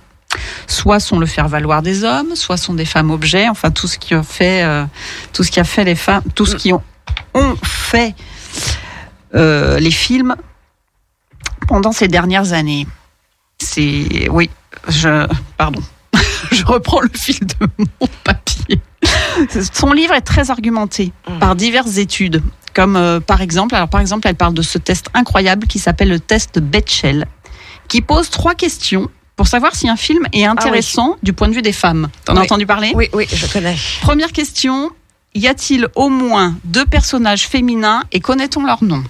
[0.67, 4.15] soit sont le faire-valoir des hommes, soit sont des femmes objets, enfin tout ce qui
[4.15, 4.85] a fait, euh,
[5.33, 6.83] tout ce qui a fait les femmes, tout ce qui ont,
[7.35, 8.15] ont fait
[9.35, 10.37] euh, les films
[11.69, 12.87] pendant ces dernières années.
[13.59, 14.51] C'est oui,
[14.89, 15.27] je
[15.57, 15.81] pardon,
[16.53, 18.81] je reprends le fil de mon papier.
[19.73, 22.43] Son livre est très argumenté par diverses études,
[22.75, 26.09] comme euh, par exemple, alors par exemple, elle parle de ce test incroyable qui s'appelle
[26.09, 27.27] le test Betchel,
[27.89, 31.63] qui pose trois questions pour savoir si un film est intéressant du point de vue
[31.63, 32.09] des femmes.
[32.25, 32.45] T'en as Oui.
[32.47, 32.93] entendu parler?
[32.95, 33.77] Oui, oui, je connais.
[34.01, 34.91] Première question,
[35.35, 39.05] y a-t-il au moins deux personnages féminins et connaît-on leur nom?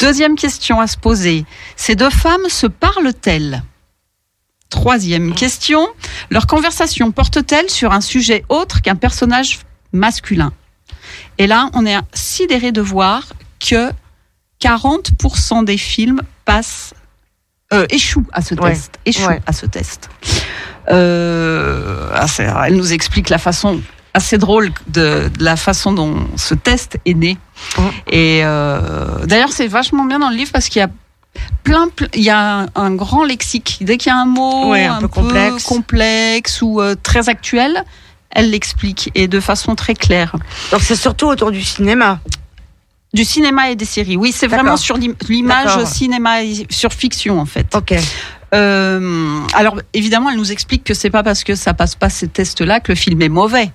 [0.00, 1.44] Deuxième question à se poser,
[1.76, 3.62] ces deux femmes se parlent-elles?
[4.70, 5.86] Troisième question,
[6.30, 9.60] leur conversation porte-t-elle sur un sujet autre qu'un personnage
[9.92, 10.52] masculin?
[11.38, 13.22] Et là, on est sidéré de voir
[13.60, 13.90] que
[14.60, 16.92] 40% des films passent,
[17.72, 18.70] euh, échouent à ce Ouais.
[18.72, 18.98] test.
[19.26, 19.40] Ouais.
[19.46, 20.08] à ce test.
[20.90, 22.08] Euh,
[22.64, 23.80] elle nous explique la façon
[24.14, 27.36] assez drôle de, de la façon dont ce test est né.
[28.08, 30.88] Et euh, d'ailleurs, c'est vachement bien dans le livre parce qu'il y a
[31.62, 33.78] plein, ple- il y a un, grand lexique.
[33.82, 35.64] Dès qu'il y a un mot Ouais, un peu complexe.
[35.64, 37.84] complexe ou euh, très actuel,
[38.30, 40.34] elle l'explique et de façon très claire.
[40.72, 42.18] Donc c'est surtout autour du cinéma.
[43.14, 44.16] Du cinéma et des séries.
[44.18, 47.74] Oui, c'est vraiment sur l'im- l'image cinéma et sur fiction en fait.
[47.74, 47.94] Ok.
[48.54, 52.28] Euh, alors évidemment, elle nous explique que c'est pas parce que ça passe pas ces
[52.28, 53.70] tests-là que le film est mauvais,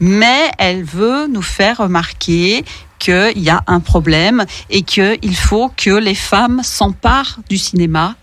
[0.00, 2.64] mais elle veut nous faire remarquer
[2.98, 8.14] qu'il y a un problème et qu'il faut que les femmes s'emparent du cinéma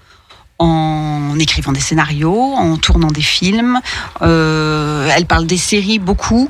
[0.57, 3.79] en écrivant des scénarios, en tournant des films.
[4.21, 6.49] Euh, elle parle des séries beaucoup.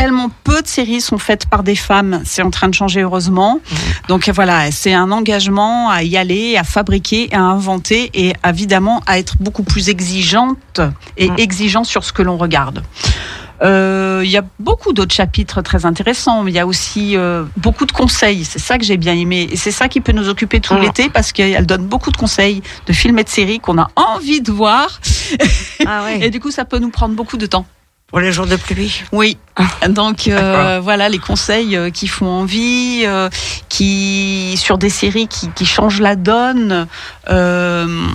[0.00, 3.60] Tellement peu de séries sont faites par des femmes, c'est en train de changer heureusement.
[4.08, 9.18] Donc voilà, c'est un engagement à y aller, à fabriquer, à inventer et évidemment à
[9.18, 10.80] être beaucoup plus exigeante
[11.18, 12.82] et exigeant sur ce que l'on regarde.
[13.62, 16.44] Euh, Il y a beaucoup d'autres chapitres très intéressants.
[16.44, 18.46] mais Il y a aussi euh, beaucoup de conseils.
[18.46, 19.50] C'est ça que j'ai bien aimé.
[19.52, 22.62] Et c'est ça qui peut nous occuper tout l'été parce qu'elle donne beaucoup de conseils
[22.86, 24.98] de films et de séries qu'on a envie de voir.
[26.22, 27.66] Et du coup, ça peut nous prendre beaucoup de temps.
[28.10, 29.02] Pour les jours de pluie.
[29.12, 29.38] Oui.
[29.88, 33.28] Donc euh, voilà les conseils euh, qui font envie, euh,
[33.68, 36.88] qui sur des séries qui, qui changent la donne.
[37.30, 38.06] Euh,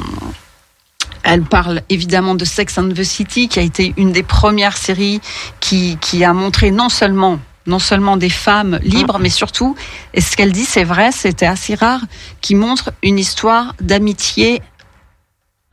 [1.24, 5.22] elle parle évidemment de Sex and the City, qui a été une des premières séries
[5.60, 9.76] qui, qui a montré non seulement non seulement des femmes libres, mais surtout,
[10.14, 12.02] et ce qu'elle dit, c'est vrai, c'était assez rare,
[12.40, 14.62] qui montre une histoire d'amitié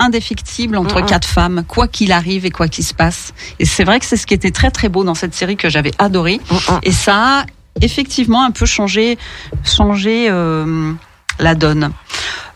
[0.03, 3.33] indéfectible entre quatre femmes, quoi qu'il arrive et quoi qu'il se passe.
[3.59, 5.69] Et c'est vrai que c'est ce qui était très très beau dans cette série que
[5.69, 6.41] j'avais adoré.
[6.83, 7.47] Et ça a
[7.81, 9.19] effectivement un peu changé,
[9.65, 10.93] changé euh,
[11.39, 11.93] la donne.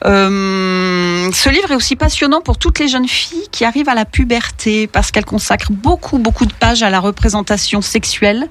[0.05, 4.05] Euh, ce livre est aussi passionnant pour toutes les jeunes filles qui arrivent à la
[4.05, 8.47] puberté parce qu'elle consacre beaucoup beaucoup de pages à la représentation sexuelle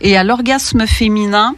[0.00, 1.56] et à l'orgasme féminin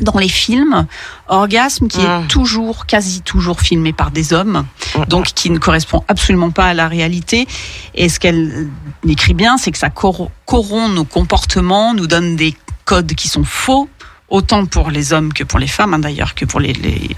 [0.00, 0.86] dans les films,
[1.28, 4.66] orgasme qui est toujours, quasi toujours filmé par des hommes,
[5.08, 7.46] donc qui ne correspond absolument pas à la réalité.
[7.94, 8.68] Et ce qu'elle
[9.08, 13.44] écrit bien, c'est que ça cor- corrompt nos comportements, nous donne des codes qui sont
[13.44, 13.88] faux,
[14.28, 17.10] autant pour les hommes que pour les femmes, hein, d'ailleurs, que pour les, les,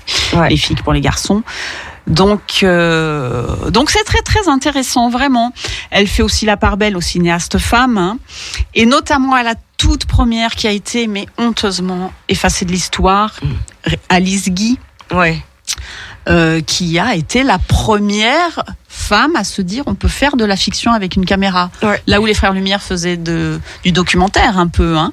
[0.51, 1.43] les filles, que pour les garçons.
[2.07, 5.53] Donc, euh, donc c'est très très intéressant vraiment.
[5.91, 8.19] Elle fait aussi la part belle aux cinéastes femmes, hein,
[8.75, 13.35] et notamment à la toute première qui a été mais honteusement effacée de l'histoire,
[14.09, 14.79] Alice Guy,
[16.29, 20.57] euh, qui a été la première femme à se dire on peut faire de la
[20.57, 21.71] fiction avec une caméra.
[22.07, 25.13] Là où les frères Lumière faisaient de, du documentaire un peu, hein.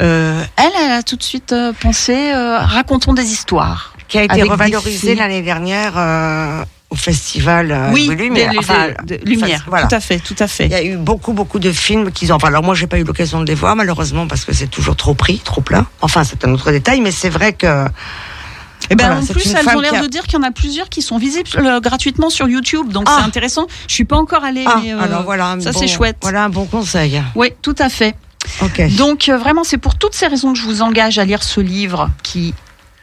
[0.00, 3.94] Euh, elle, elle a tout de suite euh, pensé euh, racontons des histoires.
[4.10, 8.50] Qui a été revalorisé l'année dernière euh, au festival euh, Oui, de Lumière.
[8.58, 9.86] Enfin, des- de Lumière, voilà.
[9.86, 10.66] tout à fait, tout à fait.
[10.66, 12.34] Il y a eu beaucoup, beaucoup de films qui ont.
[12.34, 14.96] Enfin, alors moi, j'ai pas eu l'occasion de les voir, malheureusement, parce que c'est toujours
[14.96, 15.86] trop pris, trop plein.
[16.02, 17.86] Enfin, c'est un autre détail, mais c'est vrai que.
[18.92, 20.50] Et ben Voilà, en plus, elles ont l'air a- de dire qu'il y en a
[20.50, 23.18] plusieurs qui sont visibles euh, gratuitement sur YouTube, donc Ah.
[23.20, 23.68] c'est intéressant.
[23.86, 26.16] Je suis pas encore allée, Ah, mais euh, alors voilà, ça bon- c'est chouette.
[26.22, 27.22] Voilà un bon conseil.
[27.36, 28.16] Oui, tout à fait.
[28.98, 31.60] Donc euh, vraiment, c'est pour toutes ces raisons que je vous engage à lire ce
[31.60, 32.52] livre qui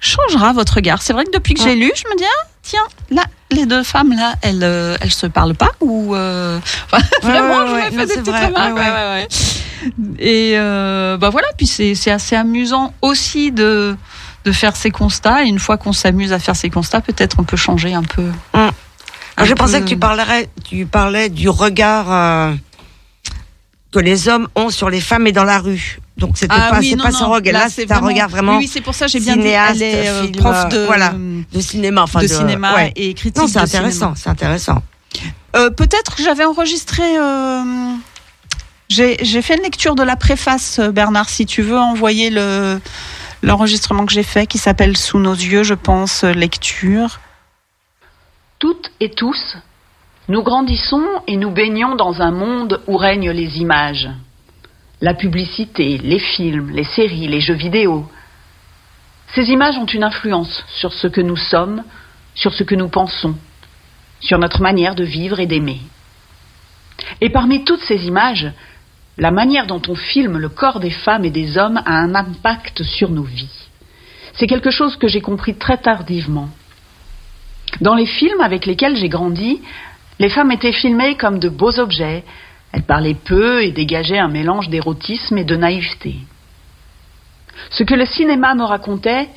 [0.07, 1.01] changera votre regard.
[1.01, 3.83] C'est vrai que depuis que j'ai lu, je me dis ah tiens là les deux
[3.83, 6.59] femmes là, elles euh, elles se parlent pas ou euh,
[6.91, 9.33] enfin, vraiment ouais, je ouais, me fais des petites vrai, remarques.
[10.19, 13.95] Et euh, bah voilà, puis c'est assez amusant aussi de
[14.45, 15.43] de faire ces constats.
[15.43, 18.29] Et une fois qu'on s'amuse à faire ces constats, peut-être on peut changer un peu.
[18.53, 18.71] Un
[19.45, 22.53] je pensais que tu parlerais, tu parlais du regard euh,
[23.97, 25.99] que les hommes ont sur les femmes et dans la rue.
[26.17, 27.53] Donc c'était Ah pas, oui, c'est non, pas non, regard.
[27.53, 28.53] Là, c'est un regard vraiment.
[28.53, 29.41] Oui, oui, c'est pour ça que j'ai bien dit.
[29.41, 31.13] cinéaste, Elle est euh, film, prof de, voilà,
[31.51, 32.93] de cinéma, enfin de de, cinéma ouais.
[32.95, 33.41] et critique.
[33.41, 34.83] Non, c'est intéressant, c'est intéressant.
[35.55, 37.17] Euh, Peut-être que j'avais enregistré.
[37.17, 37.93] euh,
[38.89, 42.79] j'ai fait une lecture de la préface, euh, Bernard, si tu veux envoyer le
[43.43, 47.19] l'enregistrement que j'ai fait, qui s'appelle Sous nos yeux, je pense, lecture.
[48.59, 49.57] Toutes et tous,
[50.27, 54.09] nous grandissons et nous baignons dans un monde où règnent les images.
[54.99, 58.09] La publicité, les films, les séries, les jeux vidéo.
[59.33, 61.83] Ces images ont une influence sur ce que nous sommes,
[62.35, 63.35] sur ce que nous pensons,
[64.19, 65.79] sur notre manière de vivre et d'aimer.
[67.21, 68.51] Et parmi toutes ces images,
[69.17, 72.83] la manière dont on filme le corps des femmes et des hommes a un impact
[72.83, 73.67] sur nos vies.
[74.33, 76.49] C'est quelque chose que j'ai compris très tardivement.
[77.81, 79.61] Dans les films avec lesquels j'ai grandi,
[80.19, 82.23] les femmes étaient filmées comme de beaux objets.
[82.71, 86.15] Elles parlaient peu et dégageaient un mélange d'érotisme et de naïveté.
[87.69, 89.29] Ce que le cinéma me racontait,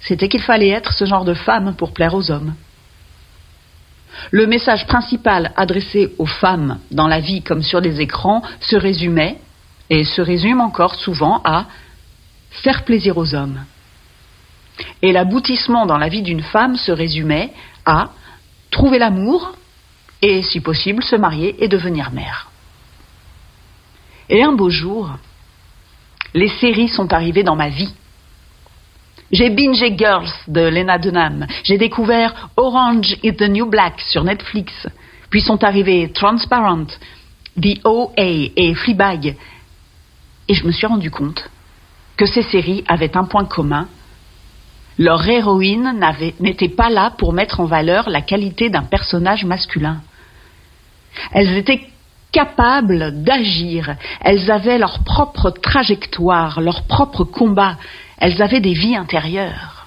[0.00, 2.54] c'était qu'il fallait être ce genre de femme pour plaire aux hommes.
[4.30, 9.38] Le message principal adressé aux femmes dans la vie comme sur les écrans se résumait,
[9.90, 11.66] et se résume encore souvent, à
[12.50, 13.64] faire plaisir aux hommes.
[15.02, 17.52] Et l'aboutissement dans la vie d'une femme se résumait
[17.84, 18.10] à
[18.70, 19.56] trouver l'amour
[20.24, 22.50] et, si possible, se marier et devenir mère.
[24.30, 25.10] Et un beau jour,
[26.32, 27.92] les séries sont arrivées dans ma vie.
[29.30, 31.46] J'ai bingé Girls de Lena Dunham.
[31.62, 34.72] J'ai découvert Orange is the New Black sur Netflix.
[35.28, 36.86] Puis sont arrivés Transparent,
[37.60, 38.12] The OA
[38.56, 39.36] et Fleabag.
[40.48, 41.50] Et je me suis rendu compte
[42.16, 43.88] que ces séries avaient un point commun.
[44.98, 46.00] Leur héroïne
[46.40, 50.00] n'était pas là pour mettre en valeur la qualité d'un personnage masculin.
[51.32, 51.86] Elles étaient
[52.32, 53.94] capables d'agir.
[54.20, 57.76] Elles avaient leur propre trajectoire, leur propre combat.
[58.18, 59.86] Elles avaient des vies intérieures.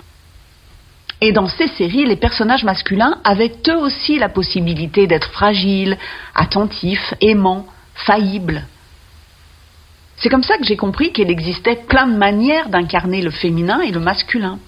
[1.20, 5.98] Et dans ces séries, les personnages masculins avaient eux aussi la possibilité d'être fragiles,
[6.36, 7.66] attentifs, aimants,
[7.96, 8.64] faillibles.
[10.18, 13.92] C'est comme ça que j'ai compris qu'il existait plein de manières d'incarner le féminin et
[13.92, 14.60] le masculin.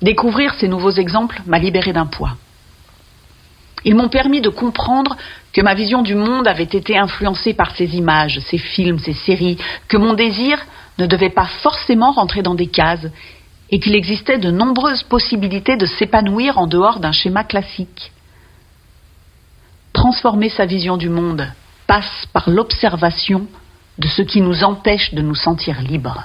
[0.00, 2.36] Découvrir ces nouveaux exemples m'a libéré d'un poids.
[3.84, 5.16] Ils m'ont permis de comprendre
[5.52, 9.58] que ma vision du monde avait été influencée par ces images, ces films, ces séries,
[9.88, 10.58] que mon désir
[10.98, 13.06] ne devait pas forcément rentrer dans des cases
[13.70, 18.12] et qu'il existait de nombreuses possibilités de s'épanouir en dehors d'un schéma classique.
[19.92, 21.46] Transformer sa vision du monde
[21.86, 23.46] passe par l'observation
[23.98, 26.24] de ce qui nous empêche de nous sentir libres.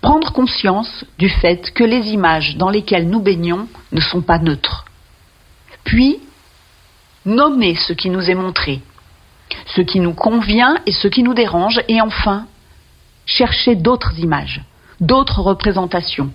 [0.00, 4.84] Prendre conscience du fait que les images dans lesquelles nous baignons ne sont pas neutres.
[5.84, 6.18] Puis,
[7.24, 8.80] nommer ce qui nous est montré,
[9.66, 12.46] ce qui nous convient et ce qui nous dérange, et enfin,
[13.26, 14.62] chercher d'autres images,
[15.00, 16.30] d'autres représentations.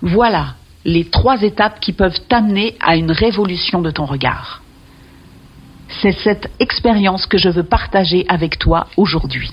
[0.00, 0.54] Voilà
[0.84, 4.62] les trois étapes qui peuvent t'amener à une révolution de ton regard.
[6.00, 9.52] C'est cette expérience que je veux partager avec toi aujourd'hui.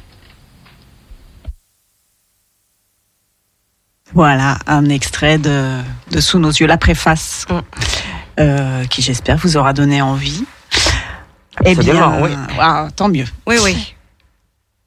[4.14, 5.82] Voilà, un extrait de,
[6.12, 7.62] de Sous nos yeux, la préface, Mm.
[8.40, 10.44] Euh, qui j'espère vous aura donné envie.
[11.66, 12.32] Eh Absolument, bien, oui.
[12.58, 13.26] waouh, tant mieux.
[13.48, 13.96] Oui, oui.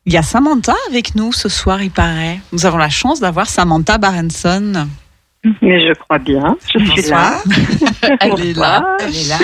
[0.06, 2.40] Il y a Samantha avec nous ce soir, il paraît.
[2.52, 4.88] Nous avons la chance d'avoir Samantha Barenson.
[5.60, 7.34] Mais je crois bien, je suis là.
[8.20, 8.96] Elle est là.
[9.00, 9.38] Elle est là.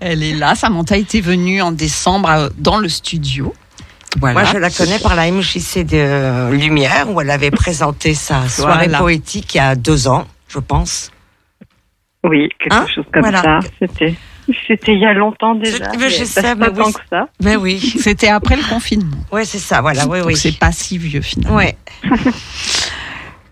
[0.00, 0.54] Elle est là.
[0.54, 3.54] Samantha était venue en décembre euh, dans le studio.
[4.20, 4.40] Voilà.
[4.42, 8.84] Moi, je la connais par la MJC de Lumière, où elle avait présenté sa soirée
[8.84, 8.98] Voilà.
[8.98, 11.10] poétique il y a deux ans, je pense.
[12.24, 13.42] Oui, quelque Hein chose comme Voilà.
[13.42, 13.60] ça.
[13.78, 14.14] C'était,
[14.66, 15.92] c'était il y a longtemps déjà.
[15.92, 16.92] Je- mais je sais, pas mais tant oui.
[16.92, 17.28] que ça.
[17.42, 17.78] Mais oui.
[17.98, 19.16] C'était après le confinement.
[19.30, 20.36] Oui, c'est ça, voilà, oui, Donc oui.
[20.36, 21.56] c'est pas si vieux finalement.
[21.56, 21.76] Ouais.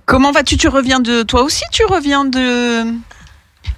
[0.06, 0.56] Comment vas-tu?
[0.56, 2.82] Tu reviens de toi aussi Tu reviens de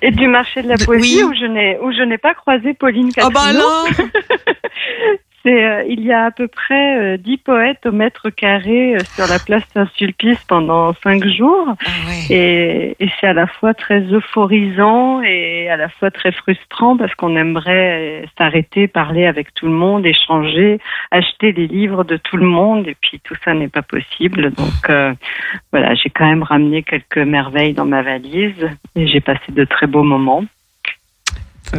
[0.03, 1.31] Et du marché de la De- poésie oui.
[1.31, 3.61] où je n'ai où je n'ai pas croisé Pauline Oh bah Catriot.
[3.61, 3.87] alors
[5.45, 8.99] C'est euh, il y a à peu près euh, 10 poètes au mètre carré euh,
[9.15, 11.75] sur la place Saint-Sulpice pendant cinq jours.
[11.85, 11.91] Ah
[12.31, 17.15] Et, et c'est à la fois très euphorisant et à la fois très frustrant parce
[17.15, 20.79] qu'on aimerait euh, s'arrêter, parler avec tout le monde, échanger,
[21.11, 24.51] acheter les livres de tout le monde et puis tout ça n'est pas possible.
[24.51, 25.13] Donc euh,
[25.73, 29.87] voilà, j'ai quand même ramené quelques merveilles dans ma valise et j'ai passé de très
[29.87, 30.45] beaux moments.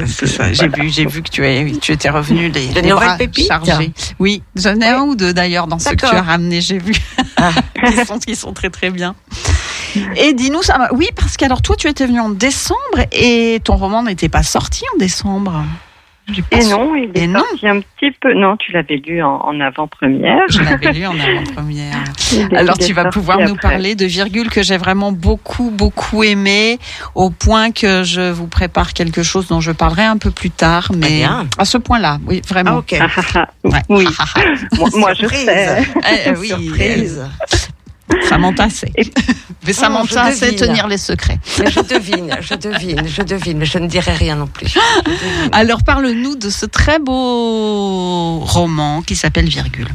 [0.08, 2.82] C'est ça, j'ai vu, j'ai vu que tu, es, tu étais revenu les, De les
[2.82, 3.92] nouvelles bras pépites chargés.
[4.20, 6.94] Oui, j'en ai un ou deux d'ailleurs dans ceux que tu as ramenés, j'ai vu.
[7.38, 7.52] Ah.
[8.26, 9.16] qui, sont, sont très très bien.
[10.18, 10.90] Et dis-nous ça.
[10.92, 12.80] Oui, parce qu'alors toi, tu étais venu en décembre
[13.12, 15.64] et ton roman n'était pas sorti en décembre.
[16.52, 17.40] Et su- non, il est Et non.
[17.40, 18.34] sorti un petit peu.
[18.34, 20.40] Non, tu l'avais lu en, en avant-première.
[20.50, 22.04] Je l'avais lu en avant-première.
[22.56, 26.80] Alors tu vas pouvoir nous parler de virgule que j'ai vraiment beaucoup beaucoup aimé
[27.14, 30.92] au point que je vous prépare quelque chose dont je parlerai un peu plus tard
[30.98, 31.24] mais
[31.58, 32.96] à ce point-là oui vraiment Ah, ok.
[33.64, 33.82] Ouais.
[33.90, 34.06] Oui.
[34.78, 35.84] Moi, moi, je sais.
[36.26, 37.24] Eh, oui, Surprise.
[38.30, 39.10] Samantha sait Et-
[39.66, 41.40] mais Samantha Oh, sait tenir les secrets.
[41.60, 44.74] Mais je devine, je devine, je devine, mais je ne dirai rien non plus.
[45.52, 49.88] Alors parle-nous de ce très beau roman qui s'appelle virgule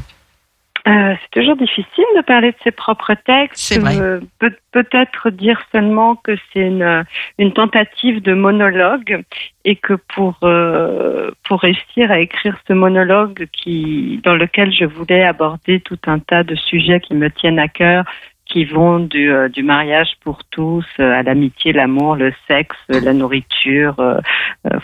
[0.88, 3.60] Euh, c'est toujours difficile de parler de ses propres textes.
[4.00, 7.04] Euh, peut- Peut-être dire seulement que c'est une,
[7.38, 9.22] une tentative de monologue
[9.64, 15.24] et que pour, euh, pour réussir à écrire ce monologue qui, dans lequel je voulais
[15.24, 18.04] aborder tout un tas de sujets qui me tiennent à cœur,
[18.46, 23.00] qui vont du, euh, du mariage pour tous euh, à l'amitié, l'amour, le sexe, euh,
[23.00, 23.94] la nourriture,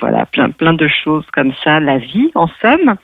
[0.00, 2.96] voilà, plein, plein de choses comme ça, la vie en somme.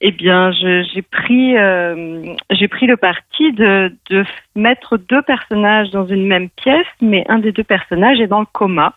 [0.00, 6.06] Eh bien, j'ai pris, euh, j'ai pris le parti de, de mettre deux personnages dans
[6.06, 8.94] une même pièce, mais un des deux personnages est dans le coma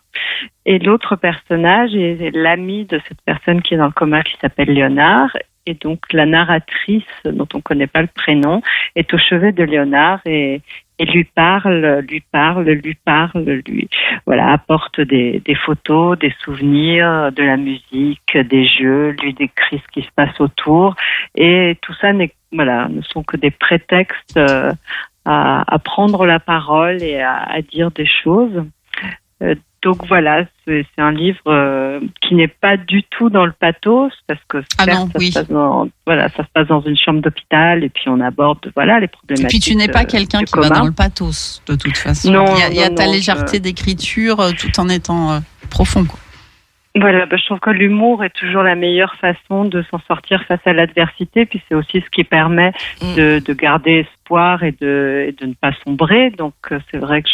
[0.66, 4.70] et l'autre personnage est l'ami de cette personne qui est dans le coma, qui s'appelle
[4.70, 5.36] Léonard.
[5.66, 8.62] Et donc, la narratrice, dont on ne connaît pas le prénom,
[8.96, 10.62] est au chevet de Léonard et,
[11.02, 13.90] et lui parle, lui parle, lui parle, lui,
[14.28, 19.92] voilà, apporte des, des photos, des souvenirs, de la musique, des jeux, lui décrit ce
[19.92, 20.96] qui se passe autour.
[21.34, 24.72] Et tout ça n'est, voilà, ne sont que des prétextes euh,
[25.26, 28.64] à, à prendre la parole et à, à dire des choses.
[29.82, 34.40] Donc voilà, c'est un livre euh, qui n'est pas du tout dans le pathos parce
[34.48, 35.32] que Ah certes, non, ça, oui.
[35.32, 38.60] se passe dans, voilà, ça se passe dans une chambre d'hôpital et puis on aborde
[38.76, 39.50] voilà les et problématiques.
[39.50, 42.46] puis tu n'es pas euh, quelqu'un qui va dans le pathos de toute façon Non,
[42.56, 45.42] il y a, il y a ta légèreté d'écriture euh, tout en étant
[45.72, 46.20] profond quoi.
[46.94, 50.60] Voilà, bah, je trouve que l'humour est toujours la meilleure façon de s'en sortir face
[50.66, 53.16] à l'adversité, puis c'est aussi ce qui permet Mm.
[53.16, 56.32] de, de garder espoir et de, et de ne pas sombrer.
[56.32, 57.30] Donc euh, c'est vrai que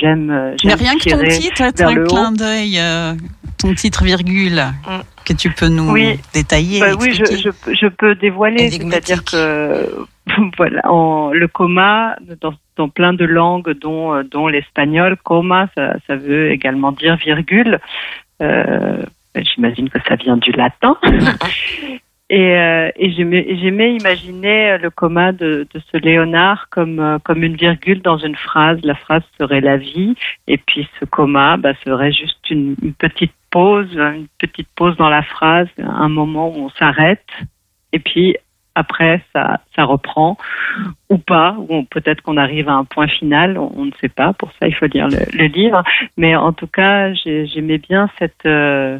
[0.00, 0.30] j'aime.
[0.30, 3.12] euh, Mais rien que ton titre un clin d'œil, euh,
[3.58, 5.00] ton titre virgule, Mm.
[5.24, 6.18] que tu peux nous Oui.
[6.34, 6.80] détailler.
[6.80, 9.86] Bah oui, je, peux- je peux dévoiler, c'est-à-dire que
[10.56, 16.16] voilà, en, le coma dans, dans plein de langues, dont dont l'espagnol, coma, ça, ça
[16.16, 17.78] veut également dire virgule.
[18.42, 19.02] Euh,
[19.54, 20.96] J'imagine que ça vient du latin.
[22.28, 27.44] Et, euh, et j'aimais j'aimais imaginer le coma de, de ce Léonard comme euh, comme
[27.44, 28.80] une virgule dans une phrase.
[28.82, 30.16] La phrase serait la vie,
[30.48, 35.08] et puis ce coma bah, serait juste une, une petite pause, une petite pause dans
[35.08, 37.28] la phrase, un moment où on s'arrête,
[37.92, 38.36] et puis
[38.76, 40.36] après ça ça reprend
[41.10, 44.32] ou pas, ou peut-être qu'on arrive à un point final, on, ne sait pas.
[44.32, 45.82] Pour ça, il faut lire le, livre.
[46.16, 48.98] Mais en tout cas, j'ai- j'aimais bien cette euh,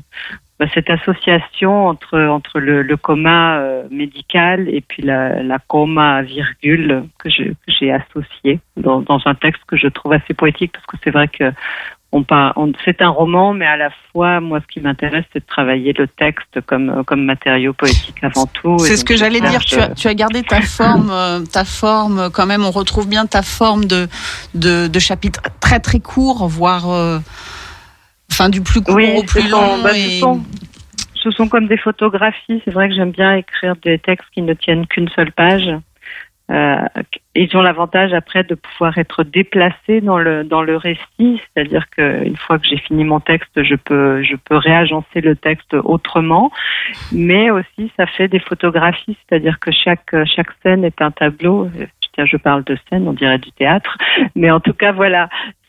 [0.59, 7.29] bah, cette association entre entre le, coma euh, médical et puis la, coma virgule que
[7.29, 11.29] j'ai associé dans, dans un texte que je trouve assez poétique parce que c'est vrai
[11.29, 11.53] que
[12.17, 15.41] on par- on- c'est un roman, mais à la fois, moi, ce qui m'intéresse, c'est
[15.41, 18.79] de travailler le texte comme comme matériau poétique avant tout.
[18.79, 19.61] C'est ce que j'allais dire.
[19.65, 22.65] Tu as, tu as gardé ta forme, euh, ta forme euh, quand même.
[22.65, 24.09] On retrouve bien ta forme de
[24.55, 27.19] de, de chapitre très très court, voire euh,
[28.33, 29.83] enfin du plus court Oui, au plus long.
[29.83, 30.43] bah, ce et- sont-
[31.23, 32.63] ce sont comme des photographies.
[32.65, 35.69] C'est vrai que j'aime bien écrire des textes qui ne tiennent qu'une seule page.
[36.51, 36.77] Euh,
[37.35, 42.37] ils ont l'avantage après de pouvoir être déplacés dans le dans le récit, c'est-à-dire qu'une
[42.37, 46.53] fois que j'ai fini mon texte, je peux je peux réagencer le texte autrement,
[47.13, 51.69] mais aussi ça fait des photographies, c'est-à-dire que chaque chaque scène est un tableau.
[52.15, 53.99] Tiens, je parle de scène, on dirait du théâtre,
[54.35, 55.29] mais en tout cas voilà,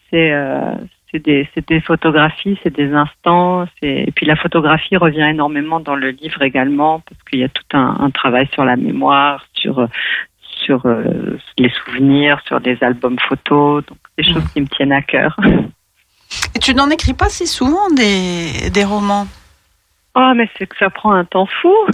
[0.09, 0.75] c'est euh,
[1.11, 5.95] c'est des, c'est des photographies, c'est des instants, et puis la photographie revient énormément dans
[5.95, 9.87] le livre également parce qu'il y a tout un, un travail sur la mémoire, sur
[10.65, 15.01] sur euh, les souvenirs, sur des albums photos, donc des choses qui me tiennent à
[15.01, 15.35] cœur.
[16.55, 19.27] Et tu n'en écris pas si souvent des, des romans?
[20.19, 21.71] Oh, mais c'est que ça prend un temps fou.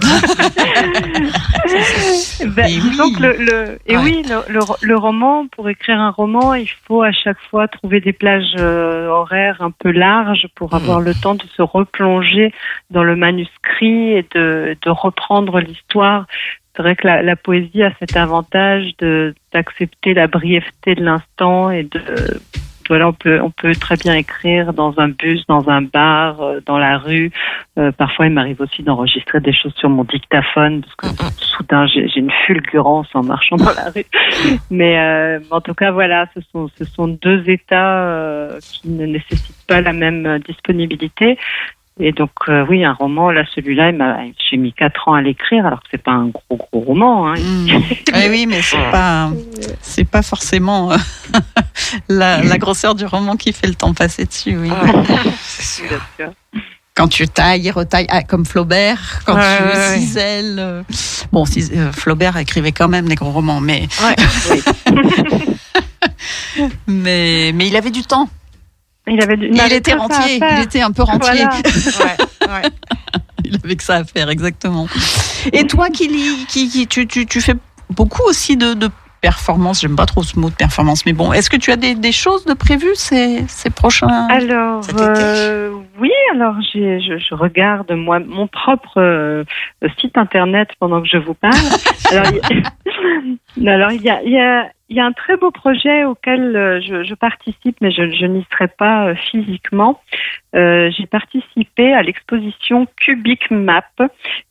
[2.46, 3.12] Ben, Et disons oui.
[3.16, 4.02] que le, le- et Ouais.
[4.02, 8.00] oui, le, le, le roman, pour écrire un roman, il faut à chaque fois trouver
[8.00, 12.52] des plages euh, horaires un peu larges pour avoir le temps de se replonger
[12.90, 16.26] dans le manuscrit et de, de reprendre l'histoire.
[16.76, 21.70] C'est vrai que la, la poésie a cet avantage de d'accepter la brièveté de l'instant
[21.70, 22.00] et de
[22.88, 26.60] voilà, on peut on peut très bien écrire dans un bus, dans un bar, euh,
[26.66, 27.30] dans la rue.
[27.78, 32.06] Euh, parfois, il m'arrive aussi d'enregistrer des choses sur mon dictaphone parce que soudain j'ai
[32.16, 34.04] une fulgurance en marchant dans la rue.
[34.70, 39.06] Mais euh, en tout cas, voilà, ce sont ce sont deux états euh, qui ne
[39.06, 41.38] nécessitent pas la même disponibilité.
[42.00, 43.92] Et donc euh, oui, un roman, là celui-là,
[44.50, 47.28] j'ai mis quatre ans à l'écrire, alors que c'est pas un gros gros roman.
[47.28, 47.34] Hein.
[48.12, 49.30] Eh oui, mais c'est pas,
[49.80, 50.96] c'est pas forcément euh,
[52.08, 54.56] la, la grosseur du roman qui fait le temps passer dessus.
[54.56, 54.70] Oui.
[55.40, 56.00] Sûr.
[56.96, 60.56] Quand tu tailles et retailles, ah, comme Flaubert, quand Ouais, tu ouais, cisèles.
[60.58, 60.82] euh,
[61.32, 63.86] Bon, cis- euh, Flaubert écrivait quand même des gros romans, mais
[66.86, 68.28] mais mais il avait du temps.
[69.06, 70.40] Il avait du- Il, avait était rentier.
[70.56, 71.44] Il était un peu rentier.
[72.46, 72.68] Voilà.
[73.44, 74.86] il avait que ça à faire, exactement.
[75.52, 76.08] Et toi qui
[76.48, 77.54] qui, qui- tu, tu, tu fais
[77.90, 78.88] beaucoup aussi de, de
[79.20, 79.80] performances.
[79.80, 82.12] J'aime pas trop ce mot de performance, mais bon, est-ce que tu as des, des
[82.12, 88.18] choses de prévues ces, ces prochains Alors euh, oui, alors j'ai- je, je regarde moi
[88.20, 89.44] mon propre euh,
[90.00, 91.54] site internet pendant que je vous parle.
[92.10, 92.26] alors,
[93.56, 96.04] il, alors il y a, il y a il y a un très beau projet
[96.04, 100.00] auquel euh, je, je participe, mais je, je n'y serai pas euh, physiquement.
[100.54, 103.82] Euh, j'ai participé à l'exposition Cubic Map,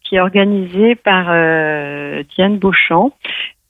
[0.02, 3.14] qui est organisée par euh, Diane Beauchamp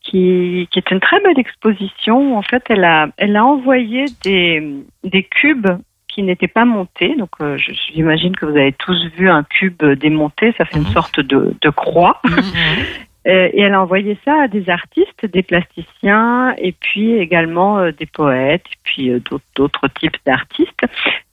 [0.01, 2.35] qui, qui est une très belle exposition.
[2.35, 5.69] En fait, elle a, elle a envoyé des, des cubes
[6.07, 7.15] qui n'étaient pas montés.
[7.15, 7.55] Donc, euh,
[7.93, 10.55] j'imagine que vous avez tous vu un cube démonté.
[10.57, 12.19] Ça fait une sorte de, de croix.
[13.25, 17.91] Euh, et elle a envoyé ça à des artistes, des plasticiens, et puis également euh,
[17.91, 19.19] des poètes, et puis euh,
[19.55, 20.85] d'autres- types d'artistes.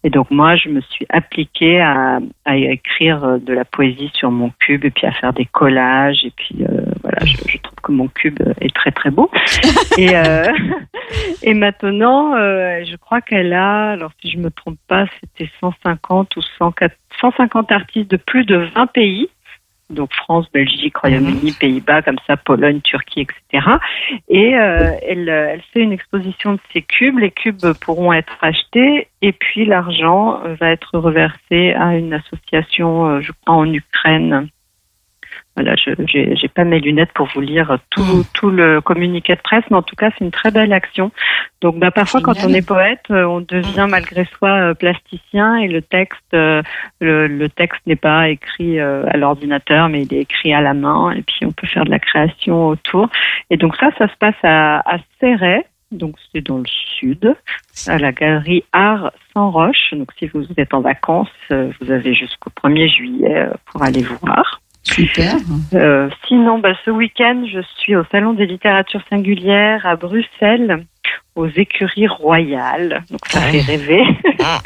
[0.05, 4.53] Et donc moi, je me suis appliquée à, à écrire de la poésie sur mon
[4.61, 6.65] cube, et puis à faire des collages, et puis
[7.03, 9.31] voilà, je, je trouve que mon cube est très très beau.
[9.99, 10.11] et,
[11.43, 16.43] et maintenant, je crois qu'elle a, alors si je me trompe pas, c'était 150 ou
[16.59, 19.29] 104 150 artistes de plus de 20 pays
[19.91, 23.67] donc France, Belgique, Royaume-Uni, Pays-Bas, comme ça, Pologne, Turquie, etc.
[24.29, 27.19] Et euh, elle, euh, elle fait une exposition de ces cubes.
[27.19, 33.21] Les cubes pourront être achetés et puis l'argent euh, va être reversé à une association,
[33.21, 34.49] je crois, en Ukraine.
[35.61, 39.63] Voilà, je j'ai pas mes lunettes pour vous lire tout, tout le communiqué de presse,
[39.71, 41.11] mais en tout cas, c'est une très belle action.
[41.61, 45.69] Donc, bah, parfois, quand on est poète, euh, on devient malgré soi euh, plasticien et
[45.69, 46.63] le texte, euh,
[47.03, 51.11] le, le texte n'est pas écrit à l'ordinateur, mais il est écrit à la main,
[51.11, 53.11] et puis on peut faire de la création autour.
[53.51, 57.37] Et donc ça, ça se passe à, à Céret, donc c'est dans le sud,
[57.87, 59.93] à la galerie Art sans Roche.
[59.93, 64.63] Donc si vous êtes en vacances, vous avez jusqu'au 1er juillet pour aller voir.
[64.83, 65.35] Super.
[65.75, 70.85] Euh, sinon, bah, ce week-end, je suis au Salon des littératures singulières à Bruxelles,
[71.37, 73.03] aux écuries royales.
[73.11, 74.03] Donc ça fait rêver.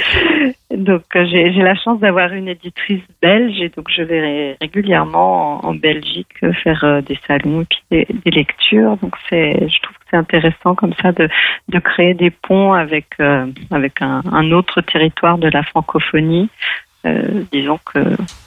[0.76, 5.64] donc euh, j'ai la chance d'avoir une éditrice belge et donc je vais ré- régulièrement
[5.64, 8.96] en, en Belgique euh, faire des salons et puis des, des lectures.
[8.98, 11.28] Donc c'est, je trouve que c'est intéressant comme ça de,
[11.68, 16.48] de créer des ponts avec euh, avec un, un autre territoire de la francophonie.
[17.06, 17.98] Euh, disons que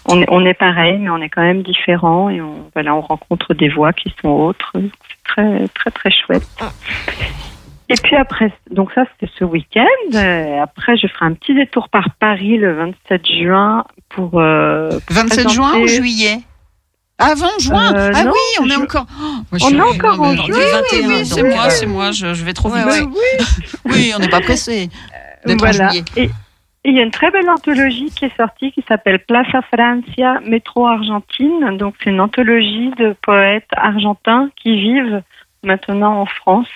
[0.05, 3.01] on est, on est pareil, mais on est quand même différents et on, voilà, on
[3.01, 4.71] rencontre des voix qui sont autres.
[4.73, 6.47] C'est très, très, très chouette.
[7.89, 9.85] Et puis après, donc ça c'était ce week-end.
[10.15, 14.39] Euh, après, je ferai un petit détour par Paris le 27 juin pour.
[14.41, 16.39] euh, 27 juin ou juillet?
[17.19, 17.93] Avant juin?
[17.95, 19.05] Euh, Ah non, oui, on est encore.
[19.09, 20.47] Oh, moi, On est encore en oui, juin,
[20.91, 22.85] oui, oui, oui, c'est moi, euh, c'est moi, je, je vais trop vite.
[22.85, 23.45] Ouais, ouais.
[23.85, 24.89] Oui, on n'est pas pressé
[25.45, 25.91] Voilà.
[26.15, 26.29] et
[26.91, 30.87] il y a une très belle anthologie qui est sortie qui s'appelle Plaza Francia, Métro
[30.87, 31.77] Argentine.
[31.77, 35.21] Donc c'est une anthologie de poètes argentins qui vivent
[35.63, 36.69] maintenant en France.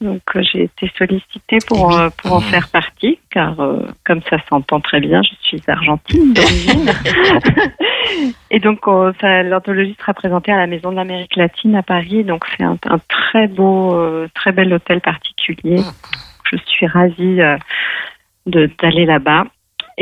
[0.00, 4.38] Donc euh, j'ai été sollicitée pour, euh, pour en faire partie, car euh, comme ça
[4.48, 6.90] s'entend très bien, je suis argentine d'origine.
[8.50, 9.12] Et donc euh,
[9.42, 12.22] l'anthologie sera présentée à la Maison de l'Amérique latine à Paris.
[12.22, 14.00] Donc c'est un, un très beau,
[14.34, 15.82] très bel hôtel particulier.
[16.50, 17.42] Je suis ravie
[18.46, 19.44] d'aller là-bas.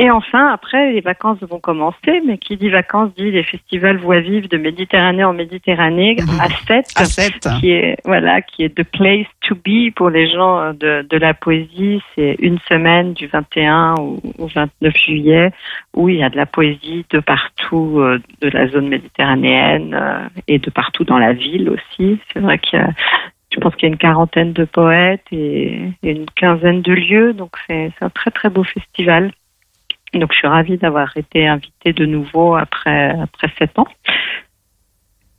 [0.01, 4.21] Et enfin, après, les vacances vont commencer, mais qui dit vacances dit les festivals voix
[4.21, 7.49] vive de Méditerranée en Méditerranée à 7, À sept.
[7.59, 11.17] qui est voilà, qui est the place to be pour les gens euh, de, de
[11.17, 12.01] la poésie.
[12.15, 15.51] C'est une semaine du 21 au, au 29 juillet
[15.97, 20.29] où il y a de la poésie de partout euh, de la zone méditerranéenne euh,
[20.47, 22.21] et de partout dans la ville aussi.
[22.33, 22.91] C'est vrai qu'il y a
[23.59, 27.57] je pense qu'il y a une quarantaine de poètes et, une quinzaine de lieux, donc
[27.67, 29.33] c'est un très très beau festival.
[30.15, 33.89] Donc je suis ravie d'avoir été invitée de nouveau après après sept ans.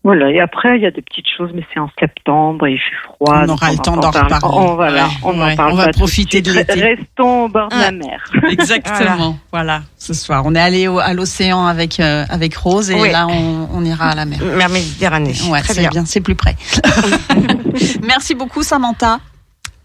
[0.09, 2.77] Voilà, et après il y a des petites choses, mais c'est en septembre, et il
[2.79, 3.43] fait froid.
[3.45, 4.33] On aura le temps d'en en parler.
[4.35, 4.57] reparler.
[4.57, 6.73] On, voilà, Ouais, on en ouais, parle on va pas tout de profiter de l'été.
[6.81, 7.81] Restons au bord de Ah.
[7.81, 8.23] la mer.
[8.51, 9.37] Exactement.
[9.51, 9.83] Voilà.
[9.99, 13.11] Ce soir, on est allé au- à l'océan avec euh, avec Rose et Oui.
[13.11, 14.39] là on, on ira à la mer.
[14.41, 15.33] Mer Méditerranée.
[15.49, 15.89] Ouais, Très c'est bien.
[15.91, 16.55] bien, c'est plus près.
[18.03, 19.19] Merci beaucoup Samantha.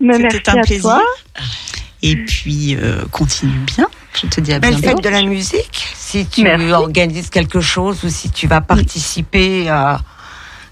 [0.01, 0.82] C'était merci un à plaisir.
[0.82, 1.02] toi.
[2.02, 3.86] Et puis euh, continue bien.
[4.20, 4.88] Je te dis à Belle bientôt.
[4.96, 5.86] fête de la musique.
[5.94, 6.70] Si tu Merci.
[6.72, 9.98] organises quelque chose ou si tu vas participer à,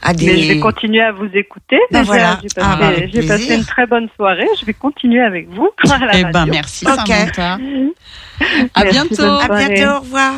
[0.02, 0.26] à des.
[0.26, 1.78] Mais je vais continuer à vous écouter.
[1.90, 2.40] Ben Déjà, voilà.
[2.42, 3.58] J'ai Ah, passé, j'ai passé plaisir.
[3.58, 4.48] une très bonne soirée.
[4.60, 5.68] Je vais continuer avec vous.
[5.90, 6.92] à la Eh ben merci Ok.
[7.06, 7.58] Samantha.
[8.74, 9.22] À Merci, bientôt.
[9.22, 10.32] À bientôt, au revoir.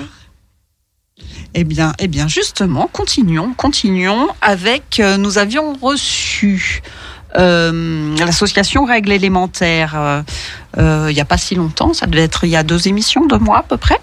[1.55, 5.01] Eh bien, eh bien, justement, continuons, continuons avec.
[5.01, 6.83] euh, nous avions reçu
[7.37, 9.95] euh, l'association Règles élémentaires.
[10.77, 13.25] euh, il n'y a pas si longtemps, ça devait être il y a deux émissions,
[13.27, 13.99] deux mois à peu près.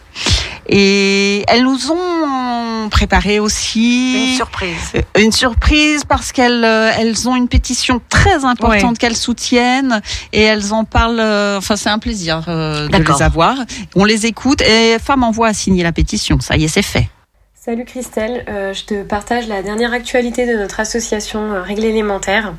[0.68, 4.92] Et elles nous ont préparé aussi Une surprise.
[4.96, 8.98] Euh, Une surprise parce qu'elles euh, elles ont une pétition très importante Ouais.
[8.98, 10.02] qu'elles soutiennent
[10.34, 11.20] et elles en parlent.
[11.20, 13.56] euh, enfin, c'est un plaisir euh, de les avoir.
[13.96, 16.40] On les écoute et Femme envoie à signer la pétition.
[16.40, 17.10] Ça y est, c'est fait.
[17.54, 22.54] Salut Christelle, Euh, je te partage la dernière actualité de notre association Règles élémentaires.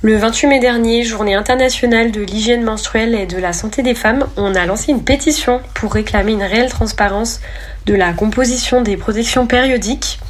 [0.00, 4.28] Le 28 mai dernier, journée internationale de l'hygiène menstruelle et de la santé des femmes,
[4.36, 7.40] on a lancé une pétition pour réclamer une réelle transparence
[7.86, 10.20] de la composition des protections périodiques.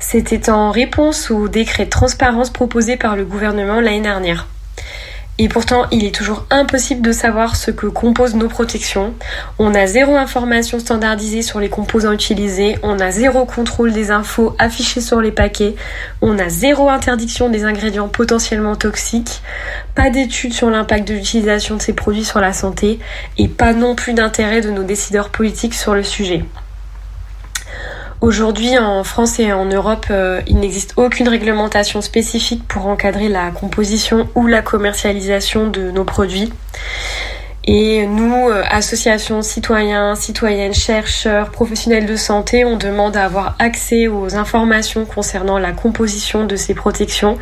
[0.00, 4.48] C'était en réponse au décret de transparence proposé par le gouvernement l'année dernière.
[5.42, 9.14] Et pourtant, il est toujours impossible de savoir ce que composent nos protections.
[9.58, 14.54] On a zéro information standardisée sur les composants utilisés, on a zéro contrôle des infos
[14.58, 15.76] affichées sur les paquets,
[16.20, 19.40] on a zéro interdiction des ingrédients potentiellement toxiques,
[19.94, 22.98] pas d'études sur l'impact de l'utilisation de ces produits sur la santé
[23.38, 26.44] et pas non plus d'intérêt de nos décideurs politiques sur le sujet.
[28.20, 33.50] Aujourd'hui, en France et en Europe, euh, il n'existe aucune réglementation spécifique pour encadrer la
[33.50, 36.52] composition ou la commercialisation de nos produits.
[37.64, 44.06] Et nous, euh, associations citoyens, citoyennes, chercheurs, professionnels de santé, on demande à avoir accès
[44.06, 47.38] aux informations concernant la composition de ces protections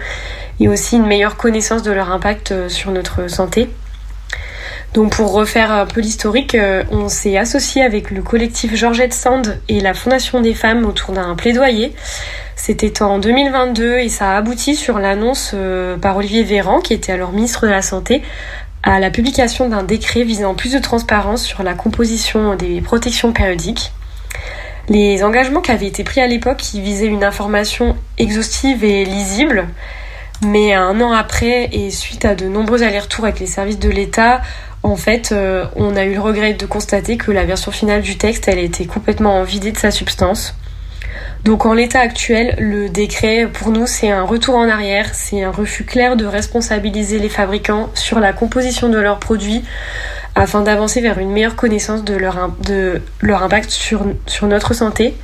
[0.61, 3.69] et aussi une meilleure connaissance de leur impact euh, sur notre santé.
[4.95, 9.61] Donc pour refaire un peu l'historique, euh, on s'est associé avec le collectif Georgette Sand
[9.69, 11.93] et la Fondation des femmes autour d'un plaidoyer.
[12.57, 17.13] C'était en 2022 et ça a abouti sur l'annonce euh, par Olivier Véran, qui était
[17.13, 18.23] alors ministre de la Santé,
[18.83, 23.93] à la publication d'un décret visant plus de transparence sur la composition des protections périodiques.
[24.89, 29.69] Les engagements qui avaient été pris à l'époque, visaient une information exhaustive et lisible,
[30.43, 34.41] mais un an après, et suite à de nombreux allers-retours avec les services de l'État,
[34.83, 38.17] en fait, euh, on a eu le regret de constater que la version finale du
[38.17, 40.55] texte, elle était complètement vidée de sa substance.
[41.45, 45.51] Donc en l'état actuel, le décret, pour nous, c'est un retour en arrière, c'est un
[45.51, 49.63] refus clair de responsabiliser les fabricants sur la composition de leurs produits
[50.39, 55.17] afin d'avancer vers une meilleure connaissance de leur, de leur impact sur, sur notre santé.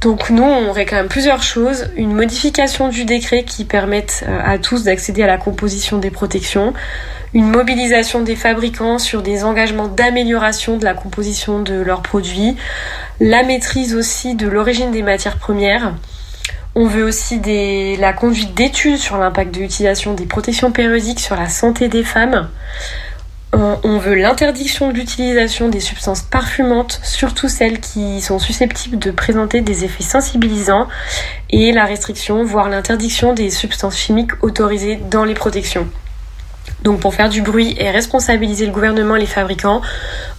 [0.00, 1.90] Donc nous, on réclame plusieurs choses.
[1.96, 6.72] Une modification du décret qui permette euh, à tous d'accéder à la composition des protections,
[7.32, 12.56] une mobilisation des fabricants sur des engagements d'amélioration de la composition de leurs produits,
[13.18, 15.94] la maîtrise aussi de l'origine des matières premières.
[16.76, 21.36] On veut aussi des, la conduite d'études sur l'impact de l'utilisation des protections périodiques sur
[21.36, 22.48] la santé des femmes.
[23.56, 29.60] On veut l'interdiction de l'utilisation des substances parfumantes, surtout celles qui sont susceptibles de présenter
[29.60, 30.88] des effets sensibilisants,
[31.50, 35.88] et la restriction, voire l'interdiction des substances chimiques autorisées dans les protections.
[36.82, 39.80] Donc pour faire du bruit et responsabiliser le gouvernement et les fabricants,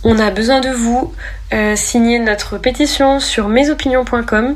[0.03, 1.13] on a besoin de vous.
[1.53, 4.55] Euh, signez notre pétition sur mesopinions.com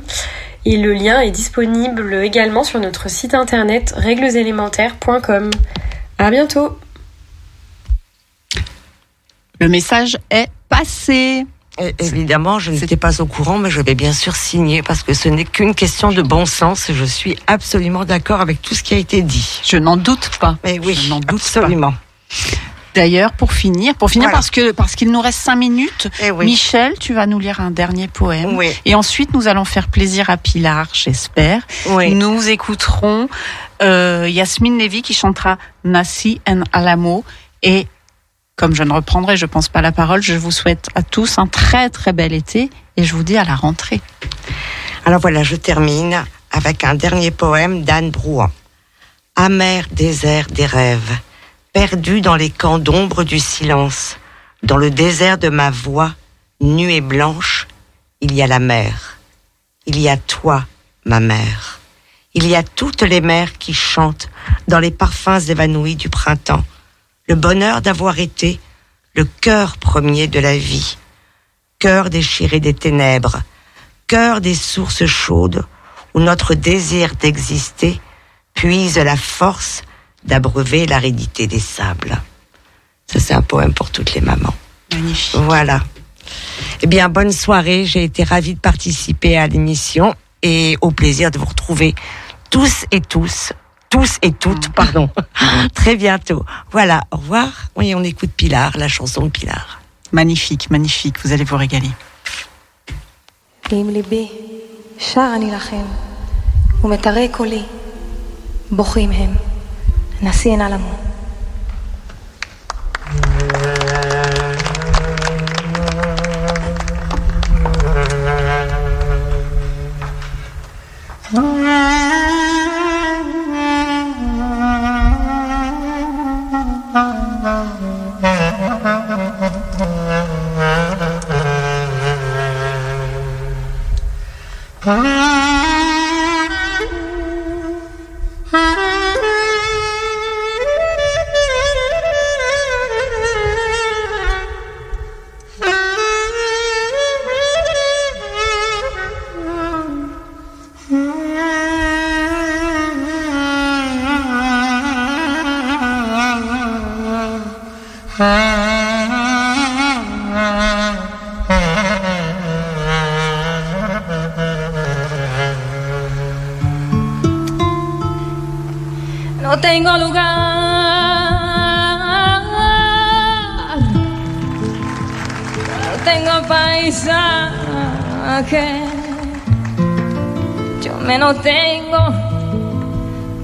[0.66, 5.50] et le lien est disponible également sur notre site internet réglesélémentaires.com.
[6.18, 6.78] À bientôt
[9.60, 11.46] Le message est passé.
[12.00, 15.30] Évidemment, je n'étais pas au courant, mais je vais bien sûr signer parce que ce
[15.30, 18.98] n'est qu'une question de bon sens je suis absolument d'accord avec tout ce qui a
[18.98, 19.62] été dit.
[19.66, 20.58] Je n'en doute pas.
[20.66, 21.94] Mais oui, Je n'en doute absolument.
[22.96, 24.38] D'ailleurs, pour finir, pour finir Voilà.
[24.38, 26.46] parce que parce qu'il nous reste cinq minutes, Eh oui.
[26.46, 28.58] Michel, tu vas nous lire un dernier poème.
[28.58, 28.72] Oui.
[28.84, 31.62] Et ensuite, nous allons faire plaisir à Pilar, j'espère.
[31.92, 32.14] Oui.
[32.14, 33.30] Nous écouterons
[33.82, 37.24] euh, Yasmine Lévy qui chantera Nasi en Alamo.
[37.64, 37.88] Et
[38.60, 41.48] comme je ne reprendrai, je pense pas la parole, je vous souhaite à tous un
[41.48, 44.02] très très bel été et je vous dis à la rentrée.
[45.06, 48.52] Alors voilà, je termine avec un dernier poème d'Anne Brouan.
[49.38, 51.20] Amer désert des rêves,
[51.72, 54.18] perdu dans les camps d'ombre du silence,
[54.62, 56.14] dans le désert de ma voix,
[56.60, 57.66] nue et blanche,
[58.20, 59.20] il y a la mer.
[59.86, 60.66] Il y a toi,
[61.06, 61.80] ma mère.
[62.34, 64.30] Il y a toutes les mères qui chantent
[64.68, 66.66] dans les parfums évanouis du printemps,
[67.30, 68.60] le bonheur d'avoir été
[69.14, 70.98] le cœur premier de la vie,
[71.78, 73.44] cœur déchiré des ténèbres,
[74.08, 75.64] cœur des sources chaudes
[76.16, 78.02] où notre désir d'exister
[78.56, 79.84] puise la force
[80.24, 82.20] d'abreuver l'aridité des sables.
[83.06, 84.56] Ça, c'est un poème pour toutes les mamans.
[84.92, 85.40] Magnifique.
[85.42, 85.82] Voilà.
[86.82, 87.86] Eh bien, bonne soirée.
[87.86, 91.94] J'ai été ravie de participer à l'émission et au plaisir de vous retrouver
[92.50, 93.54] tous et tous,
[93.91, 95.09] tous et toutes, pardon,
[95.75, 96.45] très bientôt.
[96.73, 97.03] Voilà.
[97.11, 97.49] Au revoir.
[97.77, 99.81] Oui, on écoute Pilar, la chanson de Pilar.
[100.13, 101.17] Magnifique, magnifique.
[101.23, 101.91] Vous allez vous régaler.
[103.71, 104.29] עם ליבי
[104.99, 105.85] שר אני לכם,
[106.85, 107.63] ומטרי קולי
[108.71, 109.35] בוכים הם,
[110.23, 110.95] נשיא אין עלמו.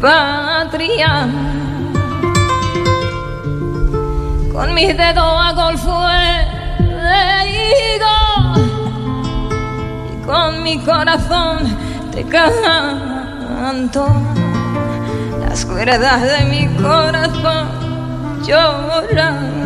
[0.06, 1.28] Patria.
[4.54, 6.46] Con mis dedos hago el fuego.
[10.14, 11.76] Y con mi corazón
[12.12, 14.06] te canto
[15.42, 17.68] las cuerdas de mi corazón
[18.46, 19.66] lloran.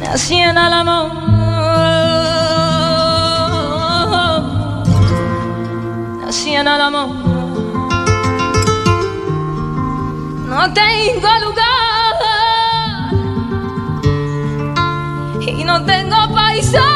[0.00, 0.56] Nací en
[10.48, 12.16] No tengo lugar
[15.42, 16.86] y no tengo paisaje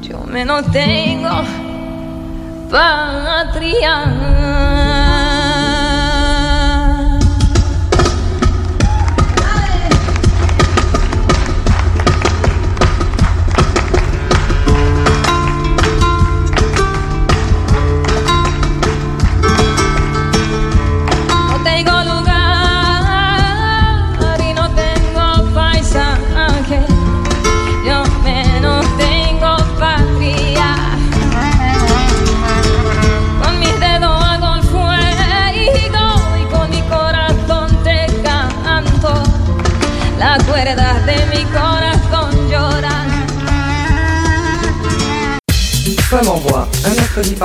[0.00, 1.42] yo menos tengo
[2.70, 4.04] patria.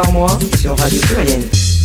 [0.01, 1.76] Par mois sur Radio Pluriel.